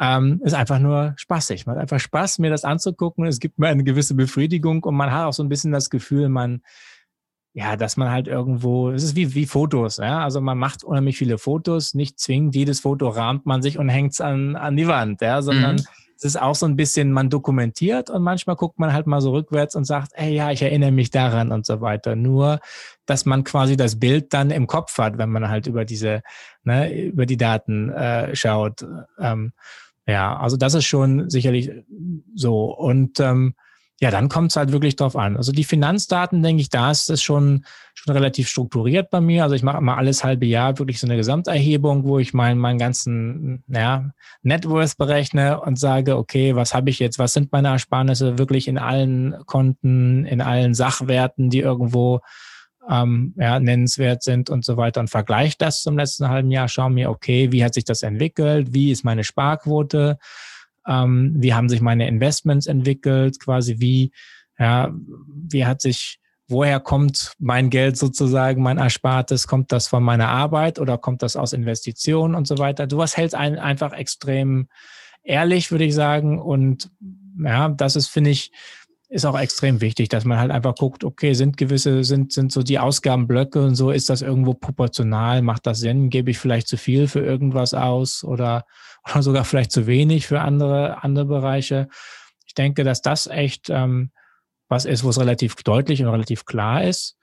ähm, 0.00 0.40
ist 0.42 0.54
einfach 0.54 0.78
nur 0.78 1.12
spaßig. 1.16 1.66
Man 1.66 1.76
hat 1.76 1.82
einfach 1.82 2.00
Spaß, 2.00 2.38
mir 2.38 2.48
das 2.48 2.64
anzugucken. 2.64 3.26
Es 3.26 3.38
gibt 3.38 3.58
mir 3.58 3.68
eine 3.68 3.84
gewisse 3.84 4.14
Befriedigung 4.14 4.82
und 4.82 4.94
man 4.94 5.12
hat 5.12 5.26
auch 5.26 5.32
so 5.34 5.42
ein 5.42 5.50
bisschen 5.50 5.72
das 5.72 5.90
Gefühl, 5.90 6.30
man, 6.30 6.62
ja, 7.52 7.76
dass 7.76 7.98
man 7.98 8.10
halt 8.10 8.26
irgendwo, 8.26 8.90
es 8.90 9.02
ist 9.02 9.14
wie, 9.14 9.34
wie 9.34 9.44
Fotos, 9.44 9.98
ja. 9.98 10.24
Also 10.24 10.40
man 10.40 10.56
macht 10.56 10.84
unheimlich 10.84 11.18
viele 11.18 11.36
Fotos, 11.36 11.92
nicht 11.92 12.18
zwingend 12.18 12.54
jedes 12.54 12.80
Foto 12.80 13.08
rahmt 13.08 13.44
man 13.44 13.60
sich 13.60 13.78
und 13.78 13.90
hängt 13.90 14.12
es 14.12 14.22
an, 14.22 14.56
an 14.56 14.74
die 14.74 14.88
Wand, 14.88 15.20
ja, 15.20 15.42
sondern 15.42 15.76
mhm. 15.76 15.84
es 16.16 16.24
ist 16.24 16.40
auch 16.40 16.54
so 16.54 16.64
ein 16.64 16.76
bisschen, 16.76 17.12
man 17.12 17.28
dokumentiert 17.28 18.08
und 18.08 18.22
manchmal 18.22 18.56
guckt 18.56 18.78
man 18.78 18.94
halt 18.94 19.06
mal 19.06 19.20
so 19.20 19.32
rückwärts 19.32 19.74
und 19.74 19.84
sagt, 19.84 20.12
ey, 20.14 20.34
ja, 20.34 20.50
ich 20.50 20.62
erinnere 20.62 20.92
mich 20.92 21.10
daran 21.10 21.52
und 21.52 21.66
so 21.66 21.82
weiter. 21.82 22.16
Nur, 22.16 22.60
dass 23.04 23.26
man 23.26 23.44
quasi 23.44 23.76
das 23.76 23.98
Bild 23.98 24.32
dann 24.32 24.50
im 24.50 24.66
Kopf 24.66 24.96
hat, 24.96 25.18
wenn 25.18 25.28
man 25.28 25.50
halt 25.50 25.66
über 25.66 25.84
diese, 25.84 26.22
ne, 26.62 26.90
über 27.02 27.26
die 27.26 27.36
Daten 27.36 27.90
äh, 27.90 28.34
schaut. 28.34 28.86
Ähm, 29.18 29.52
ja, 30.10 30.36
also 30.36 30.56
das 30.56 30.74
ist 30.74 30.86
schon 30.86 31.30
sicherlich 31.30 31.70
so. 32.34 32.64
Und 32.64 33.20
ähm, 33.20 33.54
ja, 34.00 34.10
dann 34.10 34.30
kommt 34.30 34.50
es 34.50 34.56
halt 34.56 34.72
wirklich 34.72 34.96
drauf 34.96 35.14
an. 35.14 35.36
Also 35.36 35.52
die 35.52 35.64
Finanzdaten, 35.64 36.42
denke 36.42 36.62
ich, 36.62 36.70
da 36.70 36.90
ist 36.90 37.10
es 37.10 37.22
schon, 37.22 37.66
schon 37.92 38.14
relativ 38.14 38.48
strukturiert 38.48 39.10
bei 39.10 39.20
mir. 39.20 39.42
Also 39.42 39.54
ich 39.54 39.62
mache 39.62 39.76
immer 39.76 39.98
alles 39.98 40.24
halbe 40.24 40.46
Jahr 40.46 40.78
wirklich 40.78 40.98
so 40.98 41.06
eine 41.06 41.16
Gesamterhebung, 41.16 42.04
wo 42.04 42.18
ich 42.18 42.32
meinen 42.32 42.58
meinen 42.58 42.78
ganzen 42.78 43.62
ja, 43.68 44.10
Net 44.42 44.66
Worth 44.66 44.96
berechne 44.96 45.60
und 45.60 45.78
sage, 45.78 46.16
okay, 46.16 46.56
was 46.56 46.72
habe 46.72 46.88
ich 46.88 46.98
jetzt, 46.98 47.18
was 47.18 47.34
sind 47.34 47.52
meine 47.52 47.68
Ersparnisse 47.68 48.38
wirklich 48.38 48.68
in 48.68 48.78
allen 48.78 49.36
Konten, 49.44 50.24
in 50.24 50.40
allen 50.40 50.72
Sachwerten, 50.72 51.50
die 51.50 51.60
irgendwo 51.60 52.20
ähm, 52.90 53.34
ja, 53.38 53.60
nennenswert 53.60 54.22
sind 54.22 54.50
und 54.50 54.64
so 54.64 54.76
weiter 54.76 55.00
und 55.00 55.08
vergleiche 55.08 55.56
das 55.58 55.82
zum 55.82 55.96
letzten 55.96 56.28
halben 56.28 56.50
Jahr, 56.50 56.68
schaue 56.68 56.90
mir, 56.90 57.10
okay, 57.10 57.52
wie 57.52 57.64
hat 57.64 57.74
sich 57.74 57.84
das 57.84 58.02
entwickelt, 58.02 58.74
wie 58.74 58.90
ist 58.90 59.04
meine 59.04 59.22
Sparquote, 59.22 60.18
ähm, 60.86 61.34
wie 61.36 61.54
haben 61.54 61.68
sich 61.68 61.80
meine 61.80 62.08
Investments 62.08 62.66
entwickelt, 62.66 63.38
quasi 63.38 63.76
wie, 63.78 64.10
ja, 64.58 64.92
wie 65.48 65.64
hat 65.64 65.80
sich, 65.80 66.18
woher 66.48 66.80
kommt 66.80 67.34
mein 67.38 67.70
Geld 67.70 67.96
sozusagen, 67.96 68.60
mein 68.60 68.78
Erspartes, 68.78 69.46
kommt 69.46 69.70
das 69.70 69.86
von 69.86 70.02
meiner 70.02 70.28
Arbeit 70.28 70.80
oder 70.80 70.98
kommt 70.98 71.22
das 71.22 71.36
aus 71.36 71.52
Investitionen 71.52 72.34
und 72.34 72.48
so 72.48 72.58
weiter. 72.58 72.88
Du 72.88 72.98
was 72.98 73.16
hält 73.16 73.36
einen 73.36 73.58
einfach 73.58 73.92
extrem 73.92 74.66
ehrlich, 75.22 75.70
würde 75.70 75.84
ich 75.84 75.94
sagen. 75.94 76.40
Und 76.40 76.90
ja, 77.38 77.68
das 77.68 77.94
ist, 77.94 78.08
finde 78.08 78.30
ich, 78.30 78.50
ist 79.10 79.26
auch 79.26 79.38
extrem 79.38 79.80
wichtig, 79.80 80.08
dass 80.08 80.24
man 80.24 80.38
halt 80.38 80.52
einfach 80.52 80.76
guckt, 80.76 81.02
okay, 81.02 81.34
sind 81.34 81.56
gewisse, 81.56 82.04
sind, 82.04 82.32
sind 82.32 82.52
so 82.52 82.62
die 82.62 82.78
Ausgabenblöcke 82.78 83.60
und 83.60 83.74
so, 83.74 83.90
ist 83.90 84.08
das 84.08 84.22
irgendwo 84.22 84.54
proportional, 84.54 85.42
macht 85.42 85.66
das 85.66 85.80
Sinn, 85.80 86.10
gebe 86.10 86.30
ich 86.30 86.38
vielleicht 86.38 86.68
zu 86.68 86.76
viel 86.76 87.08
für 87.08 87.18
irgendwas 87.18 87.74
aus 87.74 88.22
oder, 88.22 88.64
oder 89.04 89.22
sogar 89.22 89.44
vielleicht 89.44 89.72
zu 89.72 89.88
wenig 89.88 90.28
für 90.28 90.40
andere, 90.40 91.02
andere 91.02 91.24
Bereiche. 91.24 91.88
Ich 92.46 92.54
denke, 92.54 92.84
dass 92.84 93.02
das 93.02 93.26
echt 93.26 93.68
ähm, 93.68 94.12
was 94.68 94.84
ist, 94.84 95.02
wo 95.02 95.10
es 95.10 95.18
relativ 95.18 95.56
deutlich 95.56 96.02
und 96.02 96.08
relativ 96.08 96.44
klar 96.44 96.84
ist. 96.84 97.18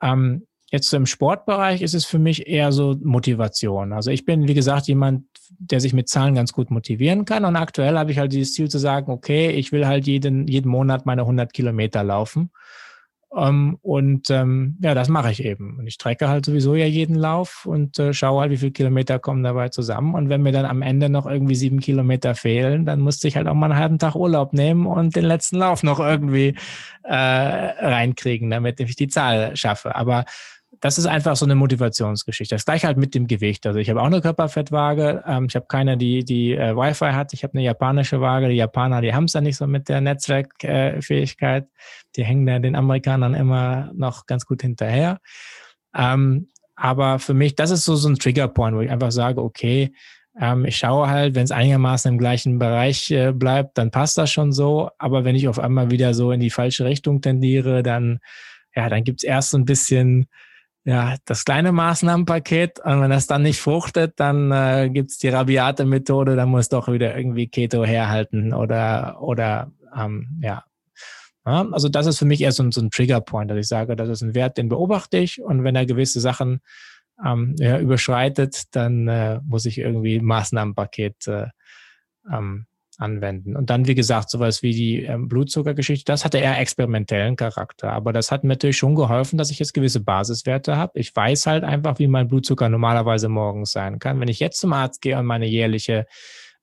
Ähm, 0.00 0.46
Jetzt 0.70 0.92
im 0.92 1.06
Sportbereich 1.06 1.80
ist 1.80 1.94
es 1.94 2.04
für 2.04 2.18
mich 2.18 2.46
eher 2.46 2.72
so 2.72 2.94
Motivation. 3.02 3.94
Also 3.94 4.10
ich 4.10 4.26
bin, 4.26 4.48
wie 4.48 4.54
gesagt, 4.54 4.86
jemand, 4.86 5.24
der 5.48 5.80
sich 5.80 5.94
mit 5.94 6.10
Zahlen 6.10 6.34
ganz 6.34 6.52
gut 6.52 6.70
motivieren 6.70 7.24
kann. 7.24 7.46
Und 7.46 7.56
aktuell 7.56 7.96
habe 7.96 8.12
ich 8.12 8.18
halt 8.18 8.32
dieses 8.32 8.52
Ziel 8.52 8.68
zu 8.68 8.78
sagen, 8.78 9.10
okay, 9.10 9.50
ich 9.50 9.72
will 9.72 9.86
halt 9.86 10.06
jeden, 10.06 10.46
jeden 10.46 10.70
Monat 10.70 11.06
meine 11.06 11.22
100 11.22 11.54
Kilometer 11.54 12.04
laufen. 12.04 12.50
Um, 13.30 13.42
ähm, 13.42 13.78
und 13.82 14.30
ähm, 14.30 14.78
ja, 14.80 14.94
das 14.94 15.08
mache 15.08 15.30
ich 15.30 15.44
eben. 15.44 15.78
Und 15.78 15.86
ich 15.86 15.94
strecke 15.94 16.28
halt 16.28 16.46
sowieso 16.46 16.74
ja 16.74 16.86
jeden 16.86 17.14
Lauf 17.14 17.66
und 17.66 17.98
äh, 17.98 18.14
schaue 18.14 18.40
halt, 18.40 18.50
wie 18.50 18.56
viele 18.56 18.72
Kilometer 18.72 19.18
kommen 19.18 19.42
dabei 19.42 19.68
zusammen. 19.68 20.14
Und 20.14 20.30
wenn 20.30 20.40
mir 20.40 20.52
dann 20.52 20.64
am 20.64 20.80
Ende 20.80 21.10
noch 21.10 21.26
irgendwie 21.26 21.54
sieben 21.54 21.80
Kilometer 21.80 22.34
fehlen, 22.34 22.86
dann 22.86 23.00
musste 23.00 23.28
ich 23.28 23.36
halt 23.36 23.46
auch 23.46 23.54
mal 23.54 23.70
einen 23.70 23.78
halben 23.78 23.98
Tag 23.98 24.14
Urlaub 24.14 24.54
nehmen 24.54 24.86
und 24.86 25.14
den 25.14 25.26
letzten 25.26 25.58
Lauf 25.58 25.82
noch 25.82 26.00
irgendwie 26.00 26.54
äh, 27.02 27.14
reinkriegen, 27.14 28.48
damit 28.48 28.80
ich 28.80 28.96
die 28.96 29.08
Zahl 29.08 29.54
schaffe. 29.56 29.94
Aber 29.94 30.24
das 30.80 30.98
ist 30.98 31.06
einfach 31.06 31.36
so 31.36 31.44
eine 31.44 31.54
Motivationsgeschichte. 31.54 32.54
Das 32.54 32.64
gleiche 32.64 32.86
halt 32.86 32.98
mit 32.98 33.14
dem 33.14 33.26
Gewicht. 33.26 33.66
Also 33.66 33.78
ich 33.78 33.90
habe 33.90 34.00
auch 34.00 34.06
eine 34.06 34.20
Körperfettwaage. 34.20 35.24
Ähm, 35.26 35.46
ich 35.48 35.56
habe 35.56 35.66
keine, 35.68 35.96
die 35.96 36.24
die 36.24 36.52
äh, 36.52 36.76
Wi-Fi 36.76 37.12
hat. 37.12 37.32
Ich 37.32 37.42
habe 37.42 37.54
eine 37.54 37.62
japanische 37.62 38.20
Waage. 38.20 38.48
Die 38.48 38.56
Japaner, 38.56 39.00
die 39.00 39.14
haben 39.14 39.24
es 39.24 39.32
ja 39.32 39.40
nicht 39.40 39.56
so 39.56 39.66
mit 39.66 39.88
der 39.88 40.00
Netzwerkfähigkeit. 40.00 41.64
Äh, 41.64 41.68
die 42.16 42.24
hängen 42.24 42.46
da 42.46 42.58
den 42.58 42.76
Amerikanern 42.76 43.34
immer 43.34 43.90
noch 43.94 44.26
ganz 44.26 44.46
gut 44.46 44.62
hinterher. 44.62 45.18
Ähm, 45.94 46.48
aber 46.76 47.18
für 47.18 47.34
mich, 47.34 47.56
das 47.56 47.70
ist 47.70 47.84
so 47.84 47.96
so 47.96 48.08
ein 48.08 48.16
Triggerpoint, 48.16 48.76
wo 48.76 48.80
ich 48.80 48.90
einfach 48.90 49.10
sage, 49.10 49.42
okay, 49.42 49.92
ähm, 50.40 50.64
ich 50.64 50.76
schaue 50.76 51.08
halt, 51.08 51.34
wenn 51.34 51.44
es 51.44 51.50
einigermaßen 51.50 52.12
im 52.12 52.18
gleichen 52.18 52.58
Bereich 52.58 53.10
äh, 53.10 53.32
bleibt, 53.32 53.78
dann 53.78 53.90
passt 53.90 54.16
das 54.18 54.30
schon 54.30 54.52
so. 54.52 54.90
Aber 54.98 55.24
wenn 55.24 55.34
ich 55.34 55.48
auf 55.48 55.58
einmal 55.58 55.90
wieder 55.90 56.14
so 56.14 56.30
in 56.30 56.40
die 56.40 56.50
falsche 56.50 56.84
Richtung 56.84 57.20
tendiere, 57.20 57.82
dann 57.82 58.20
ja, 58.76 58.88
dann 58.88 59.02
gibt's 59.02 59.24
erst 59.24 59.50
so 59.50 59.58
ein 59.58 59.64
bisschen 59.64 60.28
ja, 60.88 61.16
das 61.26 61.44
kleine 61.44 61.70
Maßnahmenpaket. 61.70 62.80
Und 62.80 63.02
wenn 63.02 63.10
das 63.10 63.26
dann 63.26 63.42
nicht 63.42 63.60
fruchtet, 63.60 64.18
dann 64.18 64.50
äh, 64.50 64.88
gibt's 64.90 65.18
die 65.18 65.28
rabiate 65.28 65.84
Methode, 65.84 66.34
dann 66.34 66.48
muss 66.48 66.70
doch 66.70 66.88
wieder 66.88 67.14
irgendwie 67.14 67.46
Keto 67.46 67.84
herhalten 67.84 68.54
oder, 68.54 69.20
oder 69.20 69.70
ähm, 69.94 70.40
ja. 70.40 70.64
ja. 71.44 71.68
Also 71.72 71.90
das 71.90 72.06
ist 72.06 72.18
für 72.18 72.24
mich 72.24 72.40
eher 72.40 72.52
so, 72.52 72.70
so 72.70 72.80
ein 72.80 72.90
Triggerpoint, 72.90 73.50
dass 73.50 73.58
ich 73.58 73.68
sage, 73.68 73.96
das 73.96 74.08
ist 74.08 74.22
ein 74.22 74.34
Wert, 74.34 74.56
den 74.56 74.70
beobachte 74.70 75.18
ich 75.18 75.42
und 75.42 75.62
wenn 75.62 75.76
er 75.76 75.84
gewisse 75.84 76.20
Sachen 76.20 76.62
ähm, 77.22 77.54
ja, 77.58 77.78
überschreitet, 77.78 78.74
dann 78.74 79.08
äh, 79.08 79.40
muss 79.44 79.66
ich 79.66 79.76
irgendwie 79.76 80.20
Maßnahmenpaket 80.20 81.26
äh, 81.26 81.48
ähm, 82.32 82.64
anwenden. 82.98 83.56
Und 83.56 83.70
dann, 83.70 83.86
wie 83.86 83.94
gesagt, 83.94 84.28
sowas 84.28 84.62
wie 84.62 84.72
die 84.72 85.04
ähm, 85.04 85.28
Blutzuckergeschichte, 85.28 86.12
das 86.12 86.24
hatte 86.24 86.38
eher 86.38 86.58
experimentellen 86.58 87.36
Charakter. 87.36 87.92
Aber 87.92 88.12
das 88.12 88.30
hat 88.30 88.42
mir 88.42 88.48
natürlich 88.48 88.76
schon 88.76 88.94
geholfen, 88.94 89.38
dass 89.38 89.50
ich 89.50 89.58
jetzt 89.58 89.72
gewisse 89.72 90.00
Basiswerte 90.00 90.76
habe. 90.76 90.98
Ich 90.98 91.14
weiß 91.14 91.46
halt 91.46 91.64
einfach, 91.64 91.98
wie 91.98 92.08
mein 92.08 92.28
Blutzucker 92.28 92.68
normalerweise 92.68 93.28
morgens 93.28 93.72
sein 93.72 93.98
kann. 93.98 94.20
Wenn 94.20 94.28
ich 94.28 94.40
jetzt 94.40 94.60
zum 94.60 94.72
Arzt 94.72 95.00
gehe 95.00 95.18
und 95.18 95.26
meine 95.26 95.46
jährliche 95.46 96.06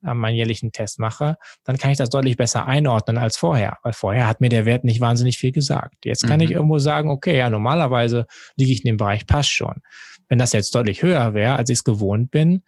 äh, 0.05 0.13
meinen 0.13 0.35
jährlichen 0.35 0.71
Test 0.71 0.99
mache, 0.99 1.37
dann 1.63 1.77
kann 1.77 1.91
ich 1.91 1.97
das 1.97 2.09
deutlich 2.09 2.37
besser 2.37 2.67
einordnen 2.67 3.17
als 3.17 3.37
vorher, 3.37 3.77
weil 3.83 3.93
vorher 3.93 4.27
hat 4.27 4.41
mir 4.41 4.49
der 4.49 4.65
Wert 4.65 4.83
nicht 4.83 4.99
wahnsinnig 4.99 5.37
viel 5.37 5.51
gesagt. 5.51 6.05
Jetzt 6.05 6.27
kann 6.27 6.37
mhm. 6.37 6.45
ich 6.45 6.51
irgendwo 6.51 6.79
sagen, 6.79 7.09
okay, 7.09 7.37
ja, 7.37 7.49
normalerweise 7.49 8.27
liege 8.57 8.71
ich 8.71 8.83
in 8.83 8.89
dem 8.89 8.97
Bereich, 8.97 9.25
passt 9.25 9.51
schon. 9.51 9.81
Wenn 10.27 10.37
das 10.37 10.53
jetzt 10.53 10.73
deutlich 10.75 11.01
höher 11.01 11.33
wäre, 11.33 11.55
als 11.55 11.69
ich 11.69 11.77
es 11.77 11.83
gewohnt 11.83 12.31
bin, 12.31 12.63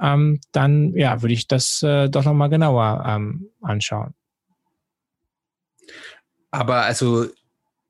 ähm, 0.00 0.40
dann 0.52 0.94
ja, 0.94 1.22
würde 1.22 1.34
ich 1.34 1.46
das 1.46 1.82
äh, 1.82 2.08
doch 2.08 2.24
nochmal 2.24 2.50
genauer 2.50 3.04
ähm, 3.06 3.48
anschauen. 3.60 4.14
Aber 6.50 6.82
also 6.82 7.26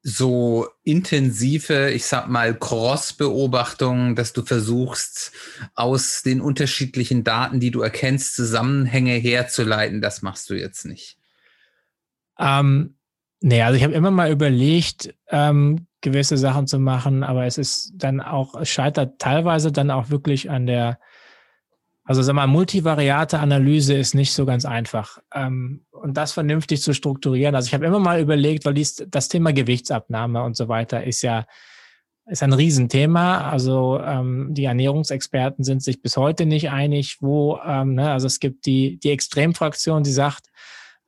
so 0.06 0.68
intensive, 0.82 1.90
ich 1.90 2.04
sag 2.04 2.28
mal, 2.28 2.54
Cross-Beobachtung, 2.54 4.14
dass 4.14 4.34
du 4.34 4.42
versuchst, 4.42 5.32
aus 5.74 6.22
den 6.22 6.42
unterschiedlichen 6.42 7.24
Daten, 7.24 7.58
die 7.58 7.70
du 7.70 7.80
erkennst, 7.80 8.34
Zusammenhänge 8.34 9.14
herzuleiten, 9.14 10.02
das 10.02 10.20
machst 10.20 10.50
du 10.50 10.54
jetzt 10.54 10.84
nicht. 10.84 11.16
Ähm, 12.38 12.96
nee, 13.40 13.62
also 13.62 13.78
ich 13.78 13.82
habe 13.82 13.94
immer 13.94 14.10
mal 14.10 14.30
überlegt, 14.30 15.14
ähm, 15.28 15.86
gewisse 16.02 16.36
Sachen 16.36 16.66
zu 16.66 16.78
machen, 16.78 17.22
aber 17.22 17.46
es 17.46 17.56
ist 17.56 17.92
dann 17.94 18.20
auch, 18.20 18.60
es 18.60 18.68
scheitert 18.68 19.18
teilweise 19.18 19.72
dann 19.72 19.90
auch 19.90 20.10
wirklich 20.10 20.50
an 20.50 20.66
der 20.66 20.98
also 22.04 22.22
sag 22.22 22.34
mal, 22.34 22.46
multivariate 22.46 23.38
Analyse 23.38 23.94
ist 23.94 24.14
nicht 24.14 24.32
so 24.32 24.44
ganz 24.44 24.64
einfach. 24.64 25.18
Ähm, 25.34 25.86
und 25.90 26.16
das 26.16 26.32
vernünftig 26.32 26.82
zu 26.82 26.92
strukturieren. 26.92 27.54
Also 27.54 27.68
ich 27.68 27.74
habe 27.74 27.86
immer 27.86 27.98
mal 27.98 28.20
überlegt, 28.20 28.66
weil 28.66 28.74
dies, 28.74 29.04
das 29.08 29.28
Thema 29.28 29.52
Gewichtsabnahme 29.52 30.42
und 30.42 30.56
so 30.56 30.68
weiter 30.68 31.04
ist 31.04 31.22
ja 31.22 31.46
ist 32.26 32.42
ein 32.42 32.52
Riesenthema. 32.52 33.50
Also 33.50 34.00
ähm, 34.00 34.48
die 34.52 34.64
Ernährungsexperten 34.64 35.64
sind 35.64 35.82
sich 35.82 36.00
bis 36.00 36.16
heute 36.16 36.46
nicht 36.46 36.70
einig, 36.70 37.18
wo, 37.20 37.58
ähm, 37.66 37.94
ne, 37.94 38.12
also 38.12 38.26
es 38.26 38.40
gibt 38.40 38.66
die, 38.66 38.98
die 38.98 39.10
Extremfraktion, 39.10 40.02
die 40.02 40.12
sagt, 40.12 40.48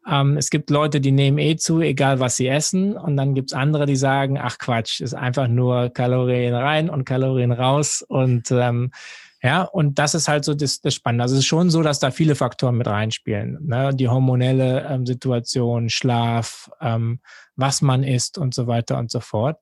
ähm, 0.09 0.37
es 0.37 0.51
gibt 0.51 0.71
Leute, 0.71 1.01
die 1.01 1.13
nehmen 1.13 1.39
eh 1.39 1.57
zu, 1.57 1.81
egal 1.81 2.21
was 2.21 2.37
sie 2.37 2.49
essen. 2.49 2.97
Und 2.97 3.17
dann 3.17 3.35
gibt's 3.35 3.53
andere, 3.53 3.87
die 3.87 3.97
sagen, 3.97 4.39
ach 4.39 4.59
Quatsch, 4.59 5.01
ist 5.01 5.15
einfach 5.15 5.49
nur 5.49 5.91
Kalorien 5.91 6.55
rein 6.55 6.91
und 6.91 7.05
Kalorien 7.05 7.53
raus. 7.53 8.05
Und 8.07 8.51
ähm, 8.51 8.91
ja, 9.47 9.63
und 9.63 10.01
das 10.01 10.17
ist 10.17 10.27
halt 10.27 10.45
so 10.45 10.55
das, 10.55 10.81
das 10.81 10.93
Spannende. 10.93 11.23
Also 11.23 11.37
es 11.37 11.43
ist 11.43 11.47
schon 11.47 11.71
so, 11.71 11.81
dass 11.81 12.01
da 12.01 12.11
viele 12.11 12.35
Faktoren 12.35 12.77
mit 12.77 12.89
reinspielen. 12.89 13.59
Ne? 13.65 13.93
Die 13.95 14.09
hormonelle 14.09 14.85
ähm, 14.91 15.07
Situation, 15.07 15.89
Schlaf, 15.89 16.69
ähm, 16.81 17.21
was 17.55 17.81
man 17.81 18.03
isst 18.03 18.39
und 18.39 18.55
so 18.55 18.67
weiter 18.67 18.99
und 18.99 19.13
so 19.13 19.21
fort. 19.21 19.61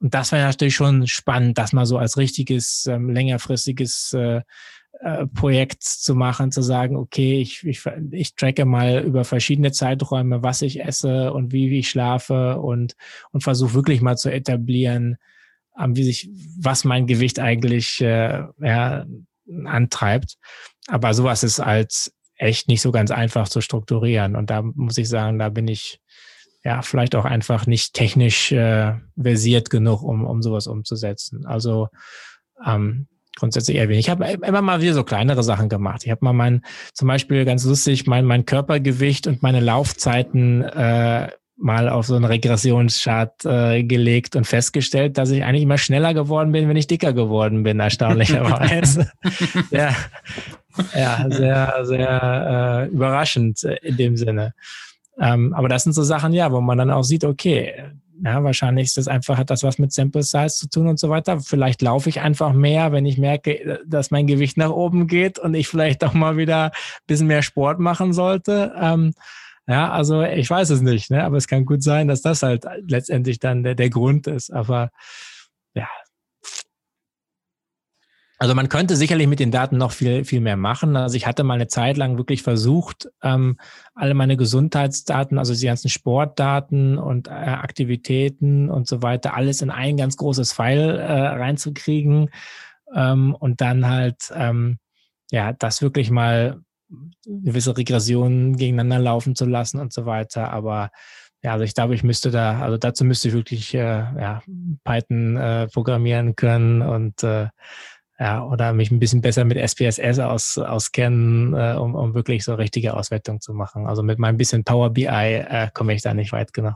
Und 0.00 0.12
das 0.12 0.32
wäre 0.32 0.44
natürlich 0.44 0.74
schon 0.74 1.06
spannend, 1.06 1.56
das 1.56 1.72
mal 1.72 1.86
so 1.86 1.96
als 1.96 2.18
richtiges, 2.18 2.84
ähm, 2.84 3.08
längerfristiges 3.08 4.12
äh, 4.12 4.42
äh, 5.00 5.26
Projekt 5.28 5.82
zu 5.82 6.14
machen, 6.14 6.52
zu 6.52 6.60
sagen, 6.60 6.96
okay, 6.96 7.40
ich, 7.40 7.66
ich, 7.66 7.82
ich 8.10 8.34
tracke 8.34 8.66
mal 8.66 9.02
über 9.02 9.24
verschiedene 9.24 9.72
Zeiträume, 9.72 10.42
was 10.42 10.60
ich 10.60 10.84
esse 10.84 11.32
und 11.32 11.52
wie, 11.52 11.70
wie 11.70 11.78
ich 11.78 11.88
schlafe 11.88 12.58
und, 12.58 12.96
und 13.30 13.42
versuche 13.42 13.72
wirklich 13.72 14.02
mal 14.02 14.18
zu 14.18 14.30
etablieren, 14.30 15.16
wie 15.88 16.04
sich, 16.04 16.28
was 16.58 16.84
mein 16.84 17.06
Gewicht 17.06 17.38
eigentlich 17.38 18.00
äh, 18.00 18.44
ja, 18.60 19.06
antreibt. 19.64 20.36
Aber 20.88 21.14
sowas 21.14 21.42
ist 21.42 21.60
als 21.60 22.12
echt 22.36 22.68
nicht 22.68 22.82
so 22.82 22.92
ganz 22.92 23.10
einfach 23.10 23.48
zu 23.48 23.60
strukturieren. 23.60 24.36
Und 24.36 24.50
da 24.50 24.62
muss 24.62 24.98
ich 24.98 25.08
sagen, 25.08 25.38
da 25.38 25.48
bin 25.48 25.68
ich 25.68 26.00
ja 26.64 26.82
vielleicht 26.82 27.14
auch 27.14 27.24
einfach 27.24 27.66
nicht 27.66 27.94
technisch 27.94 28.52
äh, 28.52 28.94
versiert 29.20 29.70
genug, 29.70 30.02
um, 30.02 30.24
um 30.24 30.42
sowas 30.42 30.66
umzusetzen. 30.66 31.46
Also 31.46 31.88
ähm, 32.64 33.06
grundsätzlich 33.36 33.76
eher 33.76 33.88
wenig. 33.88 34.06
Ich 34.06 34.10
habe 34.10 34.26
immer 34.26 34.62
mal 34.62 34.80
wieder 34.80 34.94
so 34.94 35.04
kleinere 35.04 35.42
Sachen 35.42 35.68
gemacht. 35.68 36.02
Ich 36.04 36.10
habe 36.10 36.24
mal 36.24 36.32
mein, 36.32 36.62
zum 36.92 37.08
Beispiel 37.08 37.44
ganz 37.44 37.64
lustig, 37.64 38.06
mein, 38.06 38.24
mein 38.24 38.44
Körpergewicht 38.44 39.26
und 39.26 39.42
meine 39.42 39.60
Laufzeiten 39.60 40.62
äh, 40.62 41.30
mal 41.62 41.88
auf 41.88 42.06
so 42.06 42.16
einen 42.16 42.24
Regressionschart 42.24 43.44
äh, 43.44 43.84
gelegt 43.84 44.34
und 44.36 44.46
festgestellt, 44.46 45.16
dass 45.16 45.30
ich 45.30 45.44
eigentlich 45.44 45.62
immer 45.62 45.78
schneller 45.78 46.12
geworden 46.12 46.52
bin, 46.52 46.68
wenn 46.68 46.76
ich 46.76 46.88
dicker 46.88 47.12
geworden 47.12 47.62
bin, 47.62 47.78
erstaunlicherweise. 47.78 49.10
ja, 49.70 49.94
ja, 50.94 51.26
sehr, 51.30 51.80
sehr 51.84 52.88
äh, 52.90 52.92
überraschend 52.92 53.62
in 53.82 53.96
dem 53.96 54.16
Sinne. 54.16 54.54
Ähm, 55.20 55.54
aber 55.54 55.68
das 55.68 55.84
sind 55.84 55.92
so 55.92 56.02
Sachen, 56.02 56.32
ja, 56.32 56.50
wo 56.50 56.60
man 56.60 56.78
dann 56.78 56.90
auch 56.90 57.04
sieht, 57.04 57.24
okay, 57.24 57.72
ja, 58.24 58.42
wahrscheinlich 58.42 58.86
ist 58.86 58.96
das 58.96 59.08
einfach, 59.08 59.36
hat 59.36 59.50
das 59.50 59.62
was 59.62 59.78
mit 59.78 59.92
Sample 59.92 60.22
Size 60.22 60.48
zu 60.48 60.68
tun 60.68 60.86
und 60.86 60.98
so 60.98 61.10
weiter. 61.10 61.40
Vielleicht 61.40 61.82
laufe 61.82 62.08
ich 62.08 62.20
einfach 62.20 62.52
mehr, 62.52 62.92
wenn 62.92 63.06
ich 63.06 63.18
merke, 63.18 63.80
dass 63.86 64.10
mein 64.10 64.26
Gewicht 64.26 64.56
nach 64.56 64.70
oben 64.70 65.06
geht 65.06 65.38
und 65.38 65.54
ich 65.54 65.68
vielleicht 65.68 66.04
auch 66.04 66.14
mal 66.14 66.36
wieder 66.36 66.66
ein 66.66 66.70
bisschen 67.06 67.26
mehr 67.26 67.42
Sport 67.42 67.80
machen 67.80 68.12
sollte. 68.12 68.72
Ähm, 68.80 69.12
ja, 69.72 69.90
also 69.90 70.22
ich 70.22 70.50
weiß 70.50 70.68
es 70.68 70.82
nicht, 70.82 71.10
ne? 71.10 71.24
aber 71.24 71.38
es 71.38 71.48
kann 71.48 71.64
gut 71.64 71.82
sein, 71.82 72.06
dass 72.06 72.20
das 72.20 72.42
halt 72.42 72.66
letztendlich 72.86 73.38
dann 73.38 73.62
der, 73.62 73.74
der 73.74 73.88
Grund 73.88 74.26
ist. 74.26 74.52
Aber 74.52 74.90
ja. 75.72 75.88
Also 78.38 78.54
man 78.54 78.68
könnte 78.68 78.96
sicherlich 78.96 79.28
mit 79.28 79.40
den 79.40 79.50
Daten 79.50 79.78
noch 79.78 79.92
viel, 79.92 80.26
viel 80.26 80.42
mehr 80.42 80.58
machen. 80.58 80.94
Also 80.94 81.16
ich 81.16 81.26
hatte 81.26 81.42
mal 81.42 81.54
eine 81.54 81.68
Zeit 81.68 81.96
lang 81.96 82.18
wirklich 82.18 82.42
versucht, 82.42 83.08
ähm, 83.22 83.56
alle 83.94 84.12
meine 84.12 84.36
Gesundheitsdaten, 84.36 85.38
also 85.38 85.54
die 85.54 85.64
ganzen 85.64 85.88
Sportdaten 85.88 86.98
und 86.98 87.28
äh, 87.28 87.30
Aktivitäten 87.30 88.68
und 88.68 88.86
so 88.86 89.00
weiter, 89.00 89.32
alles 89.32 89.62
in 89.62 89.70
ein 89.70 89.96
ganz 89.96 90.18
großes 90.18 90.52
File 90.52 90.98
äh, 90.98 91.12
reinzukriegen 91.28 92.28
ähm, 92.94 93.34
und 93.34 93.62
dann 93.62 93.88
halt 93.88 94.30
ähm, 94.34 94.78
ja 95.30 95.54
das 95.54 95.80
wirklich 95.80 96.10
mal 96.10 96.60
gewisse 97.26 97.76
Regressionen 97.76 98.56
gegeneinander 98.56 98.98
laufen 98.98 99.34
zu 99.34 99.46
lassen 99.46 99.80
und 99.80 99.92
so 99.92 100.06
weiter. 100.06 100.52
Aber 100.52 100.90
ja, 101.42 101.52
also 101.52 101.64
ich 101.64 101.74
glaube, 101.74 101.94
ich 101.94 102.04
müsste 102.04 102.30
da, 102.30 102.60
also 102.60 102.78
dazu 102.78 103.04
müsste 103.04 103.28
ich 103.28 103.34
wirklich 103.34 103.74
äh, 103.74 103.78
ja, 103.80 104.42
Python 104.84 105.36
äh, 105.36 105.66
programmieren 105.68 106.36
können 106.36 106.82
und 106.82 107.22
äh, 107.22 107.48
ja, 108.18 108.44
oder 108.44 108.72
mich 108.72 108.92
ein 108.92 109.00
bisschen 109.00 109.20
besser 109.20 109.44
mit 109.44 109.58
SPSS 109.58 110.20
aus, 110.20 110.56
auskennen, 110.56 111.54
äh, 111.54 111.76
um, 111.76 111.96
um 111.96 112.14
wirklich 112.14 112.44
so 112.44 112.54
richtige 112.54 112.94
Auswertung 112.94 113.40
zu 113.40 113.52
machen. 113.52 113.86
Also 113.86 114.04
mit 114.04 114.20
meinem 114.20 114.36
bisschen 114.36 114.62
Power 114.62 114.90
BI 114.90 115.06
äh, 115.06 115.70
komme 115.74 115.94
ich 115.94 116.02
da 116.02 116.14
nicht 116.14 116.30
weit 116.30 116.52
genug. 116.52 116.74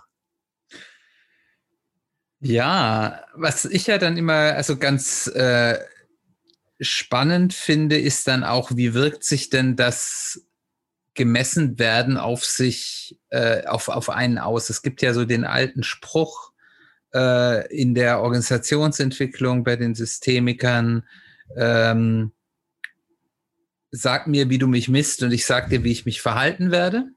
Ja, 2.41 3.23
was 3.35 3.64
ich 3.64 3.87
ja 3.87 3.99
dann 3.99 4.17
immer, 4.17 4.55
also 4.55 4.77
ganz 4.77 5.29
äh, 5.29 5.79
spannend 6.81 7.55
finde, 7.55 7.99
ist 7.99 8.29
dann 8.29 8.45
auch, 8.45 8.72
wie 8.74 8.95
wirkt 8.95 9.24
sich 9.24 9.51
denn 9.51 9.77
das 9.77 10.43
gemessen 11.14 11.79
werden 11.79 12.18
auf 12.18 12.45
sich, 12.45 13.18
äh, 13.31 13.64
auf, 13.64 13.89
auf 13.89 14.11
einen 14.11 14.39
aus. 14.39 14.70
Es 14.70 14.83
gibt 14.83 15.03
ja 15.03 15.14
so 15.14 15.24
den 15.24 15.45
alten 15.45 15.83
Spruch 15.83 16.53
äh, 17.14 17.66
in 17.74 17.95
der 17.95 18.20
Organisationsentwicklung 18.20 19.64
bei 19.64 19.77
den 19.77 19.95
Systemikern, 19.95 21.05
ähm, 21.57 22.33
sag 23.91 24.27
mir, 24.27 24.51
wie 24.51 24.59
du 24.59 24.66
mich 24.66 24.89
misst 24.89 25.22
und 25.22 25.33
ich 25.33 25.47
sag 25.47 25.70
dir, 25.70 25.83
wie 25.83 25.93
ich 25.93 26.05
mich 26.05 26.20
verhalten 26.20 26.70
werde. 26.70 27.09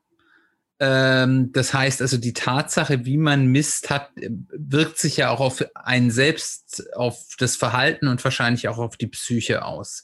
Ähm, 0.79 1.51
das 1.51 1.73
heißt 1.73 2.01
also, 2.01 2.17
die 2.17 2.33
Tatsache, 2.33 3.05
wie 3.05 3.17
man 3.17 3.47
misst 3.47 3.89
hat, 3.89 4.11
wirkt 4.15 4.97
sich 4.97 5.17
ja 5.17 5.29
auch 5.29 5.41
auf 5.41 5.65
einen 5.75 6.09
selbst, 6.09 6.95
auf 6.95 7.35
das 7.37 7.57
Verhalten 7.57 8.07
und 8.07 8.23
wahrscheinlich 8.23 8.69
auch 8.69 8.77
auf 8.77 8.95
die 8.95 9.07
Psyche 9.07 9.65
aus. 9.65 10.03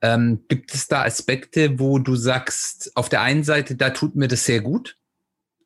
Ähm, 0.00 0.44
gibt 0.48 0.74
es 0.74 0.88
da 0.88 1.04
Aspekte, 1.04 1.78
wo 1.78 2.00
du 2.00 2.16
sagst, 2.16 2.96
auf 2.96 3.08
der 3.08 3.22
einen 3.22 3.44
Seite, 3.44 3.76
da 3.76 3.90
tut 3.90 4.16
mir 4.16 4.26
das 4.26 4.44
sehr 4.44 4.60
gut? 4.60 4.96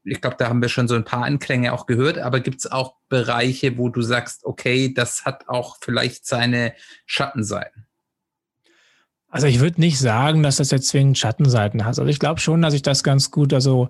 Ich 0.04 0.20
glaube, 0.20 0.36
da 0.38 0.48
haben 0.48 0.60
wir 0.60 0.68
schon 0.68 0.86
so 0.86 0.94
ein 0.94 1.04
paar 1.04 1.24
Anklänge 1.24 1.72
auch 1.72 1.86
gehört, 1.86 2.18
aber 2.18 2.40
gibt 2.40 2.60
es 2.60 2.70
auch 2.70 2.96
Bereiche, 3.08 3.78
wo 3.78 3.88
du 3.88 4.02
sagst, 4.02 4.44
okay, 4.44 4.92
das 4.92 5.24
hat 5.24 5.48
auch 5.48 5.78
vielleicht 5.80 6.26
seine 6.26 6.74
Schattenseiten? 7.06 7.86
Also 9.28 9.48
ich 9.48 9.60
würde 9.60 9.80
nicht 9.80 9.98
sagen, 9.98 10.42
dass 10.42 10.56
das 10.56 10.70
jetzt 10.70 10.88
zwingend 10.88 11.18
Schattenseiten 11.18 11.84
hat. 11.84 11.98
Also 11.98 12.06
ich 12.06 12.18
glaube 12.18 12.40
schon, 12.40 12.62
dass 12.62 12.74
ich 12.74 12.82
das 12.82 13.02
ganz 13.02 13.30
gut, 13.30 13.52
also 13.52 13.88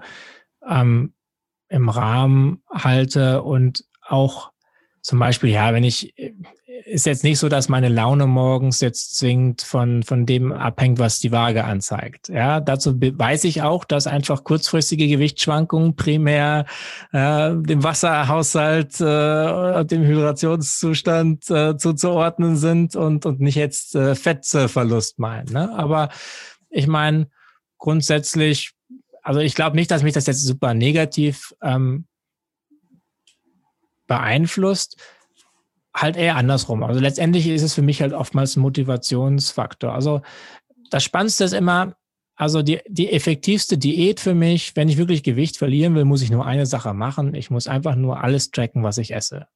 ähm, 0.69 1.15
im 1.69 1.89
Rahmen 1.89 2.63
halte 2.71 3.43
und 3.43 3.85
auch 4.03 4.53
zum 5.07 5.21
Beispiel, 5.21 5.51
ja, 5.51 5.73
wenn 5.73 5.85
ich, 5.85 6.15
ist 6.85 7.07
jetzt 7.07 7.23
nicht 7.23 7.39
so, 7.39 7.49
dass 7.49 7.69
meine 7.69 7.89
Laune 7.89 8.27
morgens 8.27 8.81
jetzt 8.81 9.17
zwingend 9.17 9.63
von, 9.63 10.03
von 10.03 10.27
dem 10.27 10.53
abhängt, 10.53 10.99
was 10.99 11.21
die 11.21 11.31
Waage 11.31 11.65
anzeigt. 11.65 12.29
Ja, 12.29 12.59
dazu 12.59 13.01
weiß 13.01 13.45
ich 13.45 13.63
auch, 13.63 13.85
dass 13.85 14.09
einfach 14.09 14.43
kurzfristige 14.43 15.07
Gewichtsschwankungen 15.07 15.95
primär 15.95 16.67
äh, 17.13 17.55
dem 17.55 17.85
Wasserhaushalt, 17.85 19.01
äh, 19.01 19.85
dem 19.85 20.03
Hydrationszustand 20.03 21.51
äh, 21.51 21.77
zuzuordnen 21.77 22.57
sind 22.57 22.97
und, 22.97 23.27
und 23.27 23.39
nicht 23.39 23.57
jetzt 23.57 23.95
äh, 23.95 24.17
Fettverlust 24.17 25.21
meinen. 25.21 25.53
Ne? 25.53 25.73
Aber 25.77 26.09
ich 26.69 26.89
meine, 26.89 27.29
grundsätzlich 27.79 28.76
also 29.27 29.41
ich 29.41 29.57
glaube 29.57 29.75
nicht, 29.75 29.91
dass 29.91 30.05
mich 30.05 30.13
das 30.13 30.29
jetzt 30.29 30.45
super 30.45 30.73
negativ 30.73 31.53
ähm, 31.61 32.07
beeinflusst. 34.07 34.99
Halt 35.93 36.17
eher 36.17 36.37
andersrum. 36.37 36.85
Also 36.85 37.01
letztendlich 37.01 37.49
ist 37.49 37.63
es 37.63 37.75
für 37.75 37.83
mich 37.83 38.01
halt 38.01 38.13
oftmals 38.13 38.55
ein 38.55 38.61
Motivationsfaktor. 38.61 39.93
Also 39.93 40.23
das 40.91 41.03
Spannendste 41.03 41.43
ist 41.43 41.55
immer, 41.55 41.97
also 42.37 42.63
die, 42.63 42.79
die 42.87 43.11
effektivste 43.11 43.77
Diät 43.79 44.21
für 44.21 44.35
mich, 44.35 44.77
wenn 44.77 44.89
ich 44.89 44.97
wirklich 44.97 45.25
Gewicht 45.25 45.57
verlieren 45.57 45.97
will, 45.97 46.05
muss 46.05 46.23
ich 46.23 46.31
nur 46.31 46.47
eine 46.47 46.67
Sache 46.67 46.95
machen. 46.95 47.35
Ich 47.35 47.51
muss 47.51 47.67
einfach 47.67 47.97
nur 47.97 48.23
alles 48.23 48.53
tracken, 48.53 48.85
was 48.85 48.97
ich 48.97 49.13
esse. 49.13 49.49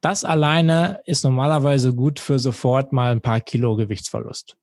Das 0.00 0.24
alleine 0.24 1.02
ist 1.04 1.22
normalerweise 1.22 1.94
gut 1.94 2.18
für 2.18 2.40
sofort 2.40 2.92
mal 2.92 3.12
ein 3.12 3.20
paar 3.20 3.40
Kilo 3.40 3.76
Gewichtsverlust. 3.76 4.56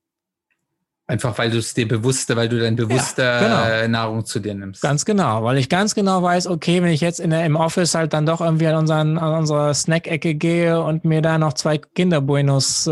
Einfach 1.09 1.35
weil 1.39 1.49
du 1.49 1.57
es 1.57 1.73
dir 1.73 1.87
bewusster, 1.87 2.35
weil 2.35 2.49
du 2.49 2.59
dann 2.59 2.75
bewusster 2.75 3.41
ja, 3.41 3.81
genau. 3.81 3.87
Nahrung 3.87 4.25
zu 4.25 4.39
dir 4.39 4.53
nimmst. 4.53 4.83
Ganz 4.83 5.05
genau, 5.05 5.43
weil 5.43 5.57
ich 5.57 5.67
ganz 5.67 5.95
genau 5.95 6.21
weiß, 6.21 6.45
okay, 6.45 6.83
wenn 6.83 6.91
ich 6.91 7.01
jetzt 7.01 7.19
in 7.19 7.31
der, 7.31 7.47
im 7.47 7.55
Office 7.55 7.95
halt 7.95 8.13
dann 8.13 8.27
doch 8.27 8.41
irgendwie 8.41 8.67
an, 8.67 8.75
unseren, 8.75 9.17
an 9.17 9.39
unsere 9.39 9.73
Snack-Ecke 9.73 10.35
gehe 10.35 10.79
und 10.79 11.05
mir 11.05 11.23
da 11.23 11.39
noch 11.39 11.53
zwei 11.53 11.79
Kinderbuenos 11.79 12.85
äh, 12.85 12.91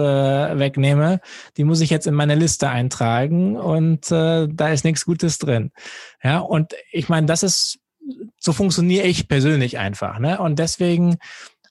wegnehme, 0.57 1.21
die 1.57 1.63
muss 1.63 1.79
ich 1.79 1.91
jetzt 1.91 2.07
in 2.07 2.15
meine 2.15 2.33
Liste 2.33 2.69
eintragen 2.69 3.55
und 3.55 4.11
äh, 4.11 4.47
da 4.51 4.69
ist 4.69 4.83
nichts 4.83 5.05
Gutes 5.05 5.37
drin. 5.37 5.69
Ja, 6.23 6.39
und 6.39 6.73
ich 6.91 7.09
meine, 7.09 7.27
das 7.27 7.43
ist, 7.43 7.77
so 8.39 8.51
funktioniere 8.51 9.05
ich 9.05 9.27
persönlich 9.27 9.77
einfach. 9.77 10.17
Ne? 10.17 10.39
Und 10.39 10.57
deswegen 10.57 11.17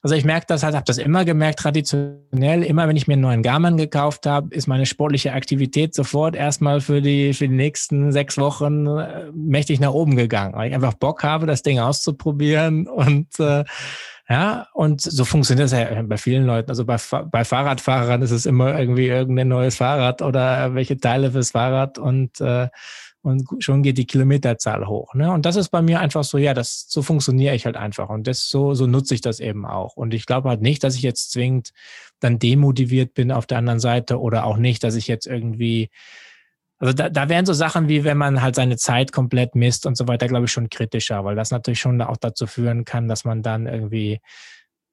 also 0.01 0.15
ich 0.15 0.25
merke 0.25 0.45
das 0.47 0.63
halt, 0.63 0.75
habe 0.75 0.85
das 0.85 0.97
immer 0.97 1.25
gemerkt, 1.25 1.59
traditionell, 1.59 2.63
immer 2.63 2.87
wenn 2.87 2.95
ich 2.95 3.07
mir 3.07 3.13
einen 3.13 3.21
neuen 3.21 3.43
Garmin 3.43 3.77
gekauft 3.77 4.25
habe, 4.25 4.53
ist 4.53 4.67
meine 4.67 4.85
sportliche 4.85 5.33
Aktivität 5.33 5.93
sofort 5.93 6.35
erstmal 6.35 6.81
für 6.81 7.01
die, 7.01 7.33
für 7.33 7.47
die 7.47 7.55
nächsten 7.55 8.11
sechs 8.11 8.37
Wochen 8.37 8.87
äh, 8.87 9.31
mächtig 9.33 9.79
nach 9.79 9.93
oben 9.93 10.15
gegangen, 10.15 10.53
weil 10.55 10.69
ich 10.69 10.75
einfach 10.75 10.93
Bock 10.93 11.23
habe, 11.23 11.45
das 11.45 11.63
Ding 11.63 11.79
auszuprobieren. 11.79 12.87
Und 12.97 13.39
äh, 13.39 13.63
ja, 14.29 14.67
und 14.73 14.99
so 14.99 15.23
funktioniert 15.23 15.71
das 15.71 15.79
ja 15.79 16.01
bei 16.01 16.17
vielen 16.17 16.45
Leuten. 16.45 16.69
Also 16.69 16.83
bei, 16.83 16.97
bei 17.31 17.45
Fahrradfahrern 17.45 18.21
ist 18.21 18.31
es 18.31 18.45
immer 18.45 18.77
irgendwie 18.77 19.07
irgendein 19.07 19.47
neues 19.47 19.77
Fahrrad 19.77 20.21
oder 20.21 20.75
welche 20.75 20.97
Teile 20.97 21.31
fürs 21.31 21.51
Fahrrad. 21.51 21.97
Und 21.97 22.41
äh, 22.41 22.67
und 23.27 23.63
schon 23.63 23.83
geht 23.83 23.97
die 23.97 24.07
Kilometerzahl 24.07 24.87
hoch. 24.87 25.13
Ne? 25.13 25.31
Und 25.31 25.45
das 25.45 25.57
ist 25.57 25.69
bei 25.69 25.81
mir 25.81 25.99
einfach 25.99 26.23
so, 26.23 26.37
ja, 26.37 26.53
das 26.53 26.85
so 26.87 27.01
funktioniere 27.01 27.55
ich 27.55 27.65
halt 27.65 27.75
einfach 27.75 28.09
und 28.09 28.25
das 28.25 28.49
so 28.49 28.73
so 28.73 28.87
nutze 28.87 29.13
ich 29.13 29.21
das 29.21 29.39
eben 29.39 29.65
auch. 29.65 29.97
Und 29.97 30.13
ich 30.13 30.25
glaube 30.25 30.49
halt 30.49 30.61
nicht, 30.61 30.83
dass 30.83 30.95
ich 30.95 31.01
jetzt 31.01 31.31
zwingend 31.31 31.71
dann 32.19 32.39
demotiviert 32.39 33.13
bin 33.13 33.31
auf 33.31 33.45
der 33.45 33.57
anderen 33.57 33.79
Seite 33.79 34.19
oder 34.19 34.45
auch 34.45 34.57
nicht, 34.57 34.83
dass 34.83 34.95
ich 34.95 35.07
jetzt 35.07 35.27
irgendwie 35.27 35.89
also 36.79 36.93
da, 36.93 37.09
da 37.09 37.27
wären 37.27 37.45
so 37.45 37.53
Sachen 37.53 37.87
wie, 37.89 38.03
wenn 38.03 38.17
man 38.17 38.41
halt 38.41 38.55
seine 38.55 38.77
Zeit 38.77 39.11
komplett 39.11 39.55
misst 39.55 39.85
und 39.85 39.97
so 39.97 40.07
weiter, 40.07 40.27
glaube 40.27 40.45
ich, 40.45 40.51
schon 40.51 40.69
kritischer, 40.69 41.25
weil 41.25 41.35
das 41.35 41.51
natürlich 41.51 41.79
schon 41.79 42.01
auch 42.01 42.17
dazu 42.17 42.45
führen 42.45 42.85
kann, 42.85 43.07
dass 43.07 43.25
man 43.25 43.41
dann 43.41 43.65
irgendwie 43.65 44.19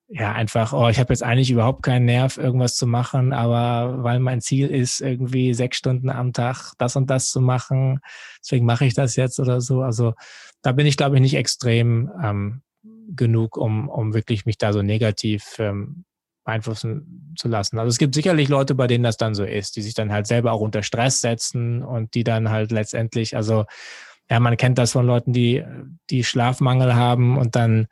ja, 0.08 0.32
einfach, 0.32 0.72
oh, 0.72 0.88
ich 0.88 0.98
habe 0.98 1.12
jetzt 1.12 1.22
eigentlich 1.22 1.50
überhaupt 1.50 1.82
keinen 1.82 2.04
Nerv, 2.04 2.36
irgendwas 2.36 2.76
zu 2.76 2.86
machen, 2.86 3.32
aber 3.32 4.02
weil 4.02 4.20
mein 4.20 4.40
Ziel 4.40 4.68
ist, 4.68 5.00
irgendwie 5.00 5.54
sechs 5.54 5.78
Stunden 5.78 6.10
am 6.10 6.32
Tag 6.32 6.72
das 6.78 6.96
und 6.96 7.08
das 7.08 7.30
zu 7.30 7.40
machen, 7.40 8.00
deswegen 8.40 8.66
mache 8.66 8.84
ich 8.84 8.94
das 8.94 9.16
jetzt 9.16 9.40
oder 9.40 9.60
so. 9.60 9.80
Also 9.82 10.14
da 10.62 10.72
bin 10.72 10.86
ich, 10.86 10.96
glaube 10.96 11.16
ich, 11.16 11.22
nicht 11.22 11.34
extrem 11.34 12.10
ähm, 12.22 12.62
genug, 13.08 13.56
um, 13.56 13.88
um 13.88 14.12
wirklich 14.12 14.44
mich 14.44 14.58
da 14.58 14.72
so 14.72 14.82
negativ 14.82 15.56
ähm, 15.58 16.04
beeinflussen 16.44 17.34
zu 17.38 17.48
lassen. 17.48 17.78
Also 17.78 17.88
es 17.88 17.98
gibt 17.98 18.14
sicherlich 18.14 18.48
Leute, 18.48 18.74
bei 18.74 18.86
denen 18.86 19.04
das 19.04 19.16
dann 19.16 19.34
so 19.34 19.44
ist, 19.44 19.76
die 19.76 19.82
sich 19.82 19.94
dann 19.94 20.12
halt 20.12 20.26
selber 20.26 20.52
auch 20.52 20.60
unter 20.60 20.82
Stress 20.82 21.22
setzen 21.22 21.82
und 21.82 22.14
die 22.14 22.24
dann 22.24 22.50
halt 22.50 22.70
letztendlich, 22.70 23.36
also 23.36 23.64
ja, 24.30 24.40
man 24.40 24.56
kennt 24.56 24.78
das 24.78 24.92
von 24.92 25.06
Leuten, 25.06 25.32
die, 25.32 25.64
die 26.10 26.24
Schlafmangel 26.24 26.94
haben 26.94 27.38
und 27.38 27.56
dann 27.56 27.88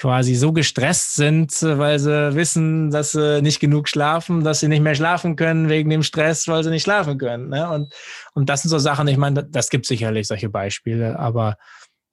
quasi 0.00 0.34
so 0.34 0.50
gestresst 0.54 1.16
sind, 1.16 1.52
weil 1.60 1.98
sie 1.98 2.34
wissen, 2.34 2.90
dass 2.90 3.12
sie 3.12 3.42
nicht 3.42 3.60
genug 3.60 3.86
schlafen, 3.86 4.42
dass 4.42 4.60
sie 4.60 4.68
nicht 4.68 4.80
mehr 4.80 4.94
schlafen 4.94 5.36
können 5.36 5.68
wegen 5.68 5.90
dem 5.90 6.02
Stress, 6.02 6.48
weil 6.48 6.64
sie 6.64 6.70
nicht 6.70 6.84
schlafen 6.84 7.18
können. 7.18 7.50
Ne? 7.50 7.70
Und, 7.70 7.92
und 8.32 8.48
das 8.48 8.62
sind 8.62 8.70
so 8.70 8.78
Sachen, 8.78 9.08
ich 9.08 9.18
meine, 9.18 9.44
das 9.44 9.68
gibt 9.68 9.84
sicherlich 9.84 10.26
solche 10.26 10.48
Beispiele, 10.48 11.18
aber 11.18 11.58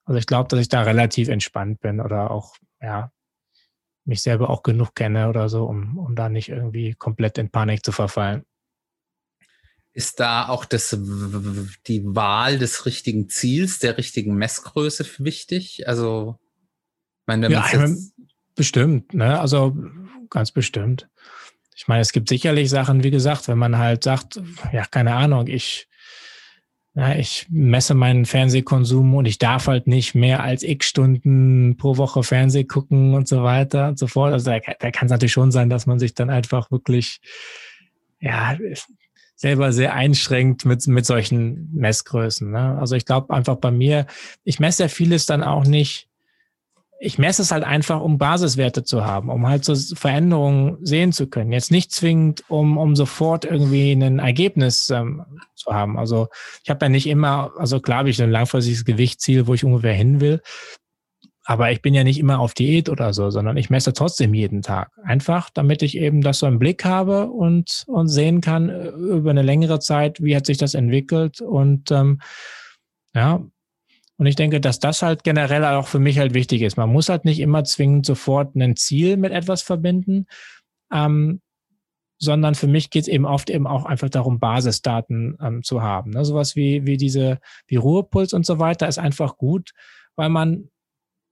also 0.03 0.19
ich 0.19 0.25
glaube, 0.25 0.49
dass 0.49 0.59
ich 0.59 0.67
da 0.67 0.81
relativ 0.81 1.29
entspannt 1.29 1.79
bin 1.79 2.01
oder 2.01 2.29
auch, 2.29 2.57
ja, 2.81 3.09
mich 4.03 4.21
selber 4.21 4.49
auch 4.49 4.63
genug 4.63 4.93
kenne 4.93 5.29
oder 5.29 5.47
so, 5.47 5.63
um, 5.63 5.97
um 5.97 6.13
da 6.13 6.27
nicht 6.27 6.49
irgendwie 6.49 6.93
komplett 6.93 7.37
in 7.37 7.51
Panik 7.51 7.85
zu 7.85 7.93
verfallen. 7.93 8.43
Ist 9.93 10.19
da 10.19 10.49
auch 10.49 10.65
das, 10.65 10.89
die 11.87 12.03
Wahl 12.03 12.59
des 12.59 12.85
richtigen 12.85 13.29
Ziels, 13.29 13.79
der 13.79 13.97
richtigen 13.97 14.35
Messgröße 14.35 15.05
wichtig? 15.19 15.87
Also 15.87 16.37
meine, 17.27 17.49
ja, 17.49 17.65
bestimmt, 18.55 19.13
ne? 19.13 19.39
Also 19.39 19.75
ganz 20.29 20.51
bestimmt. 20.51 21.07
Ich 21.75 21.87
meine, 21.87 22.01
es 22.01 22.11
gibt 22.11 22.27
sicherlich 22.27 22.69
Sachen, 22.69 23.03
wie 23.03 23.11
gesagt, 23.11 23.47
wenn 23.47 23.57
man 23.57 23.77
halt 23.77 24.03
sagt, 24.03 24.41
ja, 24.73 24.85
keine 24.85 25.13
Ahnung, 25.13 25.47
ich, 25.47 25.87
ja, 26.95 27.15
ich 27.15 27.45
messe 27.49 27.93
meinen 27.93 28.25
Fernsehkonsum 28.25 29.13
und 29.13 29.25
ich 29.25 29.37
darf 29.37 29.67
halt 29.67 29.85
nicht 29.85 30.15
mehr 30.15 30.41
als 30.41 30.63
x 30.63 30.87
Stunden 30.87 31.77
pro 31.77 31.97
Woche 31.97 32.23
Fernseh 32.23 32.63
gucken 32.63 33.13
und 33.13 33.27
so 33.27 33.43
weiter 33.43 33.89
und 33.89 33.99
so 33.99 34.07
fort. 34.07 34.33
Also 34.33 34.49
da, 34.49 34.59
da 34.79 34.91
kann 34.91 35.05
es 35.05 35.11
natürlich 35.11 35.33
schon 35.33 35.51
sein, 35.51 35.69
dass 35.69 35.85
man 35.85 35.99
sich 35.99 36.15
dann 36.15 36.31
einfach 36.31 36.71
wirklich, 36.71 37.21
ja, 38.19 38.57
selber 39.35 39.71
sehr 39.71 39.93
einschränkt 39.93 40.65
mit, 40.65 40.87
mit 40.87 41.05
solchen 41.05 41.69
Messgrößen. 41.71 42.49
Ne? 42.49 42.75
Also 42.79 42.95
ich 42.95 43.05
glaube 43.05 43.33
einfach 43.35 43.57
bei 43.57 43.69
mir, 43.69 44.07
ich 44.43 44.59
messe 44.59 44.83
ja 44.83 44.89
vieles 44.89 45.27
dann 45.27 45.43
auch 45.43 45.63
nicht 45.63 46.06
ich 46.99 47.17
messe 47.17 47.41
es 47.41 47.51
halt 47.51 47.63
einfach, 47.63 48.01
um 48.01 48.17
Basiswerte 48.17 48.83
zu 48.83 49.05
haben, 49.05 49.29
um 49.29 49.47
halt 49.47 49.63
so 49.63 49.75
Veränderungen 49.95 50.77
sehen 50.81 51.11
zu 51.11 51.27
können. 51.27 51.51
Jetzt 51.51 51.71
nicht 51.71 51.91
zwingend, 51.91 52.43
um, 52.47 52.77
um 52.77 52.95
sofort 52.95 53.45
irgendwie 53.45 53.91
ein 53.91 54.19
Ergebnis 54.19 54.89
ähm, 54.89 55.23
zu 55.55 55.73
haben. 55.73 55.99
Also 55.99 56.27
ich 56.63 56.69
habe 56.69 56.85
ja 56.85 56.89
nicht 56.89 57.07
immer, 57.07 57.51
also 57.57 57.79
klar 57.79 57.99
habe 57.99 58.09
ich 58.09 58.21
ein 58.21 58.31
langfristiges 58.31 58.83
Gewichtsziel, 58.83 59.47
wo 59.47 59.53
ich 59.53 59.63
ungefähr 59.63 59.93
hin 59.93 60.21
will. 60.21 60.41
Aber 61.45 61.71
ich 61.71 61.81
bin 61.81 61.93
ja 61.93 62.03
nicht 62.03 62.19
immer 62.19 62.39
auf 62.39 62.53
Diät 62.53 62.89
oder 62.89 63.13
so, 63.13 63.29
sondern 63.29 63.55
ich 63.55 63.69
messe 63.69 63.93
trotzdem 63.93 64.33
jeden 64.33 64.63
Tag. 64.63 64.91
Einfach, 65.03 65.49
damit 65.49 65.81
ich 65.81 65.97
eben 65.97 66.21
das 66.21 66.39
so 66.39 66.47
im 66.47 66.59
Blick 66.59 66.83
habe 66.83 67.27
und, 67.27 67.85
und 67.87 68.09
sehen 68.09 68.41
kann 68.41 68.69
äh, 68.69 68.89
über 68.89 69.29
eine 69.29 69.43
längere 69.43 69.79
Zeit, 69.79 70.21
wie 70.21 70.35
hat 70.35 70.45
sich 70.45 70.57
das 70.57 70.73
entwickelt. 70.73 71.39
Und 71.39 71.89
ähm, 71.91 72.19
ja, 73.13 73.41
und 74.17 74.25
ich 74.25 74.35
denke, 74.35 74.59
dass 74.59 74.79
das 74.79 75.01
halt 75.03 75.23
generell 75.23 75.63
auch 75.63 75.87
für 75.87 75.99
mich 75.99 76.17
halt 76.17 76.33
wichtig 76.33 76.63
ist. 76.63 76.75
Man 76.75 76.91
muss 76.91 77.09
halt 77.09 77.23
nicht 77.23 77.39
immer 77.39 77.63
zwingend 77.63 78.05
sofort 78.05 78.55
ein 78.55 78.75
Ziel 78.75 79.15
mit 79.17 79.31
etwas 79.31 79.61
verbinden, 79.61 80.25
ähm, 80.91 81.41
sondern 82.19 82.55
für 82.55 82.67
mich 82.67 82.89
geht 82.89 83.03
es 83.03 83.07
eben 83.07 83.25
oft 83.25 83.51
eben 83.51 83.67
auch 83.67 83.85
einfach 83.85 84.09
darum, 84.09 84.39
Basisdaten 84.39 85.37
ähm, 85.39 85.63
zu 85.63 85.83
haben. 85.83 86.11
Ne? 86.11 86.25
Sowas 86.25 86.55
wie, 86.55 86.85
wie 86.87 86.97
diese, 86.97 87.39
wie 87.67 87.75
Ruhepuls 87.75 88.33
und 88.33 88.45
so 88.45 88.57
weiter 88.57 88.87
ist 88.87 88.97
einfach 88.97 89.37
gut, 89.37 89.71
weil 90.15 90.29
man, 90.29 90.69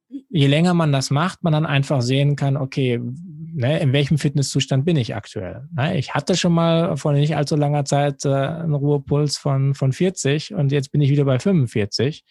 je 0.07 0.45
länger 0.45 0.75
man 0.75 0.91
das 0.91 1.09
macht, 1.09 1.43
man 1.43 1.53
dann 1.53 1.65
einfach 1.65 2.01
sehen 2.01 2.35
kann, 2.35 2.55
okay, 2.55 3.01
ne, 3.01 3.79
in 3.79 3.93
welchem 3.93 4.19
Fitnesszustand 4.19 4.85
bin 4.85 4.95
ich 4.95 5.15
aktuell? 5.15 5.67
Ne? 5.75 5.97
Ich 5.97 6.13
hatte 6.13 6.37
schon 6.37 6.53
mal 6.53 6.97
vor 6.97 7.13
nicht 7.13 7.35
allzu 7.35 7.55
langer 7.55 7.85
Zeit 7.85 8.23
äh, 8.25 8.29
einen 8.29 8.75
Ruhepuls 8.75 9.37
von, 9.37 9.73
von 9.73 9.91
40 9.91 10.53
und 10.53 10.71
jetzt 10.71 10.91
bin 10.91 11.01
ich 11.01 11.09
wieder 11.09 11.25
bei 11.25 11.39
45. 11.39 12.23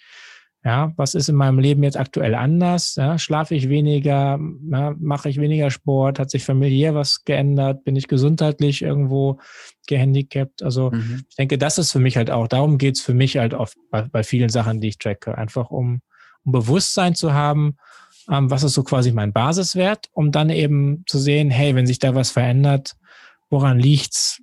Ja, 0.64 0.94
was 0.96 1.14
ist 1.14 1.28
in 1.28 1.36
meinem 1.36 1.58
Leben 1.58 1.82
jetzt 1.82 1.98
aktuell 1.98 2.34
anders? 2.34 2.94
Ja, 2.96 3.18
schlafe 3.18 3.54
ich 3.54 3.68
weniger? 3.68 4.40
Ja, 4.70 4.94
mache 4.98 5.28
ich 5.28 5.38
weniger 5.38 5.70
Sport? 5.70 6.18
Hat 6.18 6.30
sich 6.30 6.42
familiär 6.42 6.94
was 6.94 7.24
geändert? 7.24 7.84
Bin 7.84 7.96
ich 7.96 8.08
gesundheitlich 8.08 8.80
irgendwo 8.80 9.38
gehandicapt? 9.86 10.62
Also 10.62 10.90
mhm. 10.90 11.24
ich 11.28 11.36
denke, 11.36 11.58
das 11.58 11.76
ist 11.76 11.92
für 11.92 11.98
mich 11.98 12.16
halt 12.16 12.30
auch, 12.30 12.48
darum 12.48 12.78
geht's 12.78 13.02
für 13.02 13.12
mich 13.12 13.36
halt 13.36 13.52
oft 13.52 13.76
bei, 13.90 14.02
bei 14.02 14.22
vielen 14.22 14.48
Sachen, 14.48 14.80
die 14.80 14.88
ich 14.88 14.96
tracke. 14.96 15.36
Einfach 15.36 15.70
um, 15.70 16.00
um 16.44 16.52
Bewusstsein 16.52 17.14
zu 17.14 17.34
haben, 17.34 17.76
ähm, 18.30 18.50
was 18.50 18.62
ist 18.62 18.72
so 18.72 18.84
quasi 18.84 19.12
mein 19.12 19.34
Basiswert, 19.34 20.08
um 20.12 20.32
dann 20.32 20.48
eben 20.48 21.04
zu 21.06 21.18
sehen, 21.18 21.50
hey, 21.50 21.74
wenn 21.74 21.86
sich 21.86 21.98
da 21.98 22.14
was 22.14 22.30
verändert, 22.30 22.96
woran 23.50 23.78
liegt's? 23.78 24.40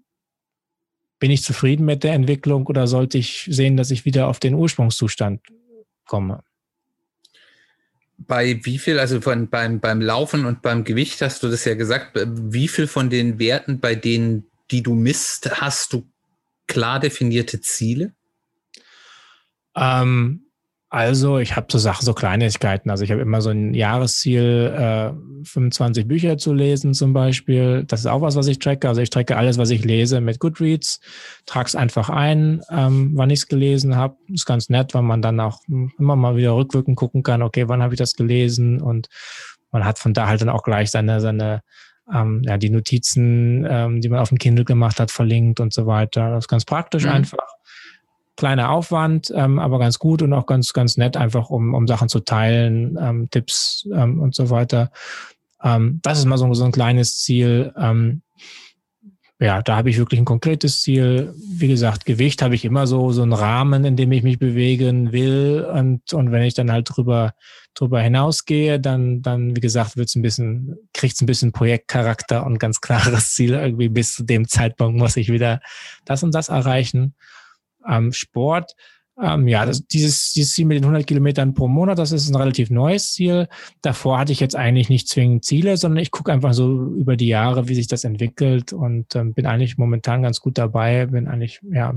Bin 1.17 1.31
ich 1.31 1.41
zufrieden 1.41 1.85
mit 1.85 2.03
der 2.03 2.13
Entwicklung 2.13 2.67
oder 2.67 2.85
sollte 2.85 3.17
ich 3.17 3.47
sehen, 3.49 3.75
dass 3.75 3.89
ich 3.89 4.05
wieder 4.05 4.27
auf 4.27 4.39
den 4.39 4.53
Ursprungszustand 4.53 5.41
komme. 6.11 6.43
Bei 8.17 8.59
wie 8.63 8.79
viel, 8.79 8.99
also 8.99 9.21
von, 9.21 9.49
beim, 9.49 9.79
beim 9.79 10.01
Laufen 10.01 10.45
und 10.45 10.61
beim 10.61 10.83
Gewicht 10.83 11.21
hast 11.21 11.41
du 11.41 11.47
das 11.47 11.63
ja 11.63 11.75
gesagt, 11.75 12.19
wie 12.27 12.67
viel 12.67 12.87
von 12.87 13.09
den 13.09 13.39
Werten, 13.39 13.79
bei 13.79 13.95
denen, 13.95 14.51
die 14.71 14.83
du 14.83 14.93
misst, 14.93 15.61
hast 15.61 15.93
du 15.93 16.05
klar 16.67 16.99
definierte 16.99 17.61
Ziele? 17.61 18.13
Ähm, 19.73 20.50
Also 20.93 21.39
ich 21.39 21.55
habe 21.55 21.67
so 21.71 21.77
Sachen, 21.77 22.03
so 22.03 22.13
Kleinigkeiten. 22.13 22.89
Also 22.89 23.05
ich 23.05 23.11
habe 23.11 23.21
immer 23.21 23.41
so 23.41 23.49
ein 23.49 23.73
Jahresziel, 23.73 24.73
äh, 24.77 25.45
25 25.45 26.05
Bücher 26.05 26.37
zu 26.37 26.53
lesen 26.53 26.93
zum 26.93 27.13
Beispiel. 27.13 27.85
Das 27.87 28.01
ist 28.01 28.07
auch 28.07 28.19
was, 28.19 28.35
was 28.35 28.47
ich 28.47 28.59
tracke. 28.59 28.89
Also 28.89 28.99
ich 28.99 29.09
tracke 29.09 29.37
alles, 29.37 29.57
was 29.57 29.69
ich 29.69 29.85
lese 29.85 30.19
mit 30.19 30.39
Goodreads, 30.39 30.99
trage 31.45 31.67
es 31.67 31.75
einfach 31.77 32.09
ein, 32.09 32.61
ähm, 32.69 33.11
wann 33.15 33.29
ich 33.29 33.39
es 33.39 33.47
gelesen 33.47 33.95
habe. 33.95 34.17
Ist 34.33 34.45
ganz 34.45 34.67
nett, 34.67 34.93
weil 34.93 35.01
man 35.01 35.21
dann 35.21 35.39
auch 35.39 35.61
immer 35.97 36.17
mal 36.17 36.35
wieder 36.35 36.57
rückwirkend 36.57 36.97
gucken 36.97 37.23
kann, 37.23 37.41
okay, 37.41 37.69
wann 37.69 37.81
habe 37.81 37.93
ich 37.93 37.97
das 37.97 38.15
gelesen? 38.15 38.81
Und 38.81 39.07
man 39.71 39.85
hat 39.85 39.97
von 39.97 40.13
da 40.13 40.27
halt 40.27 40.41
dann 40.41 40.49
auch 40.49 40.63
gleich 40.63 40.91
seine, 40.91 41.21
seine 41.21 41.61
ähm, 42.13 42.41
ja, 42.43 42.57
die 42.57 42.69
Notizen, 42.69 43.65
ähm, 43.65 44.01
die 44.01 44.09
man 44.09 44.19
auf 44.19 44.27
dem 44.27 44.39
Kindle 44.39 44.65
gemacht 44.65 44.99
hat, 44.99 45.09
verlinkt 45.09 45.61
und 45.61 45.73
so 45.73 45.85
weiter. 45.85 46.31
Das 46.31 46.43
ist 46.43 46.49
ganz 46.49 46.65
praktisch 46.65 47.05
mhm. 47.05 47.11
einfach 47.11 47.47
kleiner 48.41 48.71
Aufwand, 48.71 49.31
ähm, 49.35 49.59
aber 49.59 49.77
ganz 49.77 49.99
gut 49.99 50.23
und 50.23 50.33
auch 50.33 50.47
ganz, 50.47 50.73
ganz 50.73 50.97
nett, 50.97 51.15
einfach 51.15 51.51
um, 51.51 51.75
um 51.75 51.85
Sachen 51.85 52.09
zu 52.09 52.21
teilen, 52.21 52.97
ähm, 52.99 53.29
Tipps 53.29 53.87
ähm, 53.93 54.19
und 54.19 54.33
so 54.33 54.49
weiter. 54.49 54.89
Ähm, 55.63 55.99
das 56.01 56.17
ist 56.17 56.25
mal 56.25 56.39
so, 56.39 56.51
so 56.55 56.63
ein 56.63 56.71
kleines 56.71 57.19
Ziel. 57.19 57.71
Ähm, 57.77 58.23
ja, 59.39 59.61
da 59.61 59.75
habe 59.75 59.91
ich 59.91 59.99
wirklich 59.99 60.19
ein 60.19 60.25
konkretes 60.25 60.81
Ziel. 60.81 61.35
Wie 61.51 61.67
gesagt, 61.67 62.05
Gewicht 62.05 62.41
habe 62.41 62.55
ich 62.55 62.65
immer 62.65 62.87
so, 62.87 63.11
so 63.11 63.21
einen 63.21 63.33
Rahmen, 63.33 63.85
in 63.85 63.95
dem 63.95 64.11
ich 64.11 64.23
mich 64.23 64.39
bewegen 64.39 65.11
will. 65.11 65.63
Und, 65.71 66.11
und 66.11 66.31
wenn 66.31 66.41
ich 66.41 66.55
dann 66.55 66.71
halt 66.71 66.89
drüber, 66.89 67.35
drüber 67.75 68.01
hinausgehe, 68.01 68.79
dann, 68.79 69.21
dann, 69.21 69.55
wie 69.55 69.61
gesagt, 69.61 69.97
wird's 69.97 70.15
ein 70.15 70.23
bisschen, 70.23 70.77
kriegt's 70.95 71.21
ein 71.21 71.27
bisschen 71.27 71.51
Projektcharakter 71.51 72.43
und 72.43 72.57
ganz 72.57 72.81
klares 72.81 73.35
Ziel. 73.35 73.53
Irgendwie 73.53 73.89
bis 73.89 74.15
zu 74.15 74.23
dem 74.23 74.47
Zeitpunkt 74.47 74.97
muss 74.97 75.15
ich 75.15 75.31
wieder 75.31 75.61
das 76.05 76.23
und 76.23 76.33
das 76.33 76.49
erreichen 76.49 77.13
ähm, 77.87 78.11
Sport. 78.11 78.75
Ähm, 79.21 79.47
ja, 79.47 79.65
das, 79.65 79.85
dieses, 79.85 80.31
dieses 80.31 80.53
Ziel 80.53 80.65
mit 80.65 80.77
den 80.77 80.83
100 80.83 81.05
Kilometern 81.05 81.53
pro 81.53 81.67
Monat, 81.67 81.99
das 81.99 82.11
ist 82.11 82.29
ein 82.29 82.35
relativ 82.35 82.69
neues 82.69 83.13
Ziel. 83.13 83.47
Davor 83.81 84.17
hatte 84.17 84.31
ich 84.31 84.39
jetzt 84.39 84.55
eigentlich 84.55 84.89
nicht 84.89 85.09
zwingend 85.09 85.45
Ziele, 85.45 85.77
sondern 85.77 86.01
ich 86.01 86.11
gucke 86.11 86.31
einfach 86.31 86.53
so 86.53 86.85
über 86.95 87.17
die 87.17 87.27
Jahre, 87.27 87.67
wie 87.67 87.75
sich 87.75 87.87
das 87.87 88.03
entwickelt 88.03 88.73
und 88.73 89.15
ähm, 89.15 89.33
bin 89.33 89.45
eigentlich 89.45 89.77
momentan 89.77 90.23
ganz 90.23 90.39
gut 90.39 90.57
dabei, 90.57 91.05
bin 91.07 91.27
eigentlich 91.27 91.59
ja 91.71 91.93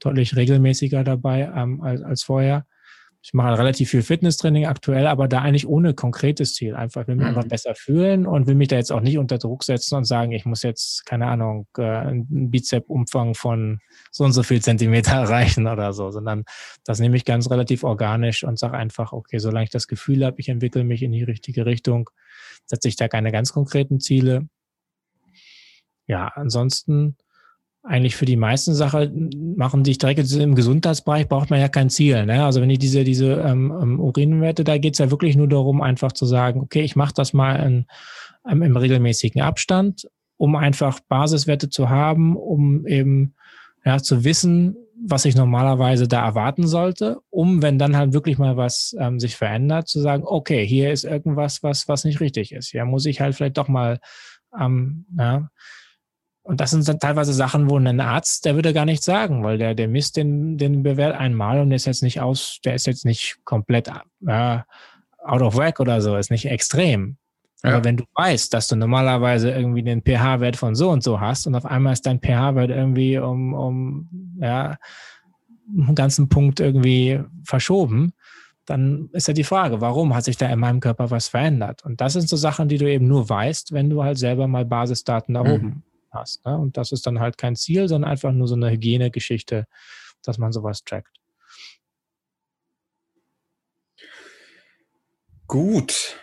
deutlich 0.00 0.36
regelmäßiger 0.36 1.04
dabei 1.04 1.50
ähm, 1.56 1.80
als, 1.80 2.02
als 2.02 2.22
vorher 2.22 2.66
ich 3.26 3.34
mache 3.34 3.58
relativ 3.58 3.90
viel 3.90 4.02
Fitnesstraining 4.02 4.66
aktuell, 4.66 5.08
aber 5.08 5.26
da 5.26 5.42
eigentlich 5.42 5.66
ohne 5.66 5.94
konkretes 5.94 6.54
Ziel. 6.54 6.76
Einfach 6.76 7.08
will 7.08 7.16
mich 7.16 7.24
mhm. 7.24 7.30
einfach 7.30 7.48
besser 7.48 7.74
fühlen 7.74 8.24
und 8.24 8.46
will 8.46 8.54
mich 8.54 8.68
da 8.68 8.76
jetzt 8.76 8.92
auch 8.92 9.00
nicht 9.00 9.18
unter 9.18 9.38
Druck 9.38 9.64
setzen 9.64 9.96
und 9.96 10.04
sagen, 10.04 10.30
ich 10.30 10.44
muss 10.44 10.62
jetzt, 10.62 11.04
keine 11.06 11.26
Ahnung, 11.26 11.66
äh, 11.76 11.82
einen 11.82 12.52
Bizep-Umfang 12.52 13.34
von 13.34 13.80
so 14.12 14.22
und 14.22 14.32
so 14.32 14.44
viel 14.44 14.62
Zentimeter 14.62 15.10
erreichen 15.16 15.66
oder 15.66 15.92
so, 15.92 16.12
sondern 16.12 16.44
das 16.84 17.00
nehme 17.00 17.16
ich 17.16 17.24
ganz 17.24 17.50
relativ 17.50 17.82
organisch 17.82 18.44
und 18.44 18.60
sage 18.60 18.76
einfach, 18.76 19.12
okay, 19.12 19.38
solange 19.38 19.64
ich 19.64 19.70
das 19.70 19.88
Gefühl 19.88 20.24
habe, 20.24 20.38
ich 20.38 20.48
entwickle 20.48 20.84
mich 20.84 21.02
in 21.02 21.10
die 21.10 21.24
richtige 21.24 21.66
Richtung, 21.66 22.08
setze 22.64 22.86
ich 22.86 22.94
da 22.94 23.08
keine 23.08 23.32
ganz 23.32 23.52
konkreten 23.52 23.98
Ziele. 23.98 24.48
Ja, 26.06 26.28
ansonsten 26.36 27.16
eigentlich 27.86 28.16
für 28.16 28.24
die 28.24 28.36
meisten 28.36 28.74
Sachen 28.74 29.54
machen, 29.56 29.84
die 29.84 29.92
ich 29.92 29.98
direkt 29.98 30.30
im 30.32 30.54
Gesundheitsbereich, 30.54 31.28
braucht 31.28 31.50
man 31.50 31.60
ja 31.60 31.68
kein 31.68 31.88
Ziel. 31.88 32.26
Ne? 32.26 32.44
Also 32.44 32.60
wenn 32.60 32.70
ich 32.70 32.78
diese, 32.78 33.04
diese 33.04 33.34
ähm, 33.34 33.72
ähm 33.80 34.00
Urinwerte, 34.00 34.64
da 34.64 34.76
geht 34.78 34.94
es 34.94 34.98
ja 34.98 35.10
wirklich 35.10 35.36
nur 35.36 35.48
darum, 35.48 35.80
einfach 35.80 36.12
zu 36.12 36.26
sagen, 36.26 36.60
okay, 36.60 36.82
ich 36.82 36.96
mache 36.96 37.14
das 37.14 37.32
mal 37.32 37.54
in, 37.56 37.86
ähm, 38.50 38.62
im 38.62 38.76
regelmäßigen 38.76 39.40
Abstand, 39.40 40.08
um 40.36 40.56
einfach 40.56 41.00
Basiswerte 41.08 41.70
zu 41.70 41.88
haben, 41.88 42.36
um 42.36 42.86
eben 42.86 43.34
ja, 43.84 43.98
zu 43.98 44.24
wissen, 44.24 44.76
was 45.00 45.24
ich 45.24 45.36
normalerweise 45.36 46.08
da 46.08 46.24
erwarten 46.24 46.66
sollte, 46.66 47.20
um, 47.30 47.62
wenn 47.62 47.78
dann 47.78 47.96
halt 47.96 48.12
wirklich 48.12 48.38
mal 48.38 48.56
was 48.56 48.96
ähm, 48.98 49.20
sich 49.20 49.36
verändert, 49.36 49.88
zu 49.88 50.00
sagen, 50.00 50.24
okay, 50.26 50.66
hier 50.66 50.90
ist 50.90 51.04
irgendwas, 51.04 51.62
was, 51.62 51.86
was 51.86 52.04
nicht 52.04 52.20
richtig 52.20 52.52
ist. 52.52 52.72
Ja, 52.72 52.84
muss 52.84 53.06
ich 53.06 53.20
halt 53.20 53.34
vielleicht 53.34 53.58
doch 53.58 53.68
mal 53.68 54.00
ähm, 54.58 55.06
ja, 55.18 55.50
und 56.46 56.60
das 56.60 56.70
sind 56.70 56.86
dann 56.86 57.00
teilweise 57.00 57.32
Sachen, 57.32 57.68
wo 57.68 57.76
ein 57.76 58.00
Arzt, 58.00 58.44
der 58.44 58.54
würde 58.54 58.72
gar 58.72 58.84
nichts 58.84 59.04
sagen, 59.04 59.42
weil 59.42 59.58
der, 59.58 59.74
der 59.74 59.88
misst 59.88 60.16
den, 60.16 60.58
den 60.58 60.84
Bewert 60.84 61.16
einmal 61.16 61.60
und 61.60 61.70
der 61.70 61.76
ist 61.76 61.86
jetzt 61.86 62.04
nicht 62.04 62.20
aus, 62.20 62.60
der 62.64 62.76
ist 62.76 62.86
jetzt 62.86 63.04
nicht 63.04 63.38
komplett 63.44 63.90
äh, 64.24 64.58
out 65.24 65.42
of 65.42 65.56
whack 65.56 65.80
oder 65.80 66.00
so, 66.00 66.16
ist 66.16 66.30
nicht 66.30 66.46
extrem. 66.46 67.16
Ja. 67.64 67.72
Aber 67.74 67.84
wenn 67.84 67.96
du 67.96 68.04
weißt, 68.14 68.54
dass 68.54 68.68
du 68.68 68.76
normalerweise 68.76 69.50
irgendwie 69.50 69.82
den 69.82 70.02
pH-Wert 70.02 70.54
von 70.54 70.76
so 70.76 70.90
und 70.90 71.02
so 71.02 71.20
hast 71.20 71.48
und 71.48 71.56
auf 71.56 71.66
einmal 71.66 71.94
ist 71.94 72.06
dein 72.06 72.20
pH-Wert 72.20 72.70
irgendwie 72.70 73.18
um, 73.18 73.52
um 73.52 74.38
ja, 74.40 74.76
einen 75.76 75.96
ganzen 75.96 76.28
Punkt 76.28 76.60
irgendwie 76.60 77.22
verschoben, 77.42 78.12
dann 78.66 79.08
ist 79.12 79.26
ja 79.26 79.34
die 79.34 79.42
Frage, 79.42 79.80
warum 79.80 80.14
hat 80.14 80.24
sich 80.24 80.36
da 80.36 80.46
in 80.46 80.60
meinem 80.60 80.78
Körper 80.78 81.10
was 81.10 81.26
verändert? 81.26 81.84
Und 81.84 82.00
das 82.00 82.12
sind 82.12 82.28
so 82.28 82.36
Sachen, 82.36 82.68
die 82.68 82.78
du 82.78 82.88
eben 82.88 83.08
nur 83.08 83.28
weißt, 83.28 83.72
wenn 83.72 83.90
du 83.90 84.04
halt 84.04 84.18
selber 84.18 84.46
mal 84.46 84.64
Basisdaten 84.64 85.34
erhoben 85.34 85.66
mhm 85.66 85.82
hast. 86.10 86.44
Ne? 86.44 86.56
Und 86.56 86.76
das 86.76 86.92
ist 86.92 87.06
dann 87.06 87.20
halt 87.20 87.38
kein 87.38 87.56
Ziel, 87.56 87.88
sondern 87.88 88.10
einfach 88.10 88.32
nur 88.32 88.48
so 88.48 88.54
eine 88.54 88.70
Hygienegeschichte, 88.70 89.66
dass 90.22 90.38
man 90.38 90.52
sowas 90.52 90.84
trackt. 90.84 91.16
Gut. 95.46 96.16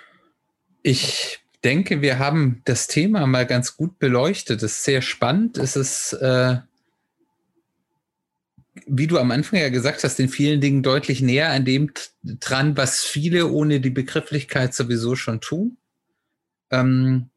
Ich 0.81 1.39
denke, 1.63 2.01
wir 2.01 2.19
haben 2.19 2.61
das 2.65 2.87
Thema 2.87 3.25
mal 3.25 3.45
ganz 3.45 3.77
gut 3.77 3.99
beleuchtet. 3.99 4.61
Es 4.63 4.73
ist 4.73 4.83
sehr 4.83 5.01
spannend. 5.01 5.57
Es 5.57 5.75
ist, 5.75 6.13
äh, 6.13 6.57
wie 8.85 9.07
du 9.07 9.17
am 9.17 9.31
Anfang 9.31 9.59
ja 9.59 9.69
gesagt 9.69 10.03
hast, 10.03 10.19
in 10.19 10.29
vielen 10.29 10.59
Dingen 10.59 10.83
deutlich 10.83 11.21
näher 11.21 11.51
an 11.51 11.63
dem 11.63 11.91
dran, 12.23 12.75
was 12.75 13.01
viele 13.01 13.47
ohne 13.47 13.79
die 13.79 13.91
Begrifflichkeit 13.91 14.73
sowieso 14.73 15.15
schon 15.15 15.39
tun. 15.39 15.77
Ähm, 16.69 17.29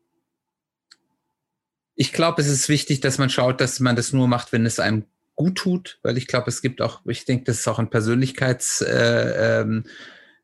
ich 1.96 2.12
glaube, 2.12 2.42
es 2.42 2.48
ist 2.48 2.68
wichtig, 2.68 3.00
dass 3.00 3.18
man 3.18 3.30
schaut, 3.30 3.60
dass 3.60 3.80
man 3.80 3.96
das 3.96 4.12
nur 4.12 4.28
macht, 4.28 4.52
wenn 4.52 4.66
es 4.66 4.78
einem 4.78 5.04
gut 5.34 5.56
tut, 5.56 5.98
weil 6.02 6.16
ich 6.16 6.26
glaube, 6.26 6.48
es 6.48 6.62
gibt 6.62 6.80
auch, 6.80 7.00
ich 7.06 7.24
denke, 7.24 7.44
das 7.44 7.60
ist 7.60 7.68
auch 7.68 7.78
ein 7.78 7.90
Persönlichkeits, 7.90 8.82
äh, 8.82 9.60
ähm, 9.60 9.84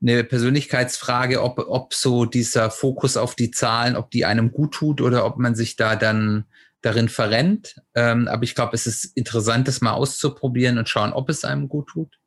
eine 0.00 0.24
Persönlichkeitsfrage, 0.24 1.42
ob, 1.42 1.58
ob 1.58 1.94
so 1.94 2.24
dieser 2.24 2.70
Fokus 2.70 3.16
auf 3.16 3.34
die 3.34 3.50
Zahlen, 3.50 3.96
ob 3.96 4.10
die 4.10 4.24
einem 4.24 4.50
gut 4.50 4.74
tut 4.74 5.00
oder 5.00 5.24
ob 5.24 5.38
man 5.38 5.54
sich 5.54 5.76
da 5.76 5.94
dann 5.94 6.44
darin 6.80 7.08
verrennt. 7.08 7.76
Ähm, 7.94 8.26
aber 8.28 8.42
ich 8.42 8.54
glaube, 8.54 8.74
es 8.74 8.86
ist 8.86 9.04
interessant, 9.16 9.68
das 9.68 9.80
mal 9.80 9.92
auszuprobieren 9.92 10.78
und 10.78 10.88
schauen, 10.88 11.12
ob 11.12 11.28
es 11.28 11.44
einem 11.44 11.68
gut 11.68 11.88
tut. 11.88 12.18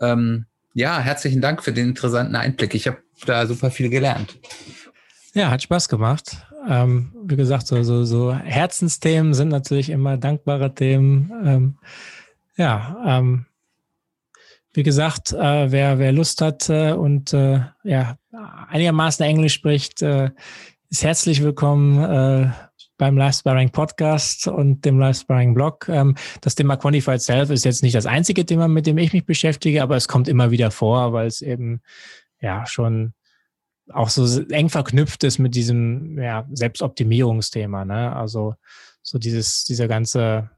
Ähm, 0.00 0.46
ja, 0.74 0.98
herzlichen 0.98 1.40
Dank 1.40 1.64
für 1.64 1.72
den 1.72 1.88
interessanten 1.88 2.36
Einblick. 2.36 2.74
Ich 2.74 2.86
habe 2.86 2.98
da 3.24 3.46
super 3.46 3.70
viel 3.70 3.88
gelernt. 3.88 4.38
Ja, 5.32 5.50
hat 5.50 5.62
Spaß 5.62 5.88
gemacht. 5.88 6.36
Ähm, 6.68 7.12
wie 7.24 7.36
gesagt, 7.36 7.66
so, 7.66 7.82
so, 7.82 8.04
so 8.04 8.32
Herzensthemen 8.34 9.34
sind 9.34 9.48
natürlich 9.48 9.90
immer 9.90 10.16
dankbare 10.16 10.74
Themen. 10.74 11.32
Ähm, 11.44 11.78
ja, 12.56 12.96
ähm, 13.06 13.46
wie 14.72 14.82
gesagt, 14.82 15.32
äh, 15.32 15.70
wer, 15.70 15.98
wer 15.98 16.12
Lust 16.12 16.42
hat 16.42 16.68
äh, 16.68 16.92
und 16.92 17.32
äh, 17.32 17.60
ja, 17.84 18.18
einigermaßen 18.68 19.24
Englisch 19.24 19.54
spricht, 19.54 20.02
äh, 20.02 20.30
ist 20.90 21.02
herzlich 21.02 21.42
willkommen 21.42 22.02
äh, 22.02 22.50
beim 22.98 23.16
Live 23.16 23.42
Podcast 23.72 24.46
und 24.46 24.84
dem 24.84 24.98
Live 24.98 25.26
Blog. 25.26 25.88
Ähm, 25.88 26.14
das 26.40 26.54
Thema 26.54 26.76
Quantified 26.76 27.20
Self 27.20 27.50
ist 27.50 27.64
jetzt 27.64 27.82
nicht 27.82 27.94
das 27.94 28.06
einzige 28.06 28.44
Thema, 28.44 28.68
mit 28.68 28.86
dem 28.86 28.98
ich 28.98 29.12
mich 29.12 29.24
beschäftige, 29.24 29.82
aber 29.82 29.96
es 29.96 30.08
kommt 30.08 30.28
immer 30.28 30.50
wieder 30.50 30.70
vor, 30.70 31.12
weil 31.12 31.26
es 31.26 31.42
eben 31.42 31.80
ja 32.40 32.66
schon 32.66 33.12
auch 33.92 34.08
so 34.08 34.42
eng 34.48 34.68
verknüpft 34.68 35.24
ist 35.24 35.38
mit 35.38 35.54
diesem 35.54 36.18
ja, 36.18 36.46
Selbstoptimierungsthema. 36.52 37.84
Ne? 37.84 38.14
Also 38.14 38.54
so 39.02 39.18
dieses, 39.18 39.64
dieser 39.64 39.88
ganze 39.88 40.50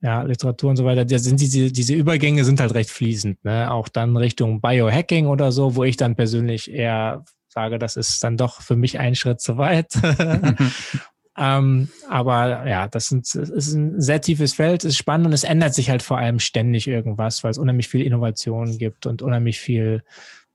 ja, 0.00 0.22
Literatur 0.22 0.70
und 0.70 0.76
so 0.76 0.84
weiter, 0.84 1.04
da 1.04 1.18
sind 1.18 1.40
diese, 1.40 1.70
diese 1.70 1.94
Übergänge 1.94 2.44
sind 2.44 2.58
halt 2.60 2.74
recht 2.74 2.90
fließend, 2.90 3.44
ne? 3.44 3.70
Auch 3.70 3.88
dann 3.88 4.16
Richtung 4.16 4.60
Biohacking 4.60 5.26
oder 5.26 5.52
so, 5.52 5.76
wo 5.76 5.84
ich 5.84 5.96
dann 5.96 6.16
persönlich 6.16 6.72
eher 6.72 7.24
sage, 7.48 7.78
das 7.78 7.96
ist 7.96 8.24
dann 8.24 8.36
doch 8.36 8.62
für 8.62 8.74
mich 8.74 8.98
ein 8.98 9.14
Schritt 9.14 9.40
zu 9.40 9.58
weit. 9.58 9.92
ähm, 11.38 11.88
aber 12.08 12.66
ja, 12.66 12.88
das, 12.88 13.06
sind, 13.06 13.32
das 13.32 13.48
ist 13.48 13.74
ein 13.74 14.00
sehr 14.00 14.20
tiefes 14.20 14.54
Feld, 14.54 14.82
ist 14.82 14.96
spannend 14.96 15.28
und 15.28 15.32
es 15.32 15.44
ändert 15.44 15.74
sich 15.74 15.88
halt 15.88 16.02
vor 16.02 16.18
allem 16.18 16.40
ständig 16.40 16.88
irgendwas, 16.88 17.44
weil 17.44 17.52
es 17.52 17.58
unheimlich 17.58 17.88
viel 17.88 18.04
Innovation 18.04 18.78
gibt 18.78 19.06
und 19.06 19.22
unheimlich 19.22 19.60
viel 19.60 20.02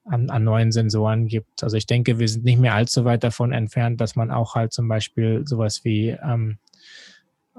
an, 0.10 0.30
an 0.30 0.44
neuen 0.44 0.72
Sensoren 0.72 1.28
gibt. 1.28 1.64
Also 1.64 1.78
ich 1.78 1.86
denke, 1.86 2.20
wir 2.20 2.28
sind 2.28 2.46
nicht 2.46 2.60
mehr 2.60 2.74
allzu 2.74 3.06
weit 3.06 3.24
davon 3.24 3.52
entfernt, 3.52 4.02
dass 4.02 4.16
man 4.16 4.32
auch 4.32 4.56
halt 4.56 4.74
zum 4.74 4.88
Beispiel 4.88 5.46
sowas 5.46 5.84
wie 5.84 6.10
ähm, 6.10 6.58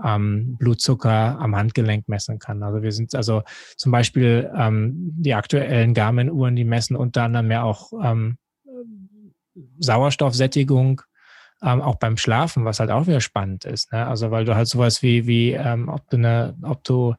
ähm, 0.04 0.56
Blutzucker 0.58 1.38
am 1.38 1.56
Handgelenk 1.56 2.08
messen 2.08 2.38
kann. 2.38 2.62
Also 2.62 2.82
wir 2.82 2.92
sind 2.92 3.14
also 3.14 3.42
zum 3.76 3.92
Beispiel 3.92 4.50
ähm, 4.56 4.92
die 5.16 5.34
aktuellen 5.34 5.94
Garmin-Uhren, 5.94 6.56
die 6.56 6.64
messen 6.64 6.96
unter 6.96 7.24
anderem 7.24 7.50
ja 7.50 7.62
auch 7.62 7.92
ähm, 8.02 8.38
Sauerstoffsättigung, 9.78 11.02
ähm, 11.62 11.80
auch 11.80 11.96
beim 11.96 12.16
Schlafen, 12.16 12.64
was 12.64 12.80
halt 12.80 12.90
auch 12.90 13.06
wieder 13.06 13.20
spannend 13.20 13.64
ist. 13.64 13.92
Ne? 13.92 14.06
Also 14.06 14.30
weil 14.30 14.44
du 14.44 14.54
halt 14.54 14.68
sowas 14.68 15.02
wie, 15.02 15.26
wie 15.26 15.52
ähm, 15.52 15.88
ob 15.88 16.08
du 16.10 16.16
eine, 16.16 16.56
ob 16.62 16.84
du 16.84 17.14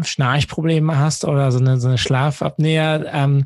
Schnarchprobleme 0.00 0.98
hast 0.98 1.24
oder 1.24 1.52
so 1.52 1.58
eine, 1.58 1.78
so 1.78 1.88
eine 1.88 1.98
Schlafapnea, 1.98 3.04
ähm, 3.12 3.44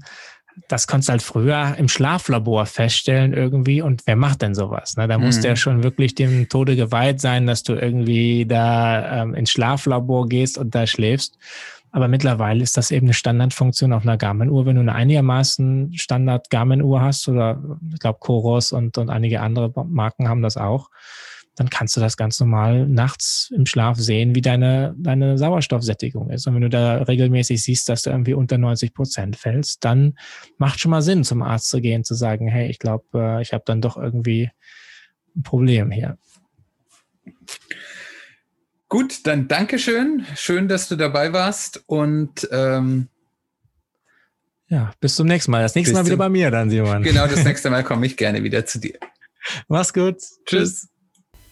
das 0.68 0.86
konntest 0.86 1.08
du 1.08 1.12
halt 1.12 1.22
früher 1.22 1.74
im 1.78 1.88
Schlaflabor 1.88 2.66
feststellen 2.66 3.32
irgendwie. 3.32 3.82
Und 3.82 4.06
wer 4.06 4.16
macht 4.16 4.42
denn 4.42 4.54
sowas? 4.54 4.96
Ne? 4.96 5.06
Da 5.06 5.18
musst 5.18 5.42
du 5.44 5.48
ja 5.48 5.54
mhm. 5.54 5.58
schon 5.58 5.82
wirklich 5.82 6.14
dem 6.14 6.48
Tode 6.48 6.76
geweiht 6.76 7.20
sein, 7.20 7.46
dass 7.46 7.62
du 7.62 7.74
irgendwie 7.74 8.46
da 8.46 9.22
ähm, 9.22 9.34
ins 9.34 9.50
Schlaflabor 9.50 10.28
gehst 10.28 10.58
und 10.58 10.74
da 10.74 10.86
schläfst. 10.86 11.38
Aber 11.92 12.08
mittlerweile 12.08 12.62
ist 12.62 12.76
das 12.76 12.90
eben 12.90 13.06
eine 13.06 13.14
Standardfunktion 13.14 13.92
auf 13.92 14.02
einer 14.02 14.18
Garmin-Uhr. 14.18 14.66
Wenn 14.66 14.76
du 14.76 14.82
eine 14.82 14.94
einigermaßen 14.94 15.96
Standard 15.96 16.50
Garmin-Uhr 16.50 17.00
hast 17.00 17.28
oder 17.28 17.62
ich 17.92 18.00
glaube 18.00 18.18
Coros 18.20 18.72
und, 18.72 18.98
und 18.98 19.08
einige 19.08 19.40
andere 19.40 19.72
Marken 19.86 20.28
haben 20.28 20.42
das 20.42 20.56
auch, 20.56 20.90
dann 21.56 21.70
kannst 21.70 21.96
du 21.96 22.00
das 22.00 22.18
ganz 22.18 22.38
normal 22.38 22.86
nachts 22.86 23.50
im 23.54 23.64
Schlaf 23.64 23.98
sehen, 23.98 24.34
wie 24.34 24.42
deine, 24.42 24.94
deine 24.98 25.38
Sauerstoffsättigung 25.38 26.30
ist. 26.30 26.46
Und 26.46 26.54
wenn 26.54 26.60
du 26.60 26.68
da 26.68 26.98
regelmäßig 26.98 27.62
siehst, 27.62 27.88
dass 27.88 28.02
du 28.02 28.10
irgendwie 28.10 28.34
unter 28.34 28.58
90 28.58 28.92
Prozent 28.92 29.36
fällst, 29.36 29.82
dann 29.82 30.18
macht 30.58 30.78
schon 30.78 30.90
mal 30.90 31.00
Sinn, 31.00 31.24
zum 31.24 31.42
Arzt 31.42 31.70
zu 31.70 31.80
gehen, 31.80 32.04
zu 32.04 32.14
sagen, 32.14 32.46
hey, 32.46 32.68
ich 32.68 32.78
glaube, 32.78 33.04
äh, 33.14 33.42
ich 33.42 33.54
habe 33.54 33.64
dann 33.66 33.80
doch 33.80 33.96
irgendwie 33.96 34.50
ein 35.34 35.42
Problem 35.42 35.90
hier. 35.90 36.18
Gut, 38.88 39.26
dann 39.26 39.48
Dankeschön. 39.48 40.26
Schön, 40.36 40.68
dass 40.68 40.88
du 40.88 40.96
dabei 40.96 41.32
warst 41.32 41.82
und 41.86 42.46
ähm, 42.52 43.08
ja, 44.68 44.92
bis 45.00 45.14
zum 45.14 45.26
nächsten 45.26 45.52
Mal. 45.52 45.62
Das 45.62 45.74
nächste 45.74 45.94
Mal 45.94 46.04
wieder 46.04 46.16
bei 46.16 46.28
mir 46.28 46.50
dann, 46.50 46.70
Simon. 46.70 47.02
Genau, 47.02 47.26
das 47.26 47.44
nächste 47.44 47.70
Mal 47.70 47.82
komme 47.82 48.04
ich 48.04 48.16
gerne 48.16 48.42
wieder 48.42 48.66
zu 48.66 48.78
dir. 48.78 48.98
Mach's 49.68 49.92
gut. 49.92 50.16
Tschüss. 50.44 50.88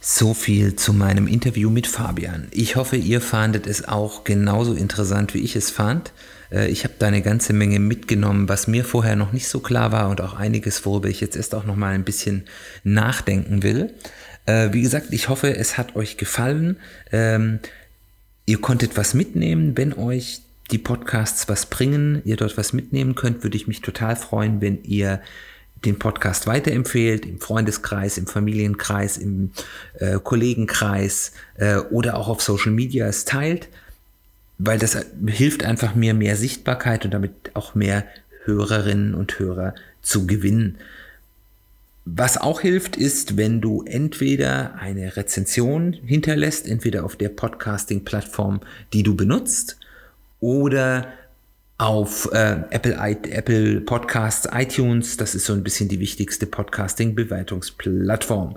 So 0.06 0.34
viel 0.34 0.76
zu 0.76 0.92
meinem 0.92 1.26
Interview 1.26 1.70
mit 1.70 1.86
Fabian. 1.86 2.48
Ich 2.50 2.76
hoffe, 2.76 2.96
ihr 2.96 3.22
fandet 3.22 3.66
es 3.66 3.88
auch 3.88 4.22
genauso 4.22 4.74
interessant, 4.74 5.32
wie 5.32 5.38
ich 5.38 5.56
es 5.56 5.70
fand. 5.70 6.12
Äh, 6.52 6.68
ich 6.68 6.84
habe 6.84 6.92
da 6.98 7.06
eine 7.06 7.22
ganze 7.22 7.54
Menge 7.54 7.78
mitgenommen, 7.78 8.46
was 8.46 8.66
mir 8.66 8.84
vorher 8.84 9.16
noch 9.16 9.32
nicht 9.32 9.48
so 9.48 9.60
klar 9.60 9.92
war 9.92 10.10
und 10.10 10.20
auch 10.20 10.34
einiges, 10.34 10.84
worüber 10.84 11.08
ich 11.08 11.22
jetzt 11.22 11.36
erst 11.36 11.54
auch 11.54 11.64
noch 11.64 11.76
mal 11.76 11.94
ein 11.94 12.04
bisschen 12.04 12.44
nachdenken 12.82 13.62
will. 13.62 13.94
Äh, 14.44 14.74
wie 14.74 14.82
gesagt, 14.82 15.06
ich 15.08 15.30
hoffe, 15.30 15.56
es 15.56 15.78
hat 15.78 15.96
euch 15.96 16.18
gefallen. 16.18 16.76
Ähm, 17.10 17.60
ihr 18.44 18.60
konntet 18.60 18.98
was 18.98 19.14
mitnehmen. 19.14 19.74
Wenn 19.74 19.94
euch 19.94 20.42
die 20.70 20.76
Podcasts 20.76 21.48
was 21.48 21.64
bringen, 21.64 22.20
ihr 22.26 22.36
dort 22.36 22.58
was 22.58 22.74
mitnehmen 22.74 23.14
könnt, 23.14 23.42
würde 23.42 23.56
ich 23.56 23.68
mich 23.68 23.80
total 23.80 24.16
freuen, 24.16 24.60
wenn 24.60 24.84
ihr 24.84 25.22
den 25.84 25.98
Podcast 25.98 26.46
weiterempfehlt, 26.46 27.26
im 27.26 27.40
Freundeskreis, 27.40 28.18
im 28.18 28.26
Familienkreis, 28.26 29.16
im 29.16 29.50
äh, 29.98 30.18
Kollegenkreis 30.22 31.32
äh, 31.56 31.76
oder 31.76 32.16
auch 32.16 32.28
auf 32.28 32.42
Social 32.42 32.72
Media 32.72 33.06
es 33.06 33.24
teilt, 33.24 33.68
weil 34.58 34.78
das 34.78 34.96
hilft 35.26 35.64
einfach 35.64 35.94
mir 35.94 36.14
mehr 36.14 36.36
Sichtbarkeit 36.36 37.04
und 37.04 37.12
damit 37.12 37.32
auch 37.54 37.74
mehr 37.74 38.04
Hörerinnen 38.44 39.14
und 39.14 39.38
Hörer 39.38 39.74
zu 40.02 40.26
gewinnen. 40.26 40.78
Was 42.06 42.36
auch 42.36 42.60
hilft, 42.60 42.96
ist, 42.96 43.38
wenn 43.38 43.62
du 43.62 43.82
entweder 43.86 44.74
eine 44.74 45.16
Rezension 45.16 45.94
hinterlässt, 45.94 46.68
entweder 46.68 47.04
auf 47.04 47.16
der 47.16 47.30
Podcasting-Plattform, 47.30 48.60
die 48.92 49.02
du 49.02 49.16
benutzt, 49.16 49.78
oder 50.40 51.08
auf 51.84 52.28
äh, 52.32 52.62
Apple, 52.70 52.96
Apple 52.96 53.82
Podcasts, 53.82 54.48
iTunes. 54.50 55.18
Das 55.18 55.34
ist 55.34 55.44
so 55.44 55.52
ein 55.52 55.62
bisschen 55.62 55.90
die 55.90 56.00
wichtigste 56.00 56.46
Podcasting-Bewertungsplattform. 56.46 58.56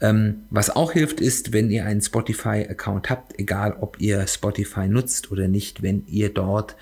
Ähm, 0.00 0.44
was 0.50 0.70
auch 0.70 0.92
hilft, 0.92 1.20
ist, 1.20 1.52
wenn 1.52 1.70
ihr 1.70 1.84
einen 1.84 2.00
Spotify-Account 2.00 3.10
habt, 3.10 3.36
egal 3.36 3.76
ob 3.80 4.00
ihr 4.00 4.24
Spotify 4.28 4.86
nutzt 4.86 5.32
oder 5.32 5.48
nicht, 5.48 5.82
wenn 5.82 6.06
ihr 6.06 6.32
dort 6.32 6.76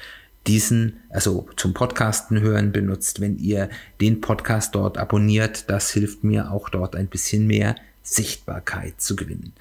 diesen, 0.47 1.01
also 1.09 1.49
zum 1.57 1.73
Podcasten 1.73 2.43
hören 2.43 2.73
benutzt, 2.73 3.23
wenn 3.23 3.39
ihr 3.39 3.71
den 3.99 4.21
Podcast 4.21 4.75
dort 4.75 4.99
abonniert, 4.99 5.71
das 5.71 5.93
hilft 5.93 6.25
mir 6.25 6.53
auch 6.53 6.69
dort 6.69 6.95
ein 6.95 7.07
bisschen 7.07 7.47
mehr 7.47 7.75
Sichtbarkeit 8.03 9.01
zu 9.01 9.17
gewinnen. 9.17 9.55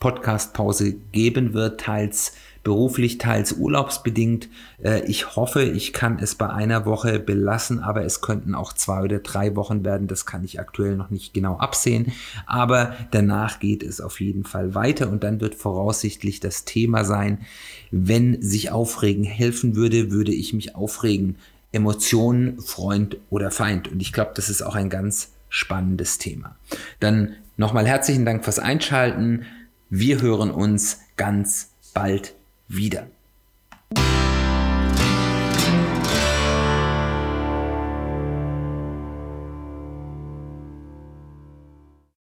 Podcast-Pause 0.00 0.94
geben 1.12 1.52
wird, 1.52 1.78
teils 1.78 2.32
beruflich, 2.64 3.18
teils 3.18 3.52
urlaubsbedingt. 3.52 4.48
Äh, 4.82 5.04
ich 5.04 5.36
hoffe, 5.36 5.62
ich 5.62 5.92
kann 5.92 6.18
es 6.18 6.34
bei 6.34 6.48
einer 6.48 6.86
Woche 6.86 7.20
belassen, 7.20 7.80
aber 7.80 8.02
es 8.02 8.22
könnten 8.22 8.54
auch 8.54 8.72
zwei 8.72 9.02
oder 9.02 9.18
drei 9.18 9.54
Wochen 9.56 9.84
werden. 9.84 10.08
Das 10.08 10.24
kann 10.24 10.42
ich 10.42 10.58
aktuell 10.58 10.96
noch 10.96 11.10
nicht 11.10 11.34
genau 11.34 11.58
absehen. 11.58 12.12
Aber 12.46 12.96
danach 13.10 13.60
geht 13.60 13.82
es 13.82 14.00
auf 14.00 14.20
jeden 14.20 14.42
Fall 14.42 14.74
weiter 14.74 15.10
und 15.10 15.22
dann 15.22 15.42
wird 15.42 15.54
voraussichtlich 15.54 16.40
das 16.40 16.64
Thema 16.64 17.04
sein, 17.04 17.42
wenn 17.90 18.40
sich 18.40 18.72
Aufregen 18.72 19.22
helfen 19.22 19.76
würde, 19.76 20.10
würde 20.10 20.32
ich 20.32 20.54
mich 20.54 20.74
aufregen 20.74 21.36
Emotionen, 21.76 22.60
Freund 22.60 23.18
oder 23.30 23.50
Feind. 23.50 23.88
Und 23.88 24.00
ich 24.00 24.12
glaube, 24.12 24.32
das 24.34 24.48
ist 24.48 24.62
auch 24.62 24.74
ein 24.74 24.90
ganz 24.90 25.32
spannendes 25.48 26.18
Thema. 26.18 26.56
Dann 26.98 27.36
nochmal 27.56 27.86
herzlichen 27.86 28.24
Dank 28.24 28.44
fürs 28.44 28.58
Einschalten. 28.58 29.46
Wir 29.90 30.20
hören 30.20 30.50
uns 30.50 31.00
ganz 31.16 31.70
bald 31.94 32.34
wieder. 32.66 33.06